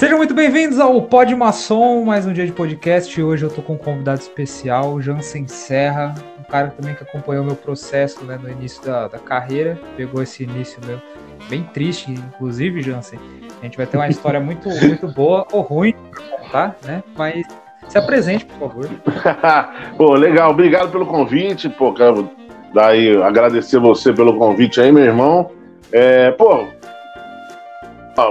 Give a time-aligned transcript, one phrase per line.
[0.00, 3.22] Sejam muito bem-vindos ao Pod Maçom, mais um dia de podcast.
[3.22, 7.44] Hoje eu tô com um convidado especial, o Jansen Serra, um cara também que acompanhou
[7.44, 10.98] meu processo né, no início da, da carreira, pegou esse início meu,
[11.50, 13.20] bem triste, inclusive, Jansen.
[13.60, 17.02] A gente vai ter uma história muito, muito boa ou ruim pra contar, né?
[17.14, 17.46] Mas
[17.86, 18.88] se apresente, por favor.
[19.98, 22.30] pô, legal, obrigado pelo convite, pô, quero
[22.72, 25.50] daí agradecer você pelo convite aí, meu irmão.
[25.92, 26.64] É, pô,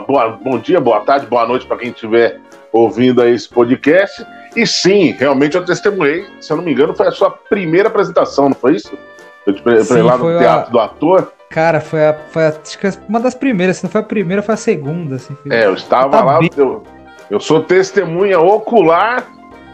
[0.02, 2.39] boa, bom dia, boa tarde, boa noite para quem estiver
[2.71, 4.25] ouvindo aí esse podcast.
[4.55, 8.49] E sim, realmente eu testemunhei, se eu não me engano, foi a sua primeira apresentação,
[8.49, 8.91] não foi isso?
[9.45, 10.71] Eu te sim, lá no Teatro a...
[10.71, 11.31] do Ator.
[11.49, 14.41] Cara, foi, a, foi a, acho que uma das primeiras, se não foi a primeira,
[14.43, 15.15] foi a segunda.
[15.15, 15.52] Assim, foi...
[15.52, 16.84] É, eu estava lá, eu,
[17.29, 19.26] eu sou testemunha ocular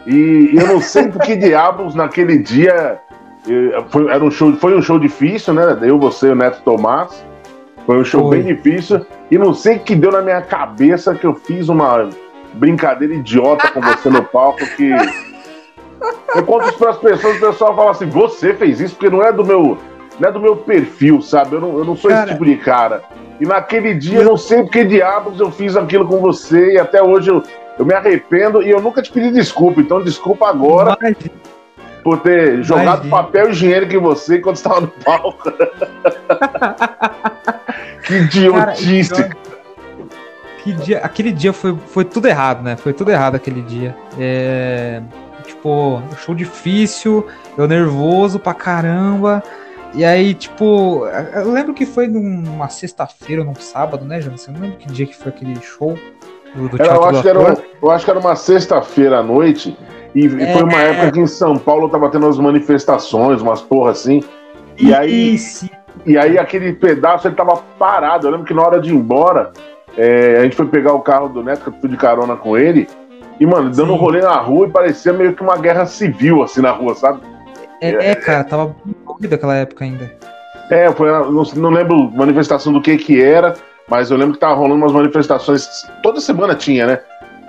[0.08, 3.02] e eu não sei por que diabos naquele dia
[3.90, 5.78] foi, era um show, foi um show difícil, né?
[5.82, 7.24] Eu, você e o Neto Tomás.
[7.86, 9.06] Foi um show bem difícil.
[9.30, 12.10] E não sei o que deu na minha cabeça que eu fiz uma
[12.54, 14.92] brincadeira idiota com você no palco que.
[16.36, 19.24] Eu conto isso para as pessoas, o pessoal fala assim, você fez isso porque não
[19.24, 19.78] é do meu.
[20.20, 21.56] Não é do meu perfil, sabe?
[21.56, 23.04] Eu não, eu não sou cara, esse tipo de cara.
[23.40, 26.80] E naquele dia, eu não sei por que diabos eu fiz aquilo com você, e
[26.80, 27.44] até hoje eu,
[27.78, 31.45] eu me arrependo e eu nunca te pedi desculpa, então desculpa agora Imagina.
[32.06, 33.10] Por ter jogado Imagina.
[33.10, 35.50] papel higiênico em você quando estava no palco.
[38.06, 39.10] que idiotice.
[39.10, 39.36] Cara,
[40.64, 42.76] que dia, aquele dia foi, foi tudo errado, né?
[42.76, 43.96] Foi tudo errado aquele dia.
[44.20, 45.02] É,
[45.48, 47.26] tipo, show difícil,
[47.58, 49.42] eu nervoso pra caramba.
[49.96, 54.38] E aí, tipo, eu lembro que foi numa sexta-feira ou num sábado, né, João?
[54.38, 55.98] Você não lembra que dia que foi aquele show?
[56.56, 59.76] do, do eu, acho que era, eu acho que era uma sexta-feira à noite.
[60.16, 63.92] E é, foi uma época que em São Paulo tava tendo umas manifestações, umas porra
[63.92, 64.24] assim.
[64.80, 65.36] E aí,
[66.06, 68.26] e aí aquele pedaço ele tava parado.
[68.26, 69.52] Eu lembro que na hora de ir embora,
[69.98, 72.58] é, a gente foi pegar o carro do Neto, que eu fui de carona com
[72.58, 72.88] ele.
[73.40, 73.94] E, mano, dando Sim.
[73.94, 77.20] um rolê na rua e parecia meio que uma guerra civil, assim, na rua, sabe?
[77.82, 80.10] É, é cara, tava muito aquela época ainda.
[80.70, 83.54] É, foi, não, não lembro manifestação do que que era,
[83.90, 85.68] mas eu lembro que tava rolando umas manifestações,
[86.02, 87.00] toda semana tinha, né?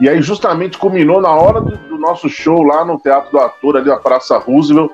[0.00, 3.77] E aí justamente culminou na hora do, do nosso show lá no Teatro do Ator,
[3.77, 4.91] ali na Praça Roosevelt,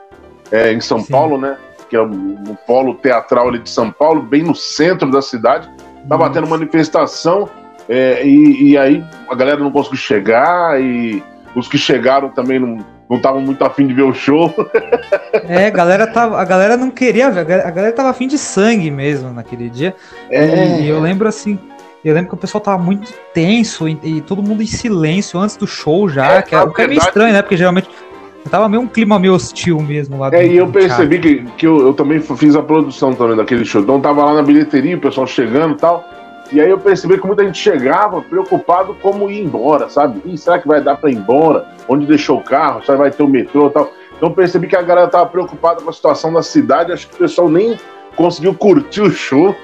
[0.51, 1.13] é, em São Sim.
[1.13, 1.57] Paulo, né?
[1.89, 5.69] Que é o, o, polo teatral ali de São Paulo, bem no centro da cidade.
[6.09, 6.41] Tava Nossa.
[6.41, 7.49] tendo manifestação
[7.89, 11.23] é, e, e, aí a galera não conseguiu chegar e
[11.55, 12.79] os que chegaram também não
[13.13, 14.55] não estavam muito afim de ver o show.
[15.47, 18.91] É, a galera, tava, a galera não queria ver, a galera tava afim de sangue
[18.91, 19.95] mesmo naquele dia.
[20.31, 20.81] É.
[20.81, 21.59] E eu lembro assim,
[22.05, 25.57] eu lembro que o pessoal tava muito tenso e, e todo mundo em silêncio antes
[25.57, 27.43] do show já, é, que, é, o que é meio estranho, né?
[27.43, 27.89] Porque geralmente
[28.51, 30.31] tava meio um clima meio hostil mesmo lá.
[30.33, 33.83] É, e eu percebi que, que eu, eu, também fiz a produção também daquele show.
[33.83, 36.05] Então tava lá na bilheteria, o pessoal chegando e tal.
[36.51, 40.21] E aí eu percebi que muita gente chegava preocupado como ir embora, sabe?
[40.25, 41.67] Ih, será que vai dar para ir embora?
[41.89, 42.83] Onde deixou o carro?
[42.85, 43.91] Será que vai ter o metrô e tal?
[44.17, 47.15] Então eu percebi que a galera tava preocupada com a situação da cidade, acho que
[47.15, 47.79] o pessoal nem
[48.15, 49.55] conseguiu curtir o show.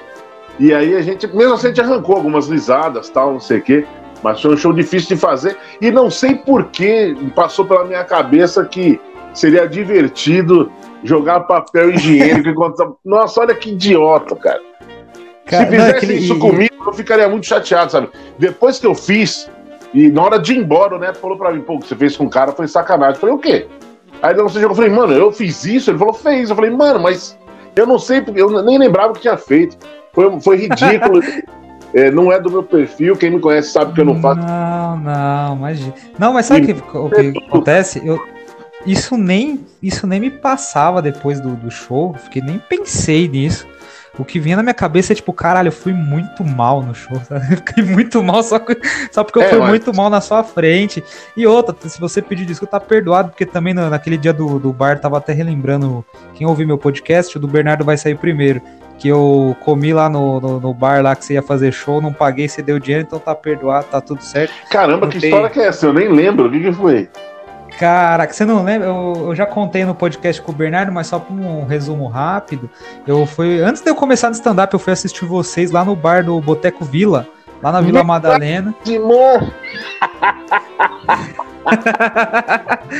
[0.59, 3.61] E aí a gente, mesmo assim, a gente arrancou algumas risadas, tal, não sei o
[3.61, 3.85] quê.
[4.21, 5.57] Mas foi um show difícil de fazer.
[5.81, 8.99] E não sei por que passou pela minha cabeça que
[9.33, 10.69] seria divertido
[11.03, 12.97] jogar papel higiênico enquanto.
[13.05, 14.59] Nossa, olha que idiota, cara.
[15.45, 16.13] cara Se fizesse não, aquele...
[16.15, 18.09] isso comigo, eu ficaria muito chateado, sabe?
[18.37, 19.49] Depois que eu fiz,
[19.93, 21.95] e na hora de ir embora, o Neto falou pra mim, pô, o que você
[21.95, 23.15] fez com o cara foi sacanagem.
[23.15, 23.67] Eu falei, o quê?
[24.21, 25.89] Aí você jogou, eu falei, mano, eu fiz isso?
[25.89, 26.49] Ele falou, fez.
[26.49, 27.37] Eu falei, mano, mas
[27.75, 29.77] eu não sei, porque eu nem lembrava o que tinha feito.
[30.19, 31.21] Foi, foi ridículo.
[31.95, 34.41] é, não é do meu perfil, quem me conhece sabe que eu não faço.
[34.41, 35.93] Não, não, imagina.
[36.17, 38.05] Não, mas sabe que, o que acontece?
[38.05, 38.19] Eu,
[38.85, 43.65] isso nem, isso nem me passava depois do, do show, porque nem pensei nisso.
[44.17, 47.17] O que vinha na minha cabeça é tipo, caralho, eu fui muito mal no show,
[47.25, 47.53] sabe?
[47.53, 48.59] Eu fiquei muito mal só,
[49.09, 49.69] só porque eu é, fui mas...
[49.69, 51.01] muito mal na sua frente.
[51.37, 54.99] E outra, se você pedir desculpa, tá perdoado, porque também naquele dia do, do bar,
[54.99, 56.03] tava até relembrando,
[56.33, 58.61] quem ouviu meu podcast, o do Bernardo vai sair primeiro.
[58.99, 62.11] Que eu comi lá no, no, no, bar lá que você ia fazer show, não
[62.11, 64.53] paguei, você deu dinheiro, então tá perdoado, tá tudo certo.
[64.69, 65.85] Caramba, que história que é essa?
[65.85, 67.09] Eu nem lembro, o que que foi?
[67.79, 68.89] Caraca, você não lembra?
[68.89, 72.69] Eu, eu, já contei no podcast com o Bernardo, mas só para um resumo rápido.
[73.07, 73.61] Eu fui.
[73.61, 76.83] Antes de eu começar no stand-up, eu fui assistir vocês lá no bar do Boteco
[76.83, 77.25] Vila,
[77.63, 78.75] lá na Vila Madalena.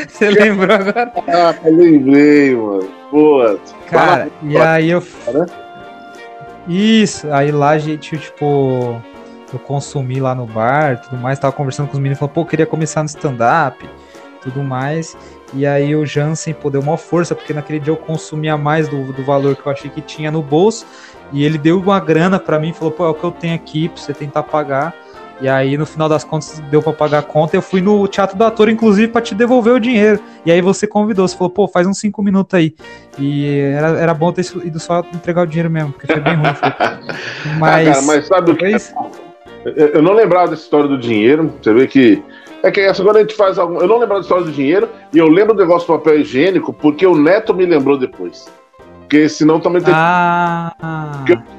[0.07, 1.11] Você lembrou agora?
[1.27, 2.87] Ah, lembrei, mano.
[3.11, 3.59] Boa.
[3.87, 5.03] Cara, e aí eu.
[6.69, 9.01] Isso, aí lá a gente, tipo,
[9.51, 12.65] eu consumi lá no bar tudo mais, tava conversando com os meninos, falou, pô, queria
[12.65, 13.89] começar no stand-up
[14.41, 15.17] tudo mais.
[15.53, 19.11] E aí o Jansen pô, deu uma força, porque naquele dia eu consumia mais do,
[19.11, 20.85] do valor que eu achei que tinha no bolso.
[21.31, 23.89] E ele deu uma grana para mim, falou, pô, é o que eu tenho aqui
[23.89, 24.95] pra você tentar pagar.
[25.41, 27.55] E aí, no final das contas, deu pra pagar a conta.
[27.55, 30.19] Eu fui no Teatro do Ator, inclusive, pra te devolver o dinheiro.
[30.45, 32.75] E aí você convidou, você falou, pô, faz uns 5 minutos aí.
[33.17, 36.49] E era, era bom ter ido só entregar o dinheiro mesmo, porque foi bem ruim.
[37.57, 38.65] Mas, ah, cara, mas sabe o que?
[38.65, 38.77] É
[39.95, 41.53] eu não lembrava dessa história do dinheiro.
[41.61, 42.23] Você vê que.
[42.61, 43.79] É que essa quando a gente faz algum.
[43.79, 46.73] Eu não lembrava da história do dinheiro e eu lembro do negócio do papel higiênico
[46.73, 48.47] porque o neto me lembrou depois.
[49.09, 49.91] Porque senão também tem.
[49.91, 50.71] Ah,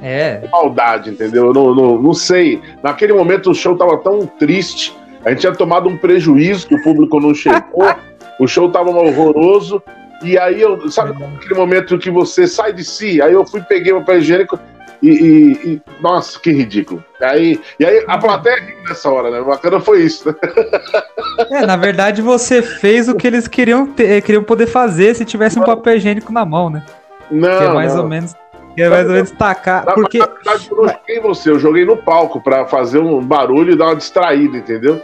[0.01, 0.47] é.
[0.53, 1.47] Maldade, entendeu?
[1.47, 2.63] Eu não, não, não sei.
[2.81, 4.97] Naquele momento o show tava tão triste.
[5.25, 7.93] A gente tinha tomado um prejuízo que o público não chegou.
[8.39, 9.83] o show tava horroroso.
[10.23, 13.93] E aí eu, sabe, naquele momento que você sai de si, aí eu fui, peguei
[13.93, 14.57] o papel higiênico
[15.03, 17.03] e, e, e, nossa, que ridículo.
[17.21, 19.41] Aí, e aí a plateia riu nessa hora, né?
[19.41, 20.29] O bacana foi isso.
[20.29, 20.35] Né?
[21.51, 25.59] É, na verdade você fez o que eles queriam, ter, queriam poder fazer se tivesse
[25.59, 26.85] um papel higiênico na mão, né?
[27.31, 27.59] Não.
[27.59, 28.03] Que é mais não.
[28.03, 28.35] ou menos.
[28.75, 29.85] Que é mais ou menos tacar.
[29.85, 30.19] Na, porque...
[30.19, 33.77] na verdade, eu não joguei você, eu joguei no palco pra fazer um barulho e
[33.77, 35.03] dar uma distraída, entendeu?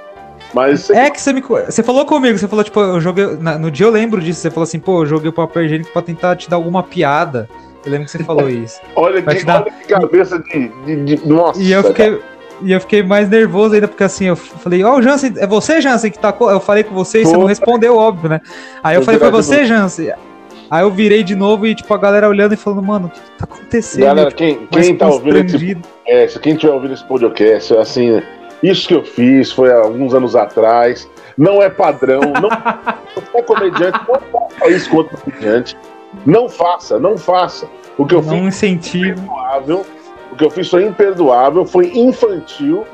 [0.55, 1.41] Mas É que você me.
[1.41, 3.27] Você falou comigo, você falou, tipo, eu joguei.
[3.27, 6.03] no dia eu lembro disso, você falou assim, pô, eu joguei o papel higiênico pra
[6.03, 7.49] tentar te dar alguma piada.
[7.85, 8.81] Eu lembro que você falou isso.
[8.95, 9.63] olha, que, dar...
[9.63, 11.61] olha que cabeça de, de, de, Nossa.
[11.61, 12.21] E eu fiquei.
[12.63, 15.47] E eu fiquei mais nervoso ainda, porque assim, eu falei, ó, oh, o Jansen, é
[15.47, 16.51] você, Jansen, que tacou?
[16.51, 18.41] Eu falei com você e você não respondeu, óbvio, né?
[18.83, 20.15] Aí eu, eu falei, foi você, Jansen?
[20.71, 23.21] Aí eu virei de novo e, tipo, a galera olhando e falando, mano, o que
[23.39, 24.05] tá acontecendo?
[24.05, 28.23] Galera, tipo, quem, quem tá ouvindo esse podcast, quem tiver ouvindo esse podcast, assim,
[28.63, 32.49] isso que eu fiz foi há alguns anos atrás, não é padrão, não,
[33.35, 35.77] é comediante, não faça isso contra comediante.
[36.25, 37.69] Não faça, não faça.
[37.99, 39.29] O que eu não fiz incentivo.
[40.33, 42.85] O que eu fiz foi imperdoável, foi infantil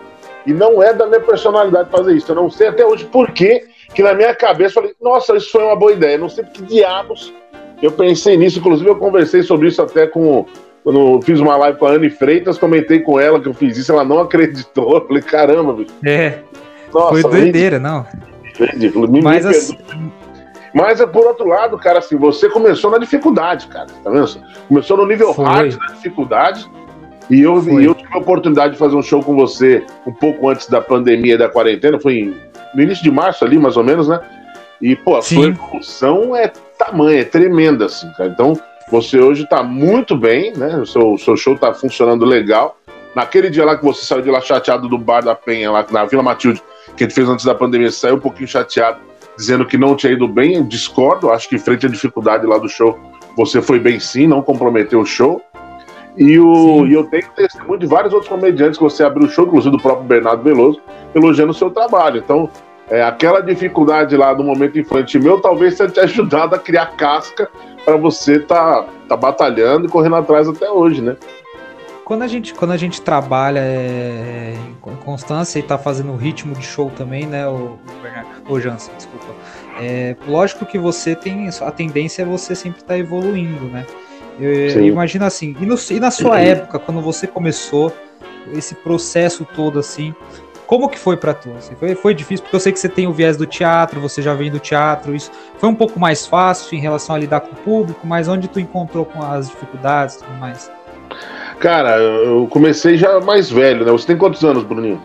[0.46, 2.30] e não é da minha personalidade fazer isso.
[2.30, 5.50] Eu não sei até hoje por que, que na minha cabeça eu falei, nossa, isso
[5.50, 6.18] foi uma boa ideia.
[6.18, 7.32] não sei que diabos
[7.82, 10.46] eu pensei nisso, inclusive eu conversei sobre isso até com.
[10.84, 13.92] Quando fiz uma live com a Anne Freitas, comentei com ela que eu fiz isso,
[13.92, 14.94] ela não acreditou.
[14.94, 15.92] Eu falei, caramba, bicho.
[16.04, 16.40] É.
[16.92, 18.04] Nossa, foi doideira, não.
[18.58, 19.08] Ridículo.
[19.08, 19.78] Me, Mas, me assim...
[20.74, 23.86] Mas, por outro lado, cara, assim, você começou na dificuldade, cara.
[24.02, 24.26] Tá vendo?
[24.66, 25.44] Começou no nível foi.
[25.44, 26.68] hard da dificuldade.
[27.30, 30.48] E eu, e eu tive a oportunidade de fazer um show com você um pouco
[30.48, 32.00] antes da pandemia e da quarentena.
[32.00, 32.34] Foi
[32.74, 34.20] no início de março ali, mais ou menos, né?
[34.82, 35.36] E, pô, a Sim.
[35.36, 38.28] sua evolução é tamanha, é tremenda, assim, cara.
[38.30, 38.58] Então,
[38.90, 40.76] você hoje tá muito bem, né?
[40.78, 42.76] O seu, seu show tá funcionando legal.
[43.14, 46.04] Naquele dia lá que você saiu de lá chateado do Bar da Penha, lá na
[46.04, 46.62] Vila Matilde,
[46.96, 48.98] que a gente fez antes da pandemia, você saiu um pouquinho chateado,
[49.36, 50.56] dizendo que não tinha ido bem.
[50.56, 52.98] Eu discordo, acho que frente à dificuldade lá do show,
[53.36, 55.40] você foi bem sim, não comprometeu o show.
[56.16, 59.46] E, o, e eu tenho testemunho de vários outros comediantes que você abriu o show,
[59.46, 60.80] inclusive do próprio Bernardo Veloso,
[61.14, 62.18] elogiando o seu trabalho.
[62.18, 62.50] Então,
[62.92, 67.48] é, aquela dificuldade lá do momento infantil meu talvez tenha te ajudado a criar casca
[67.86, 71.16] para você tá, tá batalhando e correndo atrás até hoje, né?
[72.04, 74.54] Quando a gente, quando a gente trabalha é,
[74.86, 77.78] em constância e tá fazendo ritmo de show também, né, o,
[78.46, 79.34] o Jansen, desculpa.
[79.80, 83.86] É, lógico que você tem a tendência é você sempre estar tá evoluindo, né?
[84.86, 87.90] Imagino assim, e, no, e na sua época, quando você começou
[88.52, 90.14] esse processo todo assim,
[90.72, 91.50] como que foi para tu?
[91.58, 94.22] Assim, foi, foi difícil, porque eu sei que você tem o viés do teatro, você
[94.22, 97.52] já vem do teatro, isso foi um pouco mais fácil em relação a lidar com
[97.52, 100.72] o público, mas onde tu encontrou com as dificuldades e tudo mais?
[101.60, 103.92] Cara, eu comecei já mais velho, né?
[103.92, 104.98] Você tem quantos anos, Bruninho?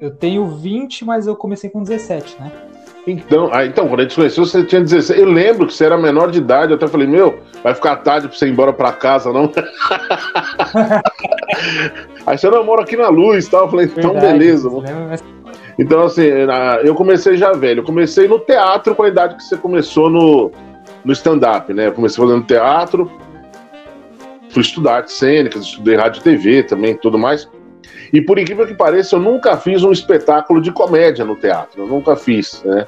[0.00, 2.50] Eu tenho 20, mas eu comecei com 17, né?
[3.06, 5.18] Então, ah, então, quando a gente conheceu, você tinha 16.
[5.18, 8.28] Eu lembro que você era menor de idade, eu até falei, meu, vai ficar tarde
[8.28, 9.50] pra você ir embora pra casa, não?
[12.24, 13.64] Aí você não mora aqui na luz e tal.
[13.64, 14.70] Eu falei, então Verdade, beleza.
[15.78, 16.22] Então, assim,
[16.84, 17.80] eu comecei já velho.
[17.80, 20.52] Eu comecei no teatro com a idade que você começou no,
[21.04, 21.88] no stand-up, né?
[21.88, 23.10] Eu comecei fazendo teatro,
[24.50, 27.48] fui estudar artes cênicas, estudei rádio e TV também, tudo mais.
[28.12, 31.82] E por incrível que pareça, eu nunca fiz um espetáculo de comédia no teatro.
[31.82, 32.84] Eu nunca fiz, né?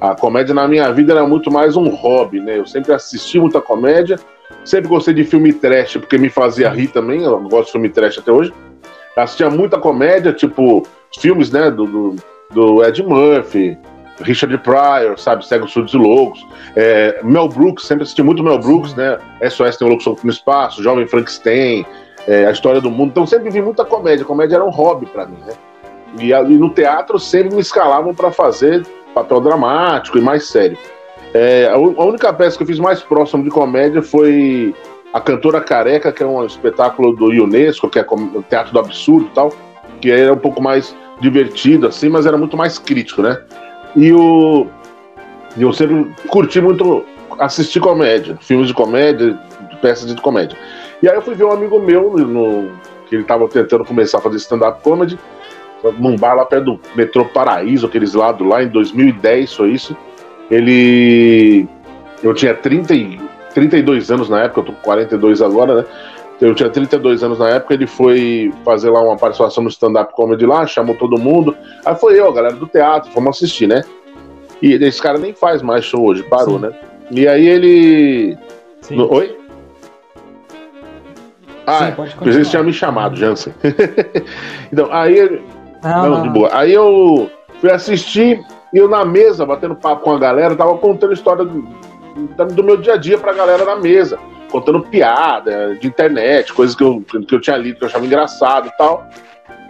[0.00, 2.58] A comédia na minha vida era muito mais um hobby, né?
[2.58, 4.18] Eu sempre assisti muita comédia,
[4.64, 8.18] sempre gostei de filme trash, porque me fazia rir também, eu gosto de filme trash
[8.18, 8.52] até hoje.
[9.16, 10.86] Assistia muita comédia, tipo,
[11.18, 12.16] filmes, né, do, do,
[12.50, 13.78] do Ed Murphy,
[14.20, 16.46] Richard Pryor, sabe, Cegos, Surdos e Loucos.
[16.74, 19.18] É, Mel Brooks, sempre assisti muito Mel Brooks, né?
[19.48, 21.86] SOS tem um Louco no Espaço, Jovem Frankenstein,
[22.26, 23.10] é, a história do mundo.
[23.10, 24.24] Então sempre vi muita comédia.
[24.24, 25.54] Comédia era um hobby para mim, né?
[26.18, 30.78] E, e, no teatro sempre me escalavam para fazer papel dramático e mais sério.
[31.34, 34.74] É, a, a, única peça que eu fiz mais próximo de comédia foi
[35.12, 39.26] A Cantora Careca, que é um espetáculo do Unesco, que é o Teatro do Absurdo
[39.26, 39.52] e tal,
[40.00, 43.38] que era um pouco mais divertido, assim, mas era muito mais crítico, né?
[43.94, 44.66] E o,
[45.58, 47.04] eu sempre curti muito
[47.38, 49.38] assistir comédia, filmes de comédia,
[49.80, 50.56] peças de comédia.
[51.06, 52.68] E aí eu fui ver um amigo meu, no,
[53.08, 55.16] que ele estava tentando começar a fazer stand-up comedy,
[56.00, 59.96] num bar lá perto do metrô Paraíso, aqueles lados lá, em 2010 foi isso.
[60.50, 61.68] Ele.
[62.24, 62.92] Eu tinha 30,
[63.54, 65.84] 32 anos na época, eu tô com 42 agora, né?
[66.40, 70.44] Eu tinha 32 anos na época, ele foi fazer lá uma participação no stand-up comedy
[70.44, 71.56] lá, chamou todo mundo.
[71.84, 73.84] Aí foi eu, a galera do teatro, fomos assistir, né?
[74.60, 76.66] E esse cara nem faz mais show hoje, parou, Sim.
[76.66, 76.72] né?
[77.12, 78.36] E aí ele.
[78.90, 79.08] No...
[79.14, 79.45] Oi?
[81.66, 81.92] Ah,
[82.32, 83.52] Sim, tinha me chamado, Jansen.
[84.72, 85.42] então, aí.
[85.82, 86.48] Não, não, de boa.
[86.52, 87.30] Aí eu
[87.60, 88.40] fui assistir
[88.72, 91.64] e eu na mesa, batendo papo com a galera, tava contando história do,
[92.54, 94.18] do meu dia a dia pra galera na mesa.
[94.50, 98.68] Contando piada de internet, coisas que eu, que eu tinha lido, que eu achava engraçado
[98.68, 99.08] e tal.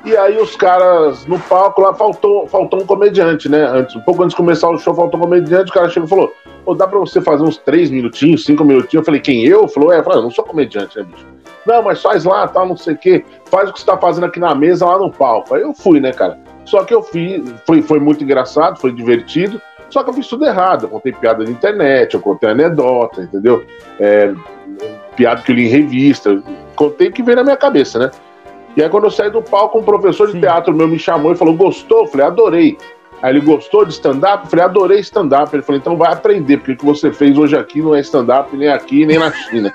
[0.05, 3.65] E aí os caras no palco lá faltou, faltou um comediante, né?
[3.67, 6.11] Antes, um pouco antes de começar o show, faltou um comediante, o cara chegou e
[6.11, 6.33] falou:
[6.67, 9.03] Ô, dá pra você fazer uns três minutinhos, cinco minutinhos?
[9.03, 9.69] Eu falei, quem eu?
[9.69, 11.25] Falou, é, eu falei, eu não sou comediante, né, bicho?
[11.65, 13.25] Não, mas faz lá, tal, não sei o quê.
[13.47, 15.55] Faz o que você tá fazendo aqui na mesa, lá no palco.
[15.55, 16.39] Aí eu fui, né, cara?
[16.65, 20.45] Só que eu fiz, foi, foi muito engraçado, foi divertido, só que eu fiz tudo
[20.45, 20.85] errado.
[20.85, 23.65] Eu contei piada de internet, eu contei anedota, entendeu?
[24.01, 24.35] É,
[25.15, 26.43] piada que eu li em revista.
[26.75, 28.11] Contei o que veio na minha cabeça, né?
[28.77, 30.41] E aí, quando eu saí do palco, um professor de Sim.
[30.41, 32.01] teatro meu me chamou e falou: Gostou?
[32.01, 32.79] Eu falei: Adorei.
[33.23, 34.45] Aí ele gostou de stand-up?
[34.45, 35.55] Eu falei: Adorei stand-up.
[35.55, 38.55] Ele falou: Então vai aprender, porque o que você fez hoje aqui não é stand-up
[38.57, 39.73] nem aqui, nem na China.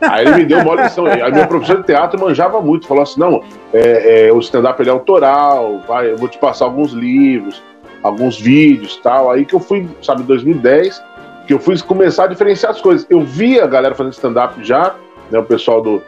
[0.00, 1.06] Aí ele me deu uma lição.
[1.06, 3.42] Aí meu professor de teatro manjava muito, falou assim: não,
[3.72, 7.62] é, é, o stand-up é autoral, vai, eu vou te passar alguns livros,
[8.02, 9.30] alguns vídeos tal.
[9.30, 11.02] Aí que eu fui, sabe, em 2010,
[11.46, 13.06] que eu fui começar a diferenciar as coisas.
[13.08, 14.94] Eu via a galera fazendo stand-up já,
[15.30, 16.02] né, o pessoal do.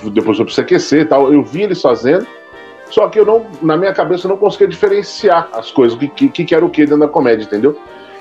[0.00, 2.26] Que depois foi pro CQC e tal, eu vi eles fazendo.
[2.90, 6.28] Só que eu não, na minha cabeça, eu não conseguia diferenciar as coisas, o que,
[6.28, 7.78] que, que era o que dentro da comédia, entendeu?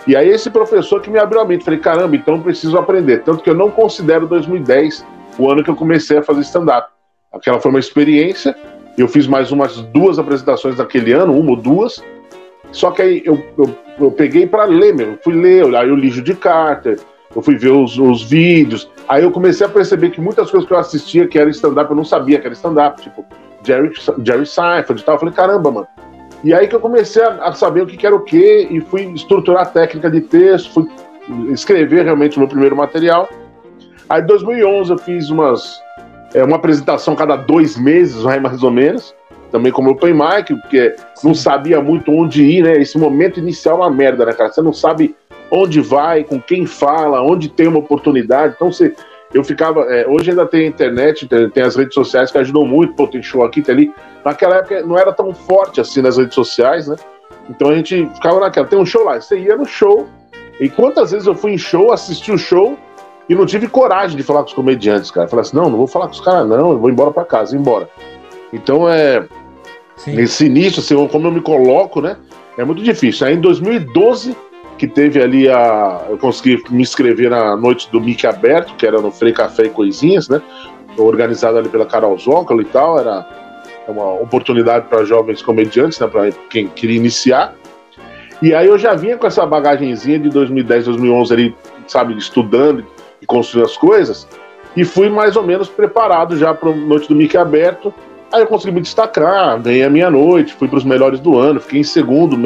[0.08, 3.24] E aí esse professor que me abriu a mente, falei, caramba, então preciso aprender.
[3.24, 5.06] Tanto que eu não considero 2010
[5.38, 6.90] o ano que eu comecei a fazer stand-up.
[7.32, 8.56] Aquela foi uma experiência,
[8.98, 12.04] eu fiz mais umas duas apresentações naquele ano, uma ou duas,
[12.72, 16.10] só que aí eu, eu, eu peguei para ler mesmo, fui ler, aí eu li
[16.10, 17.00] de Carter,
[17.36, 20.74] eu fui ver os, os vídeos, aí eu comecei a perceber que muitas coisas que
[20.74, 23.26] eu assistia que era stand-up, eu não sabia que era stand-up, tipo
[23.64, 23.92] Jerry,
[24.24, 25.88] Jerry Seinfeld e tal, eu falei, caramba, mano,
[26.44, 29.64] e aí que eu comecei a, saber o que, era o que e fui estruturar
[29.64, 30.88] a técnica de texto, fui
[31.52, 33.28] escrever realmente o meu primeiro material.
[34.10, 35.80] Aí em 2011 eu fiz umas,
[36.34, 39.14] é, uma apresentação cada dois meses, mais ou menos,
[39.52, 42.74] também como open mic, porque não sabia muito onde ir, né?
[42.78, 44.52] Esse momento inicial é uma merda, né, cara?
[44.52, 45.16] Você não sabe
[45.52, 48.54] onde vai, com quem fala, onde tem uma oportunidade.
[48.56, 48.96] Então você
[49.34, 49.82] eu ficava.
[49.94, 53.22] É, hoje ainda tem internet, tem, tem, as redes sociais que ajudam muito, pô, tem
[53.22, 53.94] show aqui, tem ali.
[54.24, 56.96] Naquela época não era tão forte assim nas redes sociais, né?
[57.50, 60.08] Então a gente ficava naquela, tem um show lá, você ia no show,
[60.60, 62.78] e quantas vezes eu fui em show, assisti o show
[63.28, 65.28] e não tive coragem de falar com os comediantes, cara.
[65.28, 67.56] falei assim, não, não vou falar com os caras, não, eu vou embora para casa,
[67.56, 67.90] embora.
[68.52, 69.26] Então é.
[69.96, 70.16] Sim.
[70.16, 72.18] Nesse início, assim, como eu me coloco, né?
[72.58, 73.28] É muito difícil.
[73.28, 74.36] Aí em 2012
[74.80, 76.06] que teve ali a.
[76.10, 79.70] Eu consegui me inscrever na noite do Mickey Aberto, que era no Frei Café e
[79.70, 80.42] Coisinhas, né?
[80.98, 82.98] Organizado ali pela Carol Zócalo e tal.
[82.98, 83.28] Era
[83.88, 86.08] uma oportunidade para jovens comediantes, né?
[86.08, 87.54] Para quem queria iniciar.
[88.42, 91.56] E aí eu já vinha com essa bagagenzinha de 2010, 2011 ali,
[91.86, 92.86] sabe, estudando
[93.22, 94.26] e construindo as coisas.
[94.78, 97.94] E fui mais ou menos preparado já para noite do Mickey Aberto.
[98.32, 101.60] Aí eu consegui me destacar, ganhei a minha noite, fui para os melhores do ano,
[101.60, 102.38] fiquei em segundo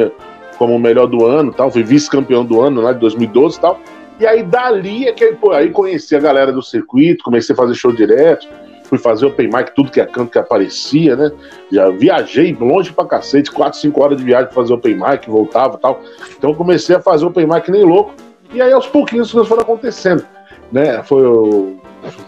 [0.58, 3.80] como o melhor do ano, tal, fui vice-campeão do ano lá de 2012 e tal.
[4.20, 7.74] E aí dali é que pô, aí conheci a galera do circuito, comecei a fazer
[7.74, 8.46] show direto,
[8.84, 11.32] fui fazer open mic, tudo que é canto que aparecia, né?
[11.72, 15.76] Já viajei longe pra cacete, 4, 5 horas de viagem pra fazer open mic, voltava
[15.76, 16.00] e tal.
[16.38, 18.14] Então comecei a fazer open mic nem louco.
[18.52, 20.24] E aí aos pouquinhos as coisas foram acontecendo,
[20.70, 21.02] né?
[21.02, 21.22] Foi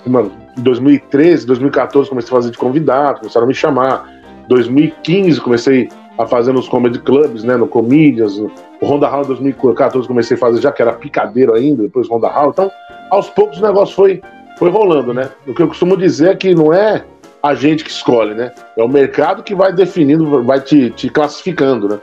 [0.04, 4.16] em 2013, 2014 comecei a fazer de convidado, começaram a me chamar.
[4.48, 8.50] 2015 comecei a fazer nos comedy clubs, né, no Comedians, o
[8.82, 12.70] Ronda Hall 2014 comecei a fazer já que era picadeiro ainda, depois Ronda Hall, então
[13.10, 14.22] aos poucos o negócio foi,
[14.58, 17.04] foi rolando, né, o que eu costumo dizer é que não é
[17.42, 21.88] a gente que escolhe, né, é o mercado que vai definindo, vai te, te classificando,
[21.88, 21.98] né,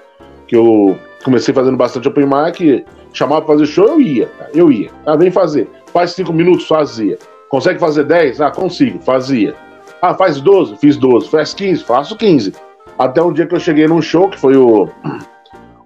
[0.48, 4.91] que eu comecei fazendo bastante open mic, chamava pra fazer show, eu ia, eu ia,
[5.05, 7.17] ah, vem fazer, faz cinco minutos, fazia,
[7.50, 8.41] consegue fazer dez?
[8.41, 9.55] Ah, consigo, fazia,
[10.01, 12.51] ah, faz 12, fiz 12, faz 15, faço 15,
[12.98, 14.90] até um dia que eu cheguei num show, que foi o,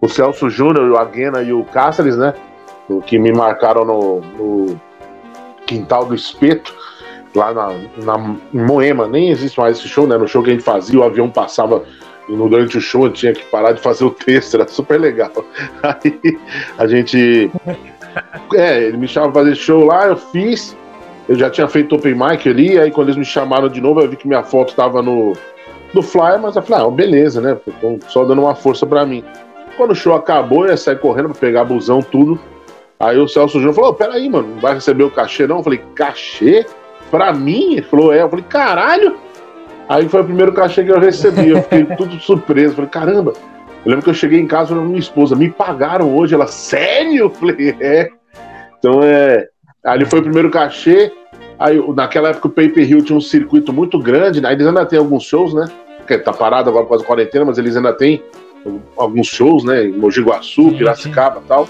[0.01, 2.33] o Celso Júnior, o Aguena e o Cáceres, né?
[3.05, 4.81] Que me marcaram no, no
[5.65, 6.73] quintal do espeto,
[7.35, 7.67] lá na,
[8.03, 9.07] na, em Moema.
[9.07, 10.17] Nem existe mais esse show, né?
[10.17, 11.83] No show que a gente fazia, o avião passava
[12.29, 15.31] e durante o show eu tinha que parar de fazer o texto, era super legal.
[15.81, 16.37] Aí
[16.77, 17.49] a gente.
[18.53, 20.75] É, ele me chamava pra fazer show lá, eu fiz.
[21.29, 24.09] Eu já tinha feito open mic ali, aí quando eles me chamaram de novo, eu
[24.09, 25.33] vi que minha foto tava no,
[25.93, 27.57] do Fly, mas eu falei, ah, beleza, né?
[28.07, 29.23] Só dando uma força para mim.
[29.75, 32.39] Quando o show acabou, eu ia sair correndo pra pegar busão, tudo.
[32.99, 35.57] Aí o Celso Júnior falou: peraí, mano, não vai receber o cachê, não?
[35.57, 36.65] Eu falei, cachê?
[37.11, 37.73] Pra mim?
[37.73, 38.23] Ele falou, é.
[38.23, 39.17] Eu falei, caralho!
[39.87, 41.49] Aí foi o primeiro cachê que eu recebi.
[41.49, 42.75] Eu fiquei tudo surpreso.
[42.75, 43.33] Falei, caramba.
[43.85, 46.33] Eu lembro que eu cheguei em casa com minha esposa, me pagaram hoje.
[46.33, 47.17] Ela, sério?
[47.17, 48.09] Eu falei, é.
[48.79, 49.47] Então é.
[49.83, 51.13] Ali foi o primeiro cachê.
[51.59, 54.51] Aí, naquela época, o Paper Hill tinha um circuito muito grande, né?
[54.51, 55.67] Eles ainda tem alguns shows, né?
[56.07, 58.21] Que tá parado agora por causa da quarentena, mas eles ainda têm
[58.95, 59.85] alguns shows, né?
[59.85, 61.67] Em Mogi Guaçu, Piracicaba e tal.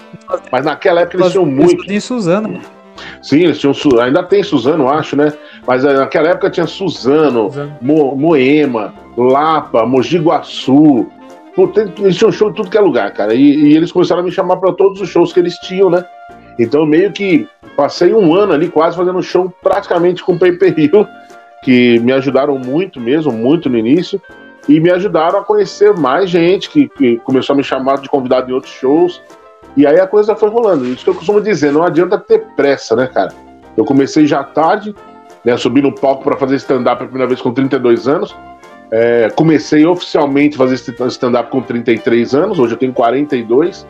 [0.52, 1.92] Mas naquela época eles tinham muito.
[1.92, 2.60] Em Suzano.
[3.22, 3.74] Sim, eles tinham.
[4.02, 5.32] Ainda tem Suzano, acho, né?
[5.66, 7.50] Mas eh, naquela época tinha Suzano,
[7.82, 11.08] Mo, Moema, Lapa, Mogi Guaçu.
[11.98, 13.34] eles tinham show em tudo que é lugar, cara.
[13.34, 16.04] E, e eles começaram a me chamar para todos os shows que eles tinham, né?
[16.60, 21.08] Então, meio que passei um ano ali quase fazendo show praticamente com o Paper Hill,
[21.64, 24.22] que me ajudaram muito mesmo, muito no início,
[24.68, 28.50] e me ajudaram a conhecer mais gente que, que começou a me chamar de convidado
[28.50, 29.22] em outros shows.
[29.76, 30.86] E aí a coisa foi rolando.
[30.86, 33.32] Isso que eu costumo dizer, não adianta ter pressa, né, cara?
[33.78, 34.96] Eu comecei já tarde,
[35.46, 38.36] né, subi no palco para fazer stand-up a primeira vez com 32 anos.
[38.90, 43.86] É, comecei oficialmente a fazer stand-up com 33 anos, hoje eu tenho 42.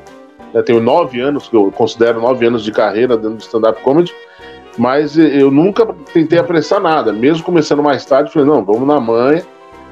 [0.66, 4.14] Tenho nove anos, que eu considero nove anos de carreira dentro do stand-up comedy,
[4.78, 7.12] mas eu nunca tentei apressar nada.
[7.12, 9.42] Mesmo começando mais tarde, falei, não, vamos na manhã,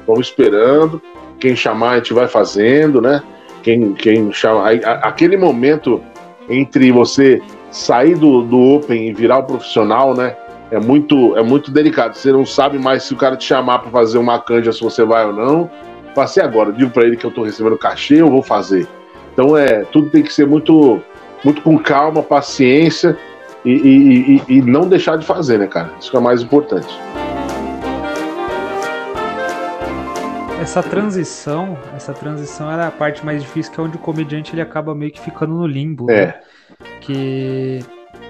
[0.06, 1.00] vamos esperando.
[1.38, 3.22] Quem chamar, a gente vai fazendo, né?
[3.62, 4.66] Quem, quem chama.
[4.66, 6.00] Aí, aquele momento
[6.48, 10.36] entre você sair do, do Open e virar o profissional, né?
[10.70, 12.16] É muito, é muito delicado.
[12.16, 15.04] Você não sabe mais se o cara te chamar para fazer uma canja, se você
[15.04, 15.70] vai ou não.
[16.14, 18.88] Passei agora, digo para ele que eu tô recebendo cachê, eu vou fazer.
[19.36, 20.98] Então é, tudo tem que ser muito,
[21.44, 23.18] muito com calma, paciência
[23.62, 25.90] e, e, e, e não deixar de fazer, né, cara?
[26.00, 26.88] Isso que é o mais importante.
[30.58, 34.62] Essa transição, essa transição era a parte mais difícil, que é onde o comediante ele
[34.62, 36.10] acaba meio que ficando no limbo.
[36.10, 36.28] É.
[36.28, 36.34] Né?
[37.02, 37.80] Que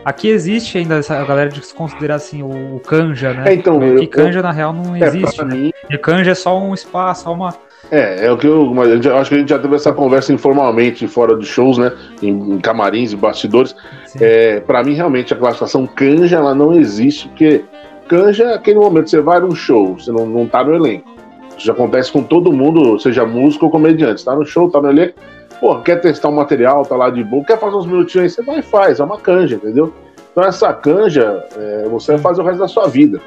[0.04, 3.44] Aqui existe ainda essa galera de se considerar assim o, canja, né?
[3.50, 5.44] É, então, que eu, canja eu, na real não é, existe.
[5.44, 5.54] Né?
[5.54, 5.72] Mim...
[5.88, 7.54] E canja é só um espaço, só uma,
[7.90, 11.06] é, é o que eu, eu acho que a gente já teve essa conversa informalmente
[11.06, 11.92] fora dos shows, né?
[12.20, 13.76] Em, em camarins e bastidores.
[14.20, 17.64] É, para mim, realmente, a classificação canja ela não existe, porque
[18.08, 21.08] canja é aquele momento que você vai num show, você não, não tá no elenco.
[21.56, 24.24] Isso já acontece com todo mundo, seja músico ou comediante.
[24.24, 25.14] Tá no show, tá no elenco,
[25.60, 28.42] pô, quer testar um material, tá lá de boa, quer fazer uns minutinhos aí, você
[28.42, 29.92] vai e faz, é uma canja, entendeu?
[30.32, 33.20] Então essa canja, é, você vai fazer o resto da sua vida.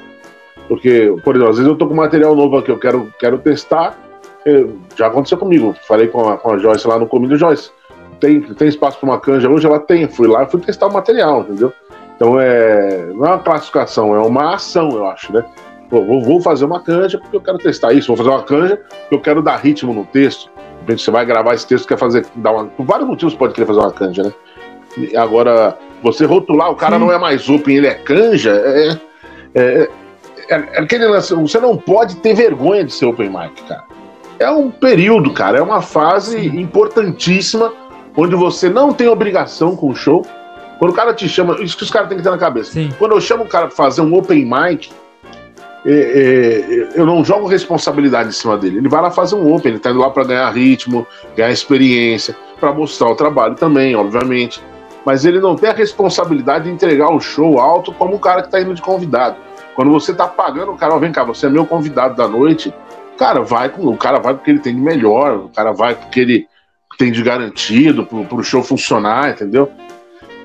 [0.68, 3.98] Porque, por exemplo, às vezes eu tô com material novo aqui, eu quero, quero testar,
[4.96, 5.76] já aconteceu comigo.
[5.88, 7.72] Falei com a, com a Joyce lá no Comida Joyce.
[8.20, 9.66] Tem, tem espaço para uma canja hoje?
[9.66, 10.08] Ela tem.
[10.08, 11.74] Fui lá e fui testar o material, entendeu?
[12.16, 15.44] Então é, não é uma classificação, é uma ação, eu acho, né?
[15.90, 18.76] Pô, vou, vou, fazer uma canja porque eu quero testar isso, vou fazer uma canja
[18.76, 20.50] porque eu quero dar ritmo no texto.
[20.50, 23.54] De repente você vai gravar esse texto, quer fazer, dar uma, por vários motivos pode
[23.54, 24.34] querer fazer uma canja, né?
[24.98, 27.06] E agora, você rotular, o cara Sim.
[27.06, 28.98] não é mais open, ele é canja, é,
[29.56, 29.90] é, é,
[30.50, 33.86] é aquele lance, você não pode ter vergonha de ser open mic, cara
[34.40, 36.60] é um período, cara, é uma fase Sim.
[36.60, 37.74] importantíssima
[38.16, 40.26] onde você não tem obrigação com o show.
[40.80, 42.72] Quando o cara te chama, isso que os caras têm que ter na cabeça.
[42.72, 42.90] Sim.
[42.98, 44.90] Quando eu chamo o cara pra fazer um open mic,
[45.86, 48.78] é, é, eu não jogo responsabilidade em cima dele.
[48.78, 52.36] Ele vai lá fazer um open, ele tá indo lá para ganhar ritmo, ganhar experiência,
[52.60, 54.64] para mostrar o trabalho também, obviamente.
[55.06, 58.50] Mas ele não tem a responsabilidade de entregar o show alto como o cara que
[58.50, 59.38] tá indo de convidado.
[59.76, 62.74] Quando você tá pagando o cara, ó, vem cá, você é meu convidado da noite,
[63.20, 66.48] Cara, vai, o cara vai porque ele tem de melhor, o cara vai porque ele
[66.98, 69.70] tem de garantido pro, pro show funcionar, entendeu?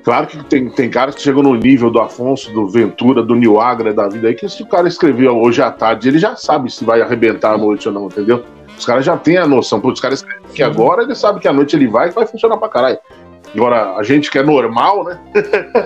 [0.02, 3.94] Claro que tem, tem caras que chegam no nível do Afonso, do Ventura, do Niagra
[3.94, 6.84] da vida aí, que se o cara escreveu hoje à tarde, ele já sabe se
[6.84, 8.44] vai arrebentar a noite ou não, entendeu?
[8.76, 9.80] Os caras já têm a noção.
[9.84, 12.56] Os caras escrevem que agora ele sabe que a noite ele vai e vai funcionar
[12.56, 12.98] pra caralho.
[13.54, 15.20] Agora, a gente que é normal, né?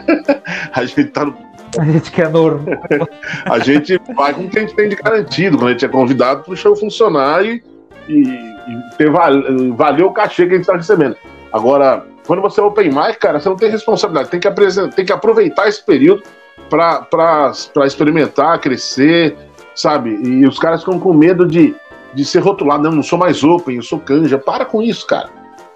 [0.73, 1.33] a gente tá no
[1.77, 2.65] a gente quer normal.
[3.45, 5.89] a gente vai com o que a gente tem de garantido, quando a gente é
[5.89, 7.63] convidado para o show funcionar e,
[8.09, 9.33] e, e ter val,
[9.77, 11.17] valeu o cachê que a gente está recebendo.
[11.53, 15.05] Agora, quando você é open mic, cara, você não tem responsabilidade, tem que, apresentar, tem
[15.05, 16.23] que aproveitar esse período
[16.69, 17.53] para
[17.87, 19.37] experimentar, crescer,
[19.75, 20.11] sabe?
[20.23, 21.75] E os caras ficam com medo de,
[22.13, 24.39] de ser rotulado, não, não sou mais open, eu sou canja.
[24.39, 25.31] Para com isso, cara.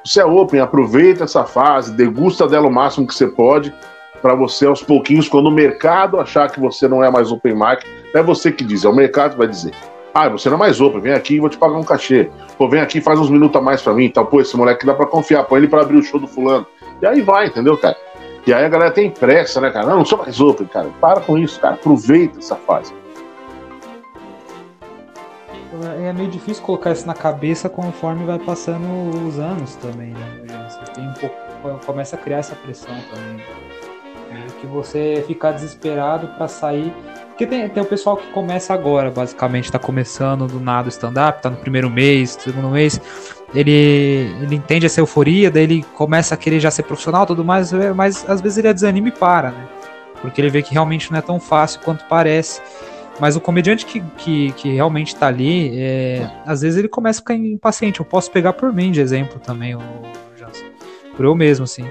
[0.05, 3.73] Você é open, aproveita essa fase, degusta dela o máximo que você pode
[4.23, 7.85] para você aos pouquinhos, quando o mercado achar que você não é mais open mic,
[8.15, 9.75] é você que diz, é o mercado que vai dizer.
[10.15, 12.31] Ah, você não é mais open, vem aqui e vou te pagar um cachê.
[12.57, 14.27] Pô, vem aqui e faz uns minutos a mais para mim tal.
[14.27, 16.67] Pô, esse moleque dá para confiar, põe ele para abrir o show do fulano.
[17.01, 17.97] E aí vai, entendeu, cara?
[18.47, 19.87] E aí a galera tem pressa, né, cara?
[19.87, 20.89] Não, não sou mais open, cara.
[21.01, 21.75] Para com isso, cara.
[21.75, 22.93] Aproveita essa fase.
[26.05, 28.87] é meio difícil colocar isso na cabeça conforme vai passando
[29.27, 30.69] os anos também, né?
[30.69, 33.62] Você tem um pouco, começa a criar essa pressão também.
[34.61, 36.93] Que você ficar desesperado para sair.
[37.29, 41.43] Porque tem, tem o pessoal que começa agora, basicamente, tá começando do nada o stand-up,
[41.43, 43.01] tá no primeiro mês, segundo mês.
[43.55, 47.73] Ele, ele entende essa euforia, daí ele começa a querer já ser profissional tudo mais,
[47.95, 49.69] mas às vezes ele desanima e para, né?
[50.21, 52.61] Porque ele vê que realmente não é tão fácil quanto parece.
[53.21, 57.23] Mas o comediante que, que, que realmente tá ali, é, às vezes ele começa a
[57.23, 58.01] ficar impaciente.
[58.01, 59.81] Eu posso pegar por mim de exemplo também, o
[60.37, 60.67] Jansen.
[61.15, 61.85] Por eu mesmo, assim.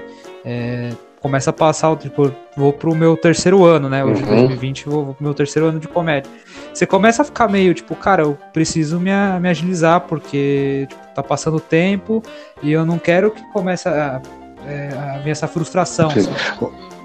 [0.44, 0.90] É,
[1.22, 4.04] começa a passar, tipo, vou pro meu terceiro ano, né?
[4.04, 4.28] Hoje, uhum.
[4.28, 6.30] 2020, vou, vou pro meu terceiro ano de comédia.
[6.74, 11.22] Você começa a ficar meio, tipo, cara, eu preciso me, me agilizar, porque tipo, tá
[11.22, 12.22] passando tempo
[12.60, 14.20] e eu não quero que comece a,
[14.66, 16.08] é, a vir essa frustração.
[16.10, 16.28] Assim.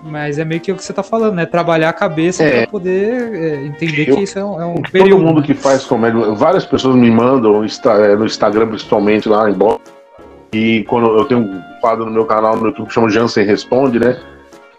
[0.04, 1.46] Mas é meio que o que você tá falando, né?
[1.46, 4.82] Trabalhar a cabeça é, para poder é, entender eu, que isso é um, é um
[4.82, 5.10] período.
[5.12, 9.54] Todo mundo que faz comédia, várias pessoas me mandam é, no Instagram, principalmente lá em
[9.54, 9.92] Boston.
[10.54, 14.20] E quando eu tenho quadro no meu canal no YouTube que chama Jansen Responde, né?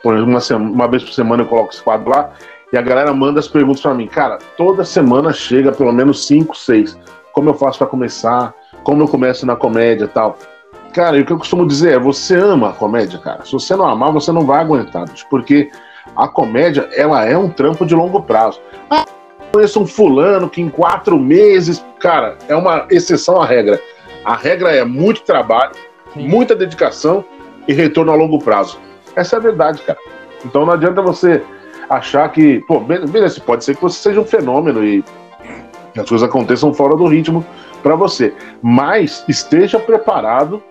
[0.03, 2.31] Por uma, uma vez por semana eu coloco esse quadro lá.
[2.73, 4.07] E a galera manda as perguntas para mim.
[4.07, 6.99] Cara, toda semana chega pelo menos 5, 6.
[7.33, 8.55] Como eu faço para começar?
[8.83, 10.37] Como eu começo na comédia e tal?
[10.93, 13.45] Cara, e o que eu costumo dizer é: você ama a comédia, cara.
[13.45, 15.71] Se você não amar, você não vai aguentar, porque
[16.17, 18.61] a comédia ela é um trampo de longo prazo.
[18.91, 19.05] Ah,
[19.53, 23.81] conheço um fulano que em quatro meses, cara, é uma exceção à regra.
[24.25, 25.73] A regra é muito trabalho,
[26.19, 26.29] Sim.
[26.29, 27.25] muita dedicação
[27.67, 28.79] e retorno a longo prazo.
[29.17, 29.99] Essa é a verdade, cara.
[30.45, 31.43] Então não adianta você
[31.89, 35.03] achar que, pô, beleza, pode ser que você seja um fenômeno e
[35.97, 37.45] as coisas aconteçam fora do ritmo
[37.83, 40.63] para você, mas esteja preparado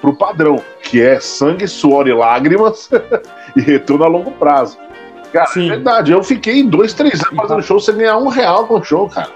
[0.00, 2.90] para o padrão, que é sangue, suor e lágrimas
[3.54, 4.76] e retorno a longo prazo.
[5.32, 5.66] Cara, Sim.
[5.66, 6.12] é verdade.
[6.12, 9.30] Eu fiquei dois, três anos fazendo show sem ganhar um real com o show, cara.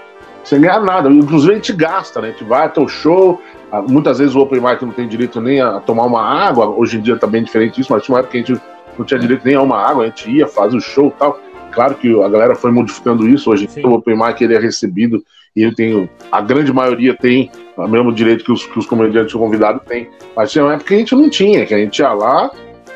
[0.44, 1.08] Sem ganhar nada.
[1.08, 2.28] Inclusive a gente gasta, né?
[2.28, 3.40] A gente vai até o show.
[3.70, 6.66] Ah, muitas vezes o Open Mic não tem direito nem a tomar uma água.
[6.66, 8.62] Hoje em dia tá bem diferente isso, mas tinha uma época que a gente
[8.98, 10.04] não tinha direito nem a uma água.
[10.04, 11.40] A gente ia, fazia o show e tal.
[11.72, 13.50] Claro que a galera foi modificando isso.
[13.50, 15.22] Hoje em dia o Open Mic ele é recebido
[15.54, 19.34] e eu tenho, a grande maioria tem o mesmo direito que os, que os comediantes
[19.34, 20.08] convidados têm.
[20.36, 22.50] Mas tinha uma época que a gente não tinha, que a gente ia lá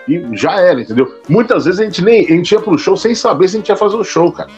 [0.06, 1.20] e já era, entendeu?
[1.28, 3.68] Muitas vezes a gente nem a gente ia pro show sem saber se a gente
[3.68, 4.50] ia fazer o show, cara.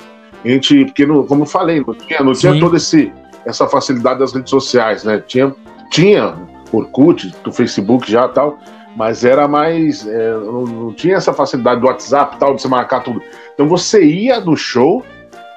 [0.44, 4.33] A gente, porque não, como eu falei, não tinha, não tinha toda essa facilidade das
[4.33, 5.22] redes sociais, né?
[5.27, 5.55] Tinha,
[5.92, 6.35] tinha
[6.72, 8.59] Orkut, do Facebook já tal,
[8.96, 10.07] mas era mais.
[10.07, 13.22] É, não, não, tinha essa facilidade do WhatsApp tal, de você marcar tudo.
[13.55, 15.05] Então você ia no show,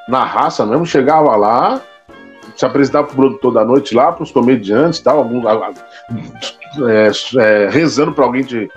[0.10, 1.82] na raça mesmo, chegava lá,
[2.56, 5.26] se apresentava pro produtor da noite lá, pros comediantes tal,
[6.90, 8.70] é, é, rezando pra alguém te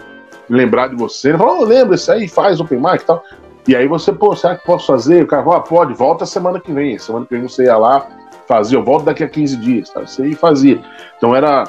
[0.49, 1.31] lembrar de você.
[1.31, 3.23] Ele falou, oh, lembra isso aí, faz open mic e tal.
[3.67, 5.25] E aí você, pô, será que posso fazer?
[5.25, 6.97] O cara falou, ah, pode, volta semana que vem.
[6.99, 8.07] Semana que vem você ia lá,
[8.49, 9.93] fazia, eu volto daqui a 15 dias?
[9.95, 10.81] Você ia fazia.
[11.17, 11.65] Então era,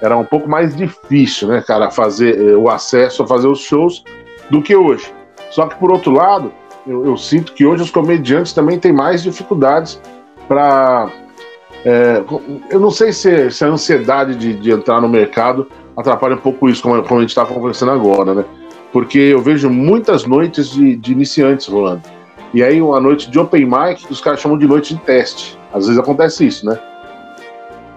[0.00, 4.04] era um pouco mais difícil, né, cara, fazer eh, o acesso a fazer os shows
[4.50, 5.12] do que hoje.
[5.50, 6.52] Só que por outro lado,
[6.86, 10.00] eu, eu sinto que hoje os comediantes também têm mais dificuldades
[10.46, 11.10] para
[11.84, 12.22] é,
[12.70, 16.68] eu não sei se, se a ansiedade de, de, entrar no mercado atrapalha um pouco
[16.68, 18.44] isso, como, como a gente está conversando agora, né?
[18.92, 22.02] Porque eu vejo muitas noites de, de, iniciantes rolando.
[22.52, 25.58] E aí, uma noite de open mic, os caras chamam de noite de teste.
[25.72, 26.78] Às vezes acontece isso, né?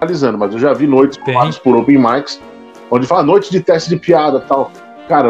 [0.00, 1.18] Analisando, mas eu já vi noites
[1.58, 2.40] por open mics,
[2.90, 4.70] onde fala noite de teste de piada tal.
[5.08, 5.28] Cara,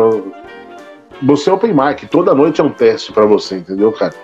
[1.22, 4.14] você é open mic, toda noite é um teste para você, entendeu, cara?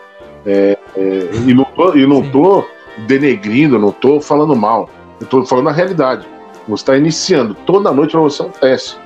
[0.44, 2.64] É, é, e não tô, e não tô
[3.06, 4.88] denegrindo, não estou falando mal.
[5.20, 6.26] Eu estou falando a realidade.
[6.68, 7.54] Você está iniciando.
[7.66, 8.98] Toda noite para você é um teste.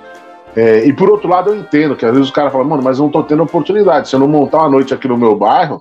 [0.57, 2.99] É, e por outro lado, eu entendo que às vezes o cara fala, mano, mas
[2.99, 4.09] eu não estou tendo oportunidade.
[4.09, 5.81] Se eu não montar uma noite aqui no meu bairro,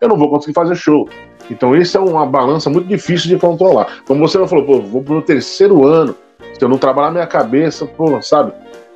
[0.00, 1.08] eu não vou conseguir fazer show.
[1.50, 3.88] Então, isso é uma balança muito difícil de controlar.
[4.06, 6.14] Como você não falou, pô, vou pro terceiro ano.
[6.58, 8.52] Se eu não trabalhar minha cabeça, pô, sabe?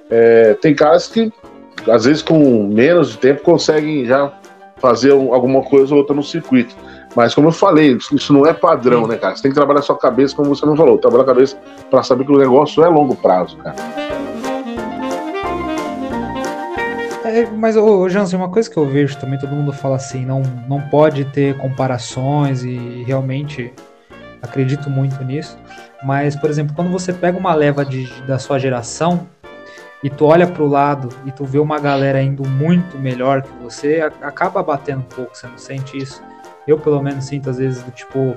[0.09, 1.33] É, tem caras que,
[1.91, 4.33] às vezes, com menos de tempo, conseguem já
[4.77, 6.75] fazer alguma coisa ou outra no circuito.
[7.17, 9.35] Mas como eu falei, isso não é padrão, né, cara?
[9.35, 11.57] Você tem que trabalhar a sua cabeça, como você não falou, trabalhar a cabeça
[11.91, 13.77] para saber que o negócio é longo prazo, cara.
[17.29, 20.43] É, mas, ô, Jansen, uma coisa que eu vejo também, todo mundo fala assim, não,
[20.69, 23.73] não pode ter comparações e realmente
[24.43, 25.59] acredito muito nisso.
[26.03, 29.29] Mas, por exemplo, quando você pega uma leva de, da sua geração
[30.03, 33.53] e tu olha para o lado e tu vê uma galera indo muito melhor que
[33.63, 36.23] você, acaba batendo um pouco, você não sente isso?
[36.69, 38.37] eu pelo menos sinto às vezes do tipo.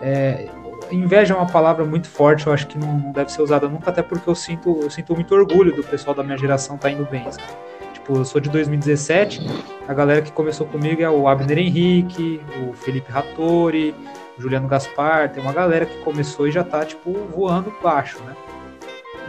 [0.00, 0.48] É,
[0.90, 3.90] inveja é uma palavra muito forte, eu acho que não, não, deve ser usada nunca,
[3.90, 7.04] até porque eu sinto, eu sinto muito orgulho do pessoal da minha geração tá indo
[7.04, 7.71] bem, sabe?
[8.02, 9.40] Tipo, eu sou de 2017,
[9.86, 13.94] a galera que começou comigo é o Abner Henrique, o Felipe Rattori,
[14.36, 18.34] Juliano Gaspar, tem uma galera que começou e já tá, tipo, voando baixo, né?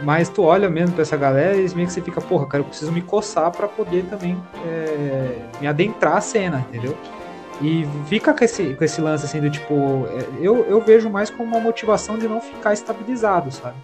[0.02, 2.66] Mas tu olha mesmo pra essa galera e meio que você fica, porra, cara, eu
[2.66, 6.98] preciso me coçar para poder também é, me adentrar a cena, entendeu?
[7.62, 10.08] E fica com esse, com esse lance assim do tipo.
[10.08, 13.76] É, eu, eu vejo mais como uma motivação de não ficar estabilizado, sabe?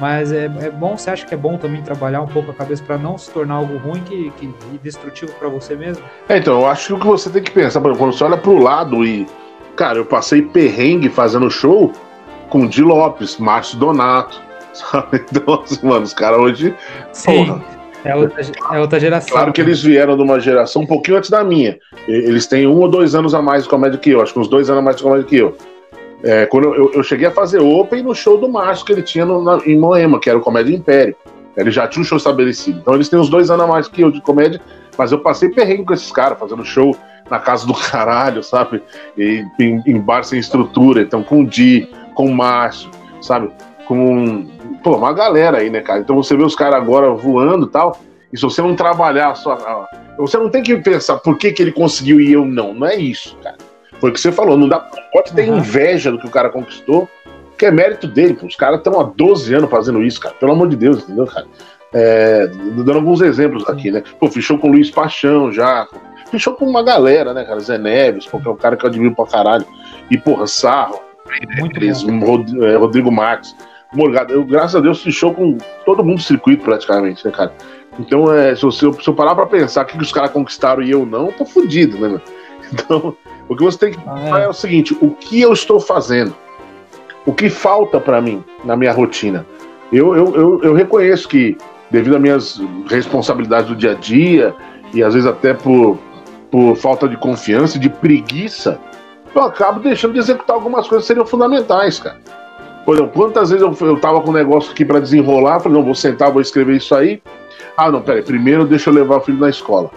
[0.00, 2.82] Mas é, é bom, você acha que é bom também trabalhar um pouco a cabeça
[2.84, 6.04] para não se tornar algo ruim que, que, e destrutivo para você mesmo?
[6.28, 8.58] É, então, eu acho que o que você tem que pensar, quando você olha pro
[8.58, 9.26] lado e.
[9.76, 11.92] Cara, eu passei perrengue fazendo show
[12.48, 14.40] com Di Lopes, Márcio Donato,
[14.72, 15.24] sabe?
[15.32, 16.74] Então, assim, mano, os caras hoje.
[17.12, 17.46] Sim.
[17.46, 17.64] Porra,
[18.04, 19.32] é outra, é outra geração.
[19.32, 21.78] Claro que eles vieram de uma geração um pouquinho antes da minha.
[22.06, 24.48] Eles têm um ou dois anos a mais de comédia que eu, acho que uns
[24.48, 25.56] dois anos a mais de comédia que eu.
[26.22, 29.24] É, quando eu, eu, cheguei a fazer open no show do Márcio que ele tinha
[29.24, 31.14] no, na, em Moema, que era o Comédia Império.
[31.56, 32.78] Ele já tinha um show estabelecido.
[32.80, 34.60] Então eles têm uns dois anos a mais que eu de comédia,
[34.96, 36.96] mas eu passei perrengue com esses caras, fazendo show
[37.30, 38.82] na casa do caralho, sabe?
[39.16, 41.02] E, em, em bar sem estrutura.
[41.02, 43.50] Então com o Di, com o Márcio, sabe?
[43.86, 44.46] Com
[44.82, 46.00] pô, uma galera aí, né, cara?
[46.00, 47.98] Então você vê os caras agora voando e tal,
[48.32, 49.88] e se você não trabalhar a sua.
[50.18, 52.74] Você não tem que pensar por que, que ele conseguiu e eu não.
[52.74, 53.56] Não é isso, cara.
[54.00, 54.80] Foi o que você falou, não dá.
[55.12, 55.58] Pode ter uhum.
[55.58, 57.08] inveja do que o cara conquistou,
[57.56, 58.46] que é mérito dele, pô.
[58.46, 60.34] Os caras estão há 12 anos fazendo isso, cara.
[60.36, 61.46] Pelo amor de Deus, entendeu, cara?
[61.92, 64.02] É, dando alguns exemplos aqui, né?
[64.20, 65.86] Pô, fechou com o Luiz Paixão já.
[66.30, 67.58] Fechou com uma galera, né, cara?
[67.60, 69.66] Zé Neves, porque é um cara que eu admiro pra caralho.
[70.10, 71.00] E, porra, Sarro,
[72.20, 73.56] Muito é, Rodrigo Marques.
[73.92, 75.56] Morgado, eu, graças a Deus, fechou com
[75.86, 77.52] todo mundo do circuito praticamente, né, cara?
[77.98, 80.82] Então, é, se, eu, se eu parar pra pensar o que, que os caras conquistaram
[80.82, 82.20] e eu não, eu tô fudido, né, meu?
[82.70, 83.16] Então,
[83.48, 84.44] o que você tem que ah, é.
[84.44, 86.34] é o seguinte: o que eu estou fazendo?
[87.26, 89.46] O que falta para mim na minha rotina?
[89.92, 91.56] Eu, eu, eu, eu, reconheço que,
[91.90, 94.54] devido às minhas responsabilidades do dia a dia,
[94.92, 95.98] e às vezes até por,
[96.50, 98.78] por falta de confiança, de preguiça,
[99.34, 102.18] eu acabo deixando de executar algumas coisas que seriam fundamentais, cara.
[102.84, 105.84] Por exemplo, quantas vezes eu, eu tava com um negócio aqui para desenrolar, falei, não,
[105.84, 107.22] vou sentar, vou escrever isso aí.
[107.76, 109.90] Ah, não, peraí, primeiro deixa eu levar o filho na escola.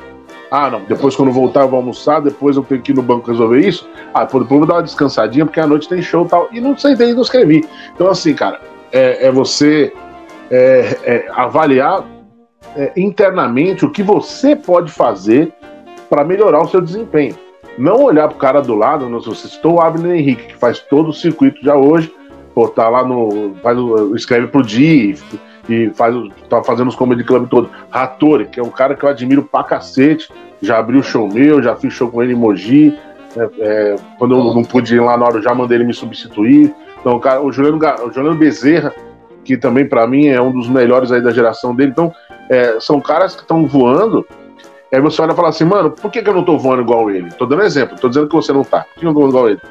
[0.51, 3.31] Ah, não, depois quando voltar eu vou almoçar, depois eu tenho que ir no banco
[3.31, 3.89] resolver isso.
[4.13, 6.49] Ah, depois eu vou dar uma descansadinha, porque à noite tem show e tal.
[6.51, 7.65] E não sentei e não escrevi.
[7.95, 8.59] Então, assim, cara,
[8.91, 9.93] é, é você
[10.51, 12.03] é, é avaliar
[12.75, 15.53] é, internamente o que você pode fazer
[16.09, 17.37] para melhorar o seu desempenho.
[17.77, 21.11] Não olhar pro cara do lado, não, você citou o Abner Henrique, que faz todo
[21.11, 22.13] o circuito já hoje,
[22.53, 23.55] pô, tá lá no.
[23.63, 23.77] Faz,
[24.15, 25.15] escreve pro Di
[25.69, 26.15] e faz,
[26.49, 27.69] tá fazendo os comedy club todo.
[27.89, 30.29] Rattori, que é um cara que eu admiro pra cacete,
[30.61, 32.97] já abriu show meu, já fiz show com ele em Mogi.
[33.35, 35.93] É, é, quando eu não pude ir lá na hora, eu já mandei ele me
[35.93, 36.73] substituir.
[36.99, 38.93] Então, o, cara, o, Juliano, o Juliano Bezerra,
[39.43, 41.91] que também para mim é um dos melhores aí da geração dele.
[41.91, 42.13] Então,
[42.49, 44.25] é, são caras que estão voando.
[44.93, 47.09] Aí você olha e fala assim, mano, por que, que eu não tô voando igual
[47.09, 47.31] ele?
[47.31, 48.81] Tô dando exemplo, tô dizendo que você não tá.
[48.93, 49.61] Por que eu não tô voando igual ele?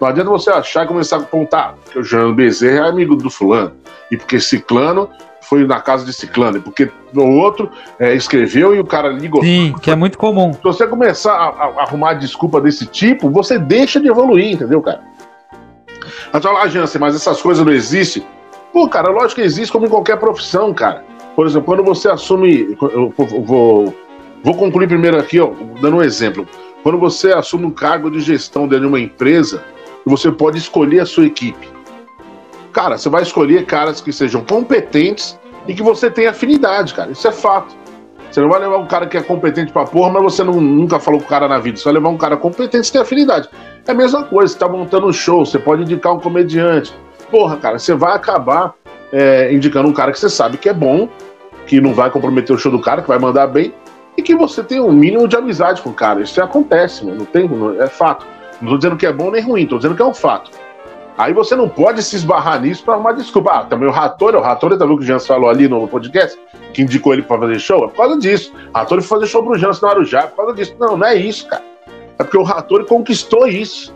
[0.00, 3.28] Não adianta você achar e começar a apontar, porque o Juliano Bezerra é amigo do
[3.28, 3.72] fulano,
[4.10, 5.10] e porque Ciclano
[5.42, 9.42] foi na casa de Ciclano, porque o outro é, escreveu e o cara ligou.
[9.42, 10.52] Sim, que é muito comum.
[10.52, 15.02] Se você começar a, a arrumar desculpa desse tipo, você deixa de evoluir, entendeu, cara?
[16.32, 18.24] Mas fala, ah, Jansen, mas essas coisas não existem.
[18.72, 21.04] Pô, cara, lógico que existe como em qualquer profissão, cara.
[21.34, 22.76] Por exemplo, quando você assume.
[22.80, 23.94] Eu vou,
[24.42, 26.46] vou concluir primeiro aqui, ó, dando um exemplo.
[26.82, 29.62] Quando você assume um cargo de gestão dentro de uma empresa,
[30.06, 31.68] você pode escolher a sua equipe.
[32.72, 37.10] Cara, você vai escolher caras que sejam competentes e que você tenha afinidade, cara.
[37.10, 37.74] Isso é fato.
[38.30, 41.00] Você não vai levar um cara que é competente pra porra, mas você não, nunca
[41.00, 41.76] falou com o cara na vida.
[41.76, 43.48] Você vai levar um cara competente que tem afinidade.
[43.86, 46.94] É a mesma coisa, você tá montando um show, você pode indicar um comediante.
[47.28, 48.74] Porra, cara, você vai acabar
[49.12, 51.08] é, indicando um cara que você sabe que é bom,
[51.66, 53.74] que não vai comprometer o show do cara, que vai mandar bem,
[54.16, 56.20] e que você tem um mínimo de amizade com o cara.
[56.20, 57.18] Isso acontece, mano.
[57.18, 58.26] Não tem, é fato.
[58.60, 60.50] Não tô dizendo que é bom nem ruim, tô dizendo que é um fato.
[61.16, 63.50] Aí você não pode se esbarrar nisso para uma desculpa.
[63.52, 66.38] Ah, também o Rator, o Rator, tá vendo que o Jans falou ali no podcast,
[66.72, 67.84] que indicou ele para fazer show?
[67.84, 68.52] É por causa disso.
[68.72, 70.74] O Rator foi fazer show pro Jans no Arujá, é por causa disso.
[70.78, 71.62] Não, não é isso, cara.
[72.18, 73.94] É porque o Rator conquistou isso.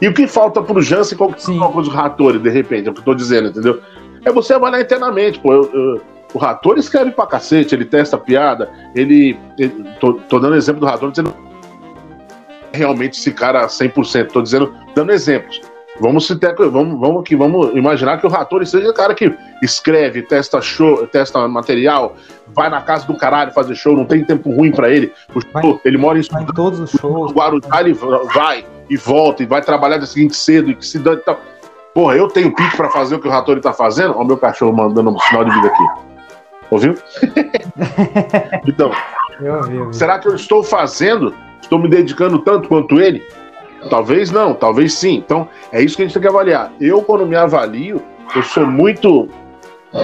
[0.00, 2.94] E o que falta pro Jansen conquistar uma coisa do Rator, de repente, é o
[2.94, 3.80] que eu tô dizendo, entendeu?
[4.24, 5.52] É você avaliar internamente, pô.
[5.52, 6.02] Eu, eu,
[6.34, 9.38] o Rator escreve pra cacete, ele testa piada, ele.
[9.56, 11.32] ele tô, tô, dando exemplo do Rator, dizendo
[12.72, 14.28] realmente esse cara 100%.
[14.32, 15.60] Tô dizendo, dando exemplos.
[16.00, 19.32] Vamos, citar, vamos, vamos, aqui, vamos imaginar que o Ratori seja o cara que
[19.62, 22.16] escreve, testa show, testa material,
[22.48, 25.12] vai na casa do caralho fazer show, não tem tempo ruim para ele.
[25.60, 27.30] Show, ele mora em, em todos os shows.
[27.30, 30.98] No Guarujá, ele vai e volta e vai trabalhar de seguinte cedo e que se
[30.98, 31.38] dá e tal.
[31.94, 34.14] Porra, eu tenho pique para fazer o que o Ratori tá fazendo?
[34.14, 35.84] Olha o meu cachorro mandando um sinal de vida aqui.
[36.70, 36.94] Ouviu?
[38.66, 38.90] então,
[39.40, 39.94] eu vi, eu vi.
[39.94, 41.34] será que eu estou fazendo?
[41.62, 43.22] Estou me dedicando tanto quanto ele?
[43.88, 45.16] Talvez não, talvez sim.
[45.16, 46.72] Então, é isso que a gente tem que avaliar.
[46.80, 48.02] Eu, quando me avalio,
[48.34, 49.28] eu sou muito.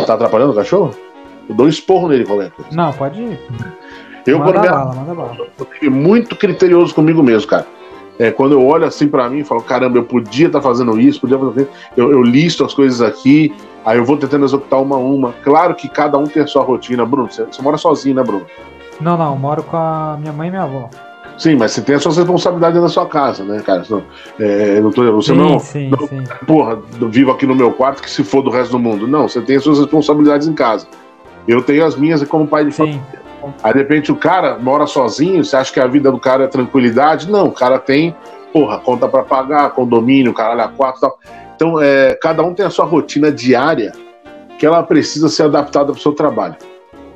[0.07, 0.94] Tá atrapalhando o cachorro?
[1.49, 2.71] Eu dou um esporro nele qualquer coisa.
[2.75, 3.38] Não, pode ir.
[4.27, 4.97] Eu, manda quando bala, me...
[4.97, 5.37] manda bala.
[5.81, 7.66] Eu muito criterioso comigo mesmo, cara.
[8.18, 11.01] É, quando eu olho assim para mim e falo, caramba, eu podia estar tá fazendo
[11.01, 14.83] isso, podia fazer isso, eu, eu, listo as coisas aqui, aí eu vou tentando executar
[14.83, 15.33] uma a uma.
[15.44, 17.07] Claro que cada um tem a sua rotina.
[17.07, 18.44] Bruno, você, você mora sozinho, né, Bruno?
[19.01, 20.90] Não, não, eu moro com a minha mãe e minha avó.
[21.38, 23.85] Sim, mas você tem as suas responsabilidades na sua casa, né, cara?
[23.88, 24.03] Não,
[24.40, 26.24] é, não tô, você sim, não, sim, não sim.
[26.46, 29.07] porra, vivo aqui no meu quarto que se for do resto do mundo.
[29.07, 30.87] Não, você tem as suas responsabilidades em casa.
[31.46, 33.01] Eu tenho as minhas como pai de família.
[33.62, 36.46] Aí de repente o cara mora sozinho, você acha que a vida do cara é
[36.48, 37.31] tranquilidade?
[37.31, 38.14] Não, o cara tem,
[38.53, 41.18] porra, conta para pagar, condomínio, caralho, a quatro e tal.
[41.55, 43.92] Então, é, cada um tem a sua rotina diária
[44.59, 46.57] que ela precisa ser adaptada para o seu trabalho.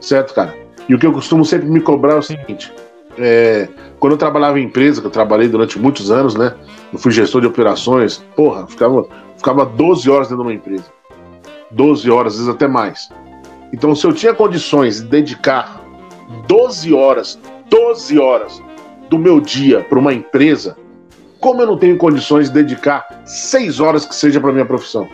[0.00, 0.54] Certo, cara?
[0.88, 2.72] E o que eu costumo sempre me cobrar é o seguinte:
[3.18, 6.54] é, quando eu trabalhava em empresa, que eu trabalhei durante muitos anos, né?
[6.92, 10.84] Eu fui gestor de operações, porra, ficava, ficava 12 horas dentro de uma empresa.
[11.70, 13.08] 12 horas, às vezes até mais.
[13.72, 15.80] Então, se eu tinha condições de dedicar
[16.46, 18.62] 12 horas, 12 horas
[19.08, 20.76] do meu dia para uma empresa,
[21.40, 25.08] como eu não tenho condições de dedicar 6 horas que seja para minha profissão?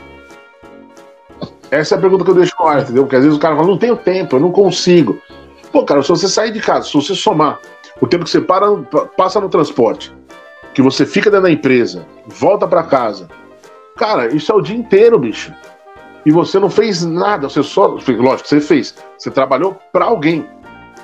[1.70, 3.04] Essa é a pergunta que eu deixo no ar, entendeu?
[3.04, 5.18] Porque às vezes o cara fala, não tenho tempo, eu não consigo.
[5.70, 7.61] Pô, cara, se você sair de casa, se você somar
[8.00, 8.66] o tempo que você para,
[9.16, 10.14] passa no transporte,
[10.74, 13.28] que você fica dentro da empresa, volta para casa,
[13.96, 15.52] cara, isso é o dia inteiro, bicho.
[16.24, 17.87] E você não fez nada, você só.
[17.87, 18.94] Lógico, você fez.
[19.16, 20.46] Você trabalhou para alguém.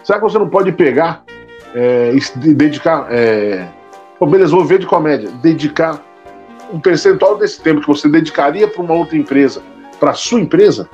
[0.03, 1.25] Será que você não pode pegar
[1.75, 3.07] é, e dedicar.
[3.11, 3.67] É...
[4.19, 5.31] Pô, beleza, vou ver de comédia.
[5.43, 6.01] Dedicar
[6.73, 9.63] um percentual desse tempo que você dedicaria para uma outra empresa,
[9.99, 10.89] para sua empresa?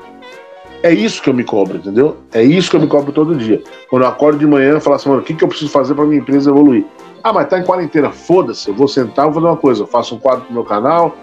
[0.82, 2.16] É isso que eu me cobro, entendeu?
[2.32, 3.62] É isso que eu me cobro todo dia.
[3.90, 5.94] Quando eu acordo de manhã e falo assim, mano, o que, que eu preciso fazer
[5.94, 6.84] para minha empresa evoluir?
[7.22, 10.14] Ah, mas tá em quarentena, foda-se, eu vou sentar, vou fazer uma coisa, eu faço
[10.14, 11.14] um quadro pro meu canal,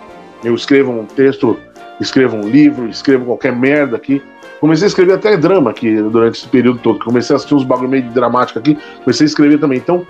[0.43, 1.57] eu escrevo um texto,
[1.99, 4.21] escrevo um livro, escrevo qualquer merda aqui.
[4.59, 6.99] Comecei a escrever até drama aqui durante esse período todo.
[6.99, 9.79] Comecei a assistir uns bagulho meio dramático aqui, comecei a escrever também.
[9.79, 10.05] Então,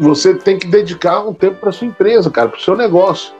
[0.00, 3.34] você tem que dedicar um tempo para sua empresa, cara, para o seu negócio.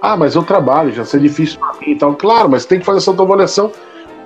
[0.00, 1.92] Ah, mas eu trabalho, já sei difícil para mim.
[1.92, 3.72] Então, claro, mas tem que fazer essa avaliação.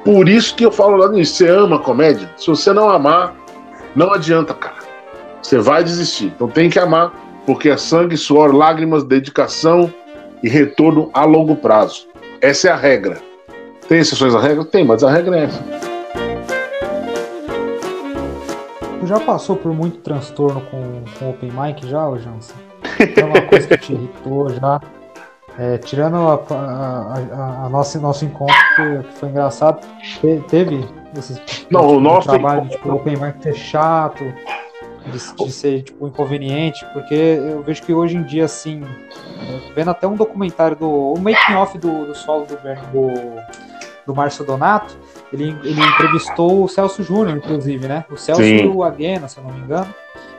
[0.05, 2.29] Por isso que eu falo lá início, você ama comédia?
[2.37, 3.35] Se você não amar,
[3.95, 4.83] não adianta, cara.
[5.41, 6.27] Você vai desistir.
[6.27, 7.13] Então tem que amar,
[7.47, 9.93] porque é sangue, suor, lágrimas, dedicação
[10.43, 12.09] e retorno a longo prazo.
[12.41, 13.19] Essa é a regra.
[13.89, 14.65] Tem exceções à regra?
[14.65, 15.63] Tem, mas a regra é essa.
[18.99, 22.57] Tu já passou por muito transtorno com, com Open Mic já, Jansen?
[23.17, 24.81] É uma coisa que te irritou já?
[25.59, 29.87] É, tirando a, a, a, a nosso, nosso encontro, que foi engraçado,
[30.49, 31.37] teve esses
[31.71, 34.25] não, tipo, o nosso trabalho, tipo, Open Mic ser chato,
[35.07, 38.83] de, de, ser tipo, inconveniente, porque eu vejo que hoje em dia, assim,
[39.75, 43.43] vendo até um documentário do o making off do, do solo do, do,
[44.07, 44.97] do Márcio Donato,
[45.33, 48.05] ele, ele entrevistou o Celso Júnior, inclusive, né?
[48.11, 48.65] O Celso Sim.
[48.65, 49.93] e o Aguena, se eu não me engano.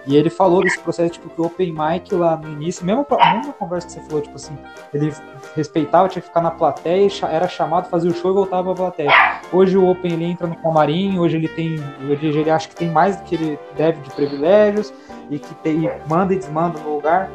[0.05, 3.35] E ele falou desse processo, tipo, que o Open Mic lá no início, mesmo a
[3.35, 4.57] mesma conversa que você falou, tipo assim,
[4.93, 5.13] ele
[5.55, 9.11] respeitava, tinha que ficar na plateia, era chamado, fazia o show e voltava pra plateia.
[9.51, 11.75] Hoje o Open ele entra no camarim, hoje ele tem,
[12.09, 14.93] hoje ele acha que tem mais do que ele deve de privilégios
[15.29, 17.29] e que tem, e manda e desmanda no lugar.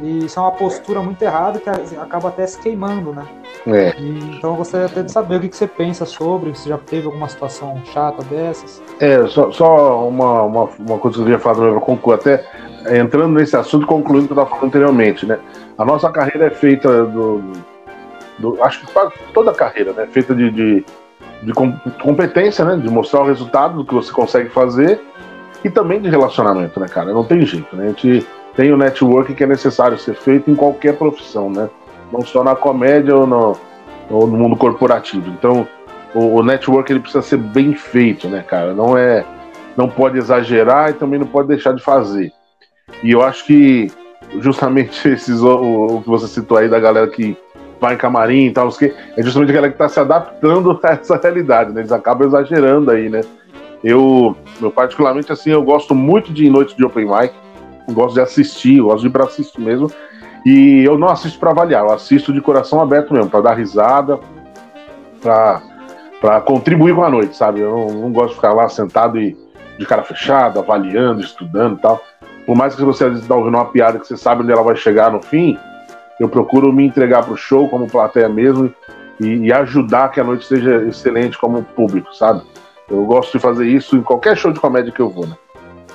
[0.00, 3.24] E isso é uma postura muito errada que acaba até se queimando, né?
[3.66, 3.94] É.
[3.98, 6.78] E, então eu gostaria até de saber o que, que, você pensa sobre, se já
[6.78, 8.82] teve alguma situação chata dessas.
[9.00, 12.44] É, só, só uma, uma, uma, coisa que eu queria falar também para concluir, até
[12.98, 15.38] entrando nesse assunto, concluindo o que eu estava falando anteriormente, né?
[15.78, 17.42] A nossa carreira é feita do.
[18.38, 18.92] do acho que
[19.32, 20.06] toda a carreira, né?
[20.10, 20.84] Feita de, de,
[21.42, 21.52] de
[22.02, 22.76] competência, né?
[22.76, 25.00] De mostrar o resultado do que você consegue fazer
[25.64, 27.12] e também de relacionamento, né, cara?
[27.12, 27.84] Não tem jeito, né?
[27.84, 31.68] A gente tem o network que é necessário ser feito em qualquer profissão, né?
[32.12, 33.56] Não só na comédia ou no,
[34.08, 35.28] ou no mundo corporativo.
[35.30, 35.66] Então,
[36.14, 38.72] o, o, network ele precisa ser bem feito, né, cara?
[38.72, 39.24] Não é,
[39.76, 42.32] não pode exagerar e também não pode deixar de fazer.
[43.02, 43.90] E eu acho que
[44.38, 47.36] justamente esses o, o que você citou aí da galera que
[47.80, 50.90] vai em camarim e tal, que é justamente a galera que está se adaptando a
[50.90, 51.80] essa realidade, né?
[51.80, 53.22] Eles acabam exagerando aí, né?
[53.82, 57.34] Eu, eu particularmente assim, eu gosto muito de noite de open mic
[57.92, 59.90] gosto de assistir, gosto de ir para assistir mesmo.
[60.44, 64.20] E eu não assisto para avaliar, eu assisto de coração aberto mesmo, para dar risada,
[65.20, 67.60] para contribuir com a noite, sabe?
[67.60, 69.36] Eu não, não, gosto de ficar lá sentado e
[69.78, 72.00] de cara fechada, avaliando, estudando e tal.
[72.44, 75.10] Por mais que você está ouvindo uma piada que você sabe onde ela vai chegar
[75.10, 75.58] no fim,
[76.20, 78.72] eu procuro me entregar para o show como plateia mesmo
[79.18, 82.42] e, e, ajudar que a noite seja excelente como público, sabe?
[82.88, 85.36] Eu gosto de fazer isso em qualquer show de comédia que eu vou, né?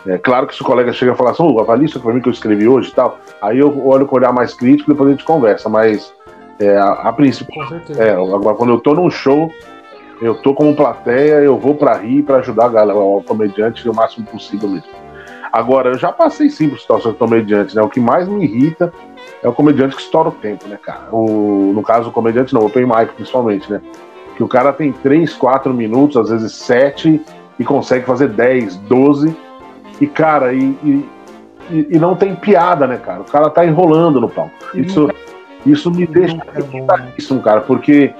[0.07, 2.21] É claro que se o colega chega e fala assim, oh, avalia isso pra mim
[2.21, 5.09] que eu escrevi hoje e tal, aí eu olho com olhar mais crítico e depois
[5.09, 6.13] a gente conversa, mas
[6.59, 7.53] é, a, a princípio.
[7.97, 9.51] É, agora quando eu tô num show,
[10.21, 13.93] eu tô como plateia, eu vou para rir, para ajudar a galera, o comediante o
[13.93, 14.89] máximo possível mesmo.
[15.51, 17.81] Agora, eu já passei sim por situações de comediante, né?
[17.81, 18.93] O que mais me irrita
[19.41, 21.07] é o comediante que estoura o tempo, né, cara?
[21.11, 23.81] O, no caso, o comediante não, o open mic principalmente, né?
[24.37, 27.19] Que o cara tem 3, 4 minutos, às vezes 7,
[27.57, 29.35] e consegue fazer 10, 12
[29.99, 33.21] e, cara, e, e, e, não tem piada, né, cara?
[33.21, 34.53] O cara tá enrolando no palco.
[34.73, 35.09] Isso,
[35.65, 38.13] isso me deixa irritadíssimo, cara, porque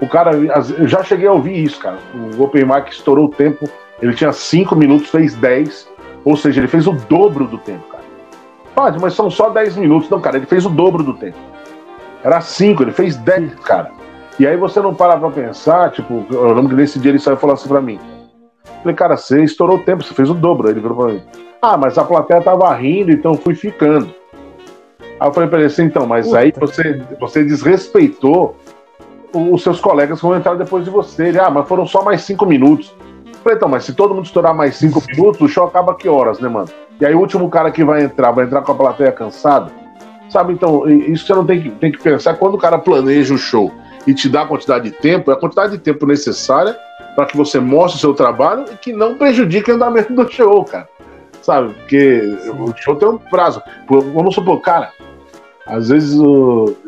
[0.00, 0.32] o cara.
[0.34, 1.98] Eu já cheguei a ouvir isso, cara.
[2.14, 3.68] O Open Mic estourou o tempo,
[4.00, 5.88] ele tinha 5 minutos, fez 10,
[6.24, 8.04] ou seja, ele fez o dobro do tempo, cara.
[8.74, 10.08] Pode, mas são só 10 minutos.
[10.10, 11.38] Não, cara, ele fez o dobro do tempo.
[12.22, 13.92] Era 5, ele fez 10, cara.
[14.38, 17.36] E aí você não para pra pensar, tipo, eu lembro que nesse dia ele saiu
[17.36, 18.00] e falou assim pra mim.
[18.82, 20.66] Falei, cara, você estourou o tempo, você fez o dobro.
[20.66, 21.22] Aí ele virou pra mim.
[21.60, 24.14] Ah, mas a plateia tava rindo, então fui ficando.
[25.18, 26.38] Aí eu falei pra ele assim, então, mas Puta.
[26.38, 28.56] aí você, você desrespeitou
[29.32, 31.28] os seus colegas que vão entrar depois de você.
[31.28, 32.94] Ele, ah, mas foram só mais cinco minutos.
[33.26, 36.08] Eu falei, então, mas se todo mundo estourar mais cinco minutos, o show acaba que
[36.08, 36.68] horas, né, mano?
[37.00, 39.72] E aí o último cara que vai entrar, vai entrar com a plateia cansada.
[40.28, 42.34] Sabe, então, isso você não tem que, tem que pensar.
[42.34, 43.72] Quando o cara planeja o show
[44.06, 46.76] e te dá a quantidade de tempo, é a quantidade de tempo necessária
[47.14, 50.64] para que você mostre o seu trabalho e que não prejudique o andamento do show,
[50.64, 50.88] cara.
[51.42, 51.74] Sabe?
[51.74, 53.62] Porque o show tem um prazo.
[53.88, 54.90] Vamos supor, cara,
[55.66, 56.18] às vezes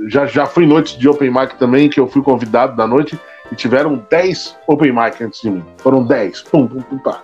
[0.08, 3.18] já, já fui noites de open mic também, que eu fui convidado da noite
[3.50, 5.64] e tiveram 10 open mic antes de mim.
[5.78, 6.42] Foram 10.
[6.42, 7.22] Pum, pum, pum, pá.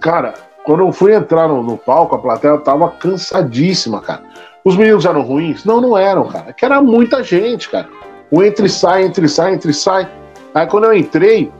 [0.00, 4.22] Cara, quando eu fui entrar no, no palco, a plateia tava cansadíssima, cara.
[4.64, 5.64] Os meninos eram ruins?
[5.64, 6.46] Não, não eram, cara.
[6.48, 7.88] É que era muita gente, cara.
[8.30, 10.08] O entre sai, entre sai, entre sai.
[10.52, 11.52] Aí quando eu entrei,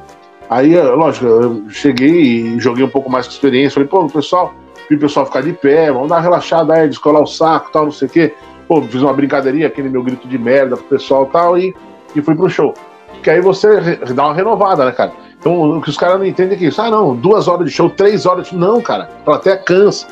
[0.49, 3.75] Aí, lógico, eu cheguei e joguei um pouco mais de experiência.
[3.75, 4.55] Falei, pô, pessoal,
[4.89, 7.85] vi o pessoal ficar de pé, vamos dar uma relaxada aí, descolar o saco tal,
[7.85, 8.35] não sei o quê.
[8.69, 11.75] Pô, fiz uma brincadeirinha, aquele meu grito de merda pro pessoal tal, e,
[12.15, 12.75] e fui pro show.
[13.23, 15.13] Que aí você dá uma renovada, né, cara?
[15.39, 17.73] Então, o que os caras não entendem é que isso, ah, não, duas horas de
[17.73, 18.59] show, três horas de show.
[18.59, 20.07] Não, cara, até cansa.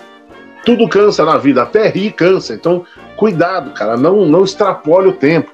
[0.65, 2.55] Tudo cansa na vida, até rir cansa.
[2.55, 2.85] Então,
[3.17, 5.51] cuidado, cara, não, não extrapole o tempo.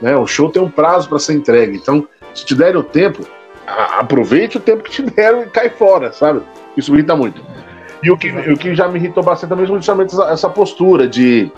[0.00, 0.16] Né?
[0.16, 1.76] O show tem um prazo para ser entregue.
[1.76, 3.26] Então, se te derem o tempo,
[3.66, 6.42] aproveite o tempo que te deram e cai fora, sabe?
[6.76, 7.42] Isso me irrita muito.
[8.02, 11.08] E o que, o que já me irritou bastante também é justamente essa, essa postura
[11.08, 11.50] de,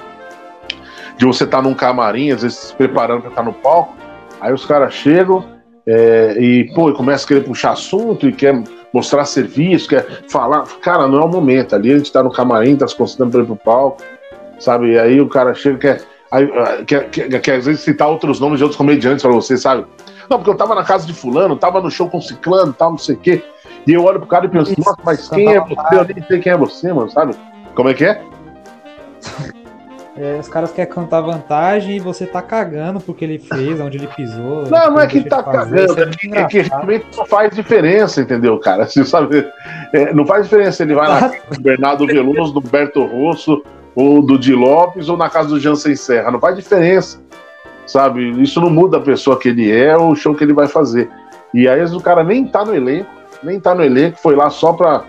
[1.17, 3.95] de você estar tá num camarim, às vezes se preparando para estar tá no palco,
[4.41, 5.45] aí os caras chegam
[5.87, 10.67] é, e, pô, começa a querer puxar assunto e quer mostrar serviço, quer falar.
[10.83, 11.75] Cara, não é o momento.
[11.75, 14.03] Ali a gente tá no camarim, tá se concentrando para ir pro palco,
[14.59, 14.93] sabe?
[14.93, 18.39] E aí o cara chega e quer, aí, quer, quer, quer, às vezes citar outros
[18.39, 19.87] nomes de outros comediantes para você, sabe?
[20.29, 22.99] Não, porque eu tava na casa de fulano, tava no show com ciclano, tal, não
[22.99, 23.43] sei o quê.
[23.87, 25.95] E eu olho pro cara e penso, nossa, mas quem é você?
[25.95, 27.35] Eu nem sei quem é você, mano, sabe?
[27.75, 28.23] Como é que é?
[30.17, 34.09] É, os caras querem cantar vantagem e você tá cagando porque ele fez, onde ele
[34.09, 34.67] pisou.
[34.69, 38.59] Não, não é que tá cagando, é, que, é que realmente não faz diferença, entendeu,
[38.59, 38.85] cara?
[38.91, 39.49] Você sabe,
[39.93, 43.63] é, não faz diferença se ele vai na casa do Bernardo Veloso, do Berto Rosso,
[43.95, 46.33] ou do Di Lopes, ou na casa do Jansen Serra.
[46.33, 47.21] Não faz diferença
[47.89, 48.31] sabe?
[48.41, 51.11] Isso não muda a pessoa que ele é ou o show que ele vai fazer.
[51.53, 53.11] E aí o cara nem tá no elenco,
[53.43, 55.03] nem tá no elenco, foi lá só pra,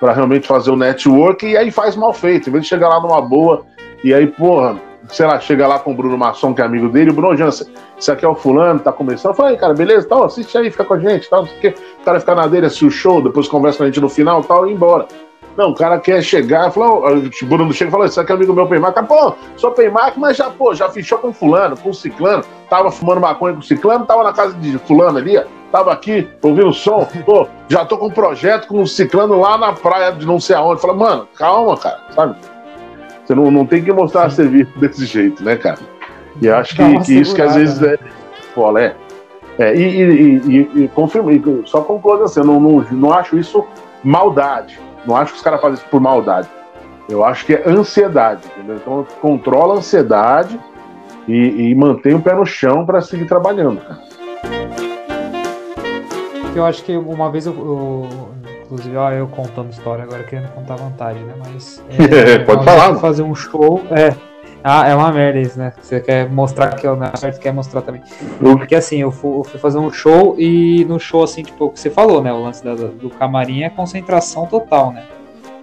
[0.00, 2.48] pra realmente fazer o network e aí faz mal feito.
[2.48, 3.64] Em vez de chegar lá numa boa
[4.02, 7.10] e aí, porra, sei lá, chega lá com o Bruno Masson, que é amigo dele,
[7.10, 7.68] o Bruno Jansen,
[7.98, 9.34] isso aqui é o fulano, tá começando.
[9.34, 11.60] Fala aí, cara, beleza, tal, assiste aí, fica com a gente, tal, não sei o
[11.60, 11.74] quê.
[12.00, 14.42] O cara fica na dele, assiste o show, depois conversa com a gente no final
[14.42, 15.06] tal, e embora.
[15.56, 18.54] Não, o cara quer chegar, falou, o Bruno chega e falou, isso aqui é amigo
[18.54, 19.06] meu Paymac.
[19.06, 23.54] Pô, sou Paymac, mas já, pô, já fechou com fulano, com ciclano, tava fumando maconha
[23.54, 25.38] com ciclano, tava na casa de fulano ali,
[25.70, 29.58] tava aqui ouvindo o som, pô, já tô com um projeto com um ciclano lá
[29.58, 30.80] na praia de não sei aonde.
[30.80, 32.36] Fala, mano, calma, cara, sabe?
[33.24, 35.78] Você não, não tem que mostrar serviço desse jeito, né, cara?
[36.40, 37.94] E acho que, que isso que às vezes né?
[37.94, 37.98] é.
[38.54, 38.96] Pô, é.
[39.58, 41.30] é e, e, e, e confirmo,
[41.66, 43.64] só concluo assim, eu não, não, não acho isso
[44.02, 46.48] maldade não acho que os caras fazem isso por maldade.
[47.08, 48.76] Eu acho que é ansiedade, entendeu?
[48.76, 50.58] Então controla a ansiedade
[51.26, 54.00] e, e mantém o pé no chão para seguir trabalhando, cara.
[56.54, 58.08] Eu acho que uma vez eu, eu
[58.64, 61.34] inclusive, ó, eu contando história agora querendo contar vantagem, né?
[61.38, 62.94] Mas é, pode falar.
[62.96, 64.14] Fazer um show, é,
[64.64, 65.72] ah, é uma merda isso, né?
[65.80, 68.02] Você quer mostrar que eu na certo quer mostrar também.
[68.40, 71.70] Porque assim, eu fui, eu fui, fazer um show e no show, assim, tipo, o
[71.70, 72.32] que você falou, né?
[72.32, 75.04] O lance da, do camarim é concentração total, né?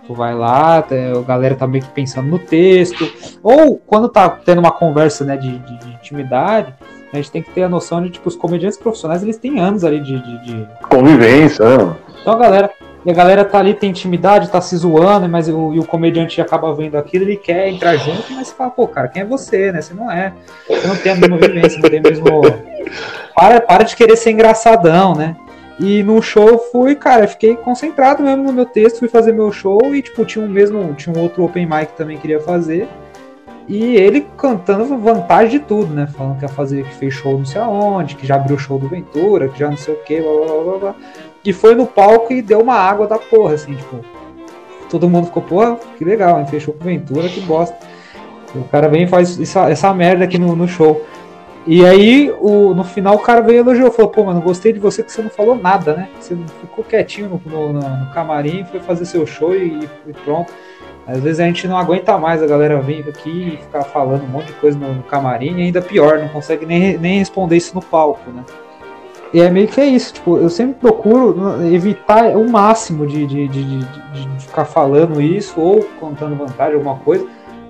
[0.05, 3.09] Tu vai lá, a galera tá meio que pensando no texto.
[3.43, 6.73] Ou quando tá tendo uma conversa, né, de, de, de intimidade,
[7.13, 9.83] a gente tem que ter a noção de, tipo, os comediantes profissionais, eles têm anos
[9.83, 10.19] ali de.
[10.19, 10.67] de, de...
[10.89, 11.95] Convivência, né?
[12.21, 12.71] Então a galera,
[13.05, 16.41] e a galera tá ali, tem intimidade, tá se zoando, mas o, e o comediante
[16.41, 19.71] acaba vendo aquilo, ele quer entrar junto, mas você fala, pô, cara, quem é você,
[19.71, 19.81] né?
[19.81, 20.33] Você não é.
[20.67, 22.25] Você não tem a mesma vivência, não tem mesmo.
[23.33, 25.37] Para, para de querer ser engraçadão, né?
[25.79, 29.79] E no show fui, cara, fiquei concentrado mesmo no meu texto, fui fazer meu show
[29.95, 32.85] e, tipo, tinha um mesmo, tinha um outro open mic que também queria fazer.
[33.69, 36.07] E ele cantando vantagem de tudo, né?
[36.07, 38.89] Falando que ia fazer, que fez show não sei aonde, que já abriu show do
[38.89, 40.95] Ventura, que já não sei o que, blá blá blá blá.
[41.45, 43.97] E foi no palco e deu uma água da porra, assim, tipo.
[44.89, 46.47] Todo mundo ficou, porra, que legal, hein?
[46.47, 47.77] Fechou com Ventura, que bosta.
[48.55, 51.05] O cara vem e faz essa, essa merda aqui no, no show.
[51.67, 53.91] E aí, o, no final, o cara veio e elogiou.
[53.91, 56.09] Falou, pô, mano, gostei de você que você não falou nada, né?
[56.19, 60.51] Você ficou quietinho no, no, no camarim, foi fazer seu show e, e, pronto.
[61.11, 64.27] Às vezes a gente não aguenta mais a galera vir aqui e ficar falando um
[64.27, 67.73] monte de coisa no, no camarim e ainda pior, não consegue nem, nem responder isso
[67.73, 68.43] no palco, né?
[69.33, 73.47] E é meio que é isso, tipo, eu sempre procuro evitar o máximo de, de,
[73.47, 73.85] de, de,
[74.25, 77.27] de ficar falando isso ou contando vantagem, alguma coisa,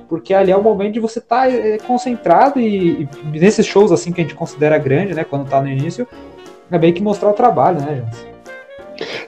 [0.07, 3.91] porque ali é o momento de você estar tá, é, concentrado e, e, nesses shows
[3.91, 6.07] assim que a gente considera grande, né, quando tá no início,
[6.71, 8.05] é bem que mostrar o trabalho, né?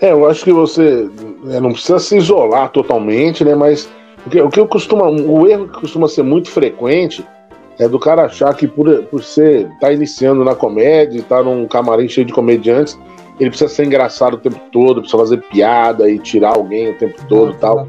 [0.02, 1.10] É, eu acho que você
[1.50, 3.90] é, não precisa se isolar totalmente, né, mas
[4.26, 7.26] o que, o que eu costumo, o erro que costuma ser muito frequente
[7.80, 12.08] é do cara achar que por, por ser tá iniciando na comédia, tá num camarim
[12.08, 12.98] cheio de comediantes,
[13.40, 17.26] ele precisa ser engraçado o tempo todo, precisa fazer piada e tirar alguém o tempo
[17.28, 17.88] todo e tal.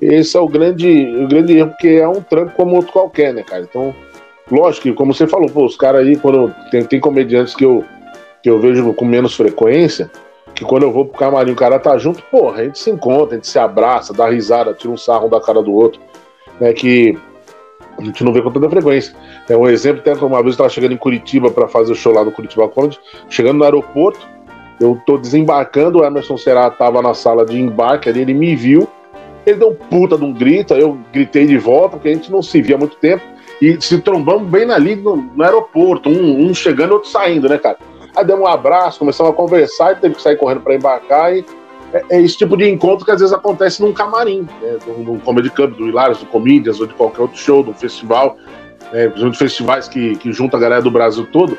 [0.00, 3.42] Esse é o grande, o grande erro, porque é um trampo como outro qualquer, né,
[3.42, 3.62] cara?
[3.62, 3.94] Então,
[4.50, 7.84] lógico que, como você falou, pô, os caras aí, quando tem, tem comediantes que eu,
[8.42, 10.10] que eu vejo com menos frequência,
[10.54, 13.34] que quando eu vou pro camarim o cara tá junto, porra, a gente se encontra,
[13.34, 16.00] a gente se abraça, dá risada, tira um sarro da cara do outro,
[16.60, 17.18] né, que
[17.98, 19.14] a gente não vê com tanta frequência.
[19.48, 22.12] É um exemplo, até uma vez eu estava chegando em Curitiba para fazer o show
[22.12, 22.98] lá no Curitiba Comedy,
[23.28, 24.26] chegando no aeroporto,
[24.80, 28.88] eu tô desembarcando, o Emerson Será tava na sala de embarque ali, ele me viu,
[29.46, 32.30] ele deu um puta de um grito, aí eu gritei de volta, porque a gente
[32.30, 33.22] não se via há muito tempo,
[33.60, 37.78] e se trombamos bem ali no, no aeroporto, um, um chegando outro saindo, né, cara?
[38.16, 41.44] Aí deu um abraço, começamos a conversar, e teve que sair correndo para embarcar, e
[41.92, 45.50] é, é, esse tipo de encontro que às vezes acontece num camarim, né, num, comedy
[45.50, 48.36] club, do Hilários, do Comedians, ou de qualquer outro show, do festival,
[48.92, 51.56] né, principalmente festivais que, que juntam a galera do Brasil todo.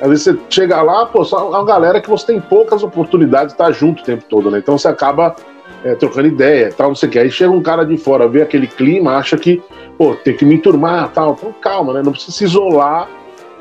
[0.00, 3.52] Às vezes você chega lá, pô, só uma galera que você tem poucas oportunidades de
[3.60, 4.58] estar junto o tempo todo, né?
[4.58, 5.36] Então você acaba
[5.84, 7.18] é, trocando ideia, tal, não sei o que.
[7.18, 9.62] Aí chega um cara de fora, vê aquele clima, acha que,
[9.96, 11.36] pô, tem que me enturmar, tal.
[11.38, 12.02] Então calma, né?
[12.02, 13.08] Não precisa se isolar,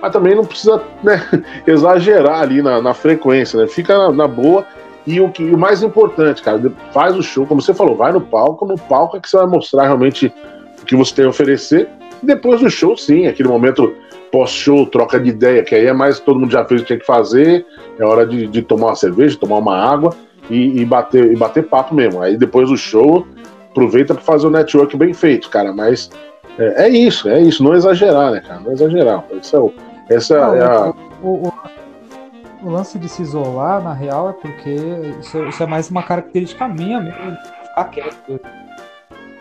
[0.03, 1.25] mas também não precisa né,
[1.65, 3.67] exagerar ali na, na frequência, né?
[3.67, 4.65] Fica na, na boa
[5.07, 8.19] e o, que, o mais importante, cara, faz o show, como você falou, vai no
[8.19, 10.33] palco, no palco é que você vai mostrar realmente
[10.81, 11.87] o que você tem a oferecer.
[12.21, 13.95] E depois do show, sim, aquele momento
[14.29, 16.99] pós-show, troca de ideia, que aí é mais todo mundo já fez o que tinha
[16.99, 17.65] que fazer,
[17.97, 20.13] é hora de, de tomar uma cerveja, tomar uma água
[20.49, 22.21] e, e, bater, e bater papo mesmo.
[22.21, 23.25] Aí depois do show,
[23.71, 25.71] aproveita para fazer o network bem feito, cara.
[25.71, 26.09] Mas
[26.59, 28.59] é, é, isso, é isso, não exagerar, né, cara?
[28.59, 29.23] Não exagerar.
[29.37, 29.73] Essa é, o,
[30.09, 30.93] essa não, é a.
[31.21, 31.53] O, o,
[32.63, 34.69] o lance de se isolar, na real, é porque
[35.19, 37.37] isso, isso é mais uma característica minha mesmo,
[37.67, 38.39] ficar quieto.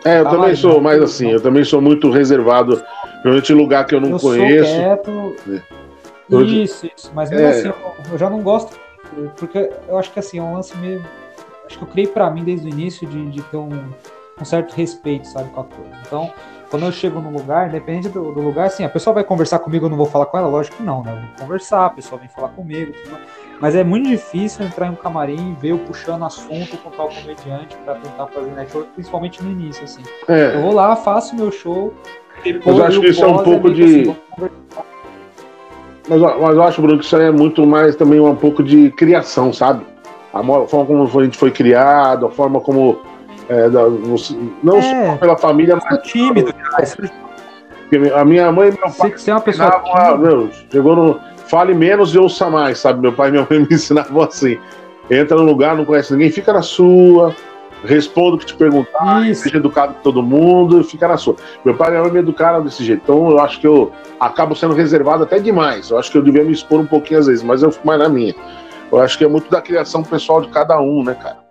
[0.05, 2.83] É, eu tá também sou mais assim, eu também sou muito reservado,
[3.21, 4.69] principalmente em lugar que eu não eu conheço.
[4.69, 5.35] Sou quieto.
[5.49, 6.35] É.
[6.35, 7.49] Isso, isso, mas mesmo é.
[7.51, 7.75] assim, eu,
[8.11, 8.77] eu, já não gosto,
[9.37, 11.03] porque eu acho que assim, é um lance meio.
[11.65, 13.69] Acho que eu criei para mim desde o início de, de ter um,
[14.41, 15.91] um certo respeito, sabe, com a coisa.
[16.05, 16.33] Então,
[16.73, 19.85] quando eu chego num lugar, independente do, do, lugar, assim, a pessoa vai conversar comigo,
[19.85, 20.47] eu não vou falar com ela?
[20.47, 21.11] Lógico que não, né?
[21.11, 22.91] Eu vou conversar, a pessoa vem falar comigo,
[23.61, 27.09] mas é muito difícil entrar em um camarim e ver eu puxando assunto com tal
[27.09, 30.01] comediante para tentar fazer network, principalmente no início, assim.
[30.27, 30.55] É.
[30.55, 31.93] Eu vou lá, faço meu show,
[32.43, 33.83] depois eu acho que isso é um pouco de.
[33.83, 34.15] Assim,
[36.09, 39.53] mas, mas eu acho, Bruno, que isso é muito mais também um pouco de criação,
[39.53, 39.85] sabe?
[40.33, 42.99] A forma como a gente foi criado, a forma como
[43.49, 43.83] é, da,
[44.63, 46.01] não é, só pela família, mas.
[46.03, 46.53] tímido,
[48.15, 49.11] A minha mãe e meu pai.
[49.11, 50.17] Você é uma pessoa.
[50.17, 51.19] Meu, chegou no.
[51.47, 53.01] Fale menos e ouça mais, sabe?
[53.01, 54.57] Meu pai e minha mãe me ensinavam assim.
[55.09, 57.35] Entra no lugar, não conhece ninguém, fica na sua,
[57.83, 59.43] responda o que te perguntar, Isso.
[59.43, 61.35] seja educado com todo mundo e fica na sua.
[61.63, 64.55] Meu pai e minha mãe me educaram desse jeito, então eu acho que eu acabo
[64.55, 65.89] sendo reservado até demais.
[65.89, 67.99] Eu acho que eu devia me expor um pouquinho às vezes, mas eu fico mais
[67.99, 68.33] na minha.
[68.91, 71.42] Eu acho que é muito da criação pessoal de cada um, né, cara?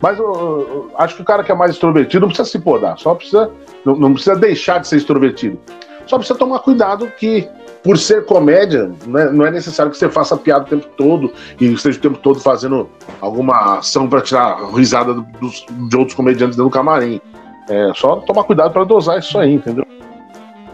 [0.00, 2.98] Mas eu, eu, acho que o cara que é mais extrovertido não precisa se podar,
[2.98, 3.50] só precisa.
[3.84, 5.58] Não, não, precisa deixar de ser extrovertido.
[6.06, 7.48] Só precisa tomar cuidado que,
[7.82, 11.32] por ser comédia, não é, não é necessário que você faça piada o tempo todo
[11.60, 12.88] e esteja o tempo todo fazendo
[13.20, 17.20] alguma ação para tirar risada dos, de outros comediantes dentro do camarim.
[17.68, 19.84] É só tomar cuidado para dosar isso aí, entendeu?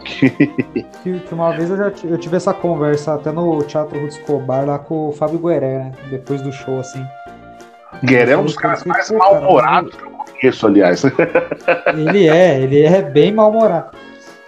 [1.03, 4.79] que, uma vez eu já eu tive essa conversa até no Teatro Ruth Escobar lá
[4.79, 5.93] com o Fábio Gueré, né?
[6.11, 7.05] Depois do show, assim.
[8.03, 11.03] Gueré é um dos caras mais mal-humorados que eu conheço, aliás.
[11.95, 13.97] Ele é, ele é bem mal-humorado.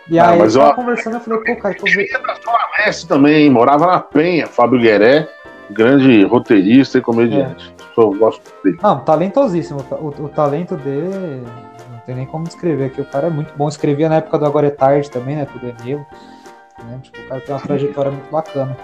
[0.09, 2.23] E ah, aí mas eu tava conversando, eu falei, pô, cara, tô vendo.
[2.23, 5.29] da Zona Leste também, morava na Penha, Fábio Gueré,
[5.71, 7.75] grande roteirista e comediante.
[7.81, 8.01] É.
[8.01, 8.79] Eu gosto dele.
[8.83, 9.85] Não, talentosíssimo.
[9.91, 11.43] O, o, talento dele,
[11.91, 13.67] não tem nem como descrever, que o cara é muito bom.
[13.69, 16.07] Escrevia na época do Agora é Tarde também, né, pro Danilo.
[16.85, 17.01] Né?
[17.03, 18.77] Tipo, o cara tem uma trajetória muito bacana.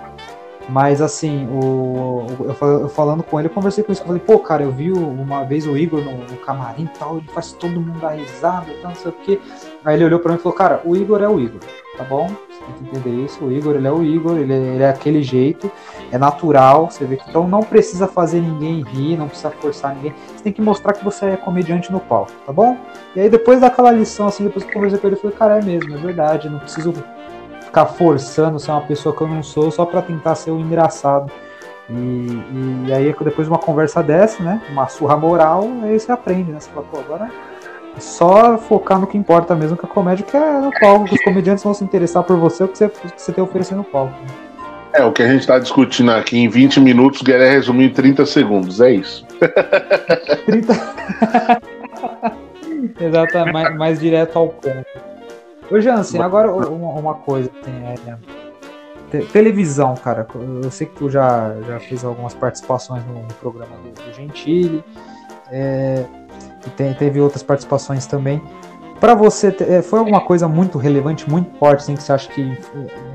[0.68, 4.02] Mas assim, o, eu, falando com ele, eu conversei com isso.
[4.02, 7.18] Eu falei, pô, cara, eu vi uma vez o Igor no, no camarim e tal,
[7.18, 9.40] ele faz todo mundo dar risada e tal, não sei o quê.
[9.84, 11.60] Aí ele olhou pra mim e falou, cara, o Igor é o Igor,
[11.96, 12.28] tá bom?
[12.48, 13.44] Você tem que entender isso.
[13.44, 15.70] O Igor, ele é o Igor, ele é, ele é aquele jeito,
[16.12, 20.14] é natural, você vê que então não precisa fazer ninguém rir, não precisa forçar ninguém.
[20.36, 22.76] Você tem que mostrar que você é comediante no palco, tá bom?
[23.16, 25.58] E aí depois daquela lição, assim, depois que eu conversei com ele, eu falei, cara,
[25.58, 26.92] é mesmo, é verdade, não preciso
[27.73, 30.61] ficar forçando ser uma pessoa que eu não sou só para tentar ser o um
[30.61, 31.33] engraçado.
[31.89, 34.61] E, e, aí, depois de uma conversa dessa, né?
[34.70, 36.61] Uma surra moral, aí você aprende, né?
[36.61, 37.31] Você fala, pô, agora
[37.97, 41.14] é só focar no que importa mesmo, que a comédia que é no palco, que
[41.14, 43.75] os comediantes vão se interessar por você, o que você, que você tem a oferecer
[43.75, 44.12] no palco.
[44.20, 44.27] Né?
[44.93, 47.93] É, o que a gente está discutindo aqui em 20 minutos, o Guilherme resumiu em
[47.93, 49.27] 30 segundos, é isso.
[50.45, 50.75] 30...
[53.01, 55.11] Exatamente, mais, mais direto ao ponto.
[55.70, 58.16] Ô, Jansen, agora uma, uma coisa, assim, é,
[59.10, 60.26] te, televisão, cara.
[60.62, 64.84] Eu sei que tu já, já fez algumas participações no, no programa do, do Gentili,
[65.50, 66.04] é,
[66.66, 68.42] e tem, teve outras participações também.
[68.98, 72.56] Para você, é, foi alguma coisa muito relevante, muito forte, assim, que você acha que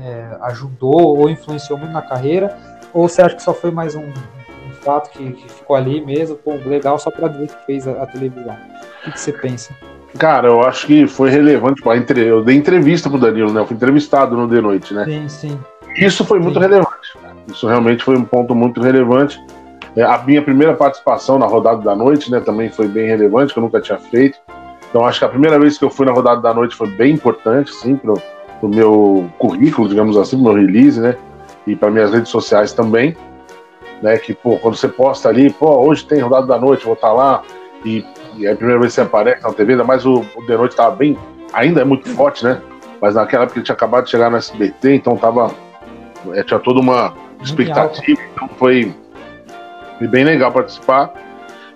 [0.02, 2.56] é, ajudou ou influenciou muito na carreira?
[2.92, 6.36] Ou você acha que só foi mais um, um fato que, que, ficou ali mesmo,
[6.36, 8.54] pô, legal, só para dizer que fez a, a televisão?
[9.00, 9.74] O que, que você pensa?
[10.16, 11.82] Cara, eu acho que foi relevante.
[12.16, 13.60] Eu dei entrevista pro Danilo, né?
[13.60, 15.04] Eu fui entrevistado no The Noite, né?
[15.04, 15.60] Sim, sim.
[15.96, 16.60] Isso foi muito sim.
[16.60, 17.18] relevante.
[17.48, 19.38] Isso realmente foi um ponto muito relevante.
[19.96, 23.58] É, a minha primeira participação na rodada da noite, né, também foi bem relevante, que
[23.58, 24.38] eu nunca tinha feito.
[24.88, 27.14] Então acho que a primeira vez que eu fui na rodada da noite foi bem
[27.14, 28.14] importante, sim, pro,
[28.60, 31.16] pro meu currículo, digamos assim, pro meu release, né?
[31.66, 33.16] E para minhas redes sociais também.
[34.00, 37.08] Né, que, pô, quando você posta ali, pô, hoje tem rodada da noite, vou estar
[37.08, 37.42] tá lá,
[37.84, 38.04] e
[38.38, 40.56] e é a primeira vez que você aparece na TV, ainda mais o, o The
[40.56, 41.18] Noite estava bem,
[41.52, 42.60] ainda é muito forte, né?
[43.00, 45.50] Mas naquela época ele tinha acabado de chegar no SBT, então tava.
[46.32, 48.92] É, tinha toda uma expectativa, então foi,
[49.98, 51.12] foi bem legal participar.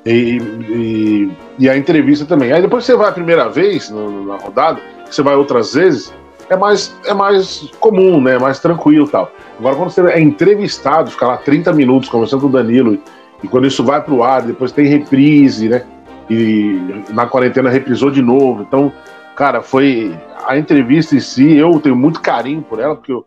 [0.04, 2.52] E, e, e, a entrevista também.
[2.52, 6.12] Aí depois você vai a primeira vez no, na rodada, você vai outras vezes,
[6.50, 8.36] é mais, é mais comum, né?
[8.38, 9.30] Mais tranquilo e tal.
[9.58, 12.98] Agora, quando você é entrevistado, ficar lá 30 minutos conversando com o Danilo,
[13.42, 15.84] e quando isso vai pro ar, depois tem reprise, né?
[16.30, 18.62] E na quarentena reprisou de novo.
[18.62, 18.92] Então,
[19.36, 20.14] cara, foi
[20.46, 23.26] a entrevista em si, eu tenho muito carinho por ela, porque eu,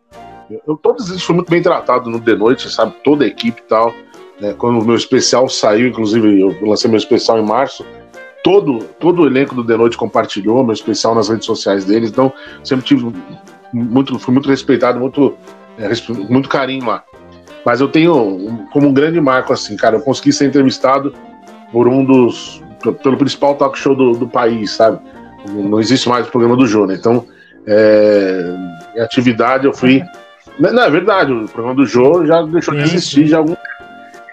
[0.68, 2.94] eu todos eles foram muito bem tratados no The Noite, sabe?
[3.04, 3.94] Toda a equipe e tal.
[4.42, 7.86] É, quando o meu especial saiu, inclusive eu lancei meu especial em março,
[8.44, 12.32] todo, todo o elenco do The Noite compartilhou meu especial nas redes sociais deles, então
[12.64, 13.14] sempre tive
[13.74, 15.36] muito, fui muito respeitado, muito,
[15.78, 15.90] é,
[16.30, 17.04] muito carinho lá.
[17.66, 21.14] Mas eu tenho como um grande marco assim, cara, eu consegui ser entrevistado
[21.72, 22.62] por um dos
[22.94, 25.00] pelo principal talk show do, do país, sabe?
[25.50, 26.96] Não existe mais o programa do Jô, né?
[26.96, 27.26] Então,
[27.68, 28.56] é,
[28.96, 30.04] em atividade eu fui.
[30.60, 33.56] Não, não, é verdade, o programa do Jô já deixou sim, de existir já algum.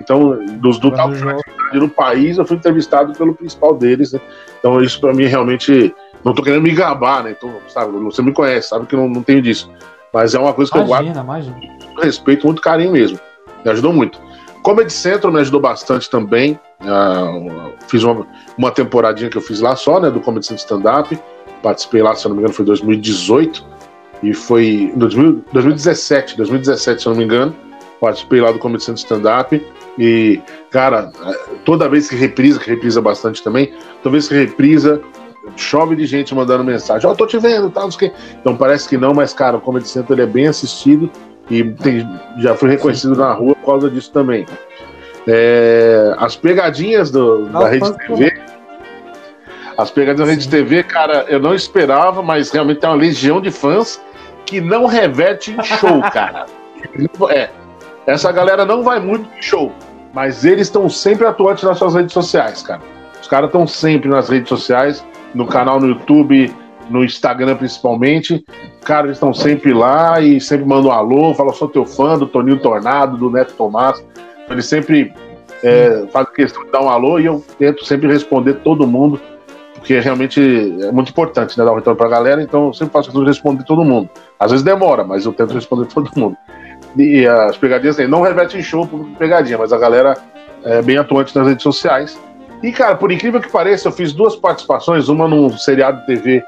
[0.00, 1.40] Então, dos do talk show
[1.74, 4.20] no país, eu fui entrevistado pelo principal deles, né?
[4.58, 5.94] Então, isso para mim realmente.
[6.24, 7.34] Não tô querendo me gabar, né?
[7.36, 9.68] Então, sabe, você me conhece, sabe que não, não tenho disso.
[10.12, 11.46] Mas é uma coisa que imagina, eu guardo.
[11.48, 11.56] Imagina.
[12.00, 13.18] Respeito, muito carinho mesmo.
[13.64, 14.20] Me ajudou muito.
[14.62, 16.58] Comedy Central me ajudou bastante também.
[16.80, 21.18] Uh, fiz uma, uma temporadinha que eu fiz lá só, né, do Comedy Central Stand-Up.
[21.62, 23.64] Participei lá, se eu não me engano, foi 2018.
[24.22, 27.54] E foi em 2017, 2017, se eu não me engano.
[28.00, 29.66] Participei lá do Comedy Central Stand-Up.
[29.98, 30.40] E,
[30.70, 31.10] cara,
[31.64, 35.02] toda vez que reprisa, que reprisa bastante também, toda vez que reprisa,
[35.56, 37.08] chove de gente mandando mensagem.
[37.08, 38.06] Ó, oh, tô te vendo, tal, tá,
[38.40, 41.10] Então parece que não, mas, cara, o Comedy Central ele é bem assistido
[41.52, 44.46] e tem, já foi reconhecido na rua por causa disso também.
[45.28, 48.40] É, as pegadinhas do, da Rede TV.
[49.76, 53.50] As pegadinhas da Rede TV, cara, eu não esperava, mas realmente tem uma legião de
[53.50, 54.00] fãs
[54.46, 56.46] que não reverte em show, cara.
[57.30, 57.50] É.
[58.06, 59.70] Essa galera não vai muito em show,
[60.14, 62.80] mas eles estão sempre atuantes nas suas redes sociais, cara.
[63.20, 66.50] Os caras estão sempre nas redes sociais, no canal no YouTube,
[66.90, 68.44] no Instagram principalmente.
[68.84, 72.26] Cara, eles estão sempre lá e sempre mandam um alô, falam, sou teu fã do
[72.26, 74.04] Toninho Tornado, do Neto Tomás.
[74.48, 75.12] Eles sempre
[75.62, 79.20] é, fazem questão de dar um alô e eu tento sempre responder todo mundo,
[79.74, 80.40] porque realmente
[80.82, 83.28] é muito importante né, dar um retorno pra galera, então eu sempre faço questão de
[83.28, 84.08] responder todo mundo.
[84.38, 86.36] Às vezes demora, mas eu tento responder todo mundo.
[86.96, 90.16] E as pegadinhas assim, não reverte em show por pegadinha, mas a galera
[90.64, 92.18] é, bem atuante nas redes sociais.
[92.62, 96.44] E, cara, por incrível que pareça, eu fiz duas participações, uma num seriado de TV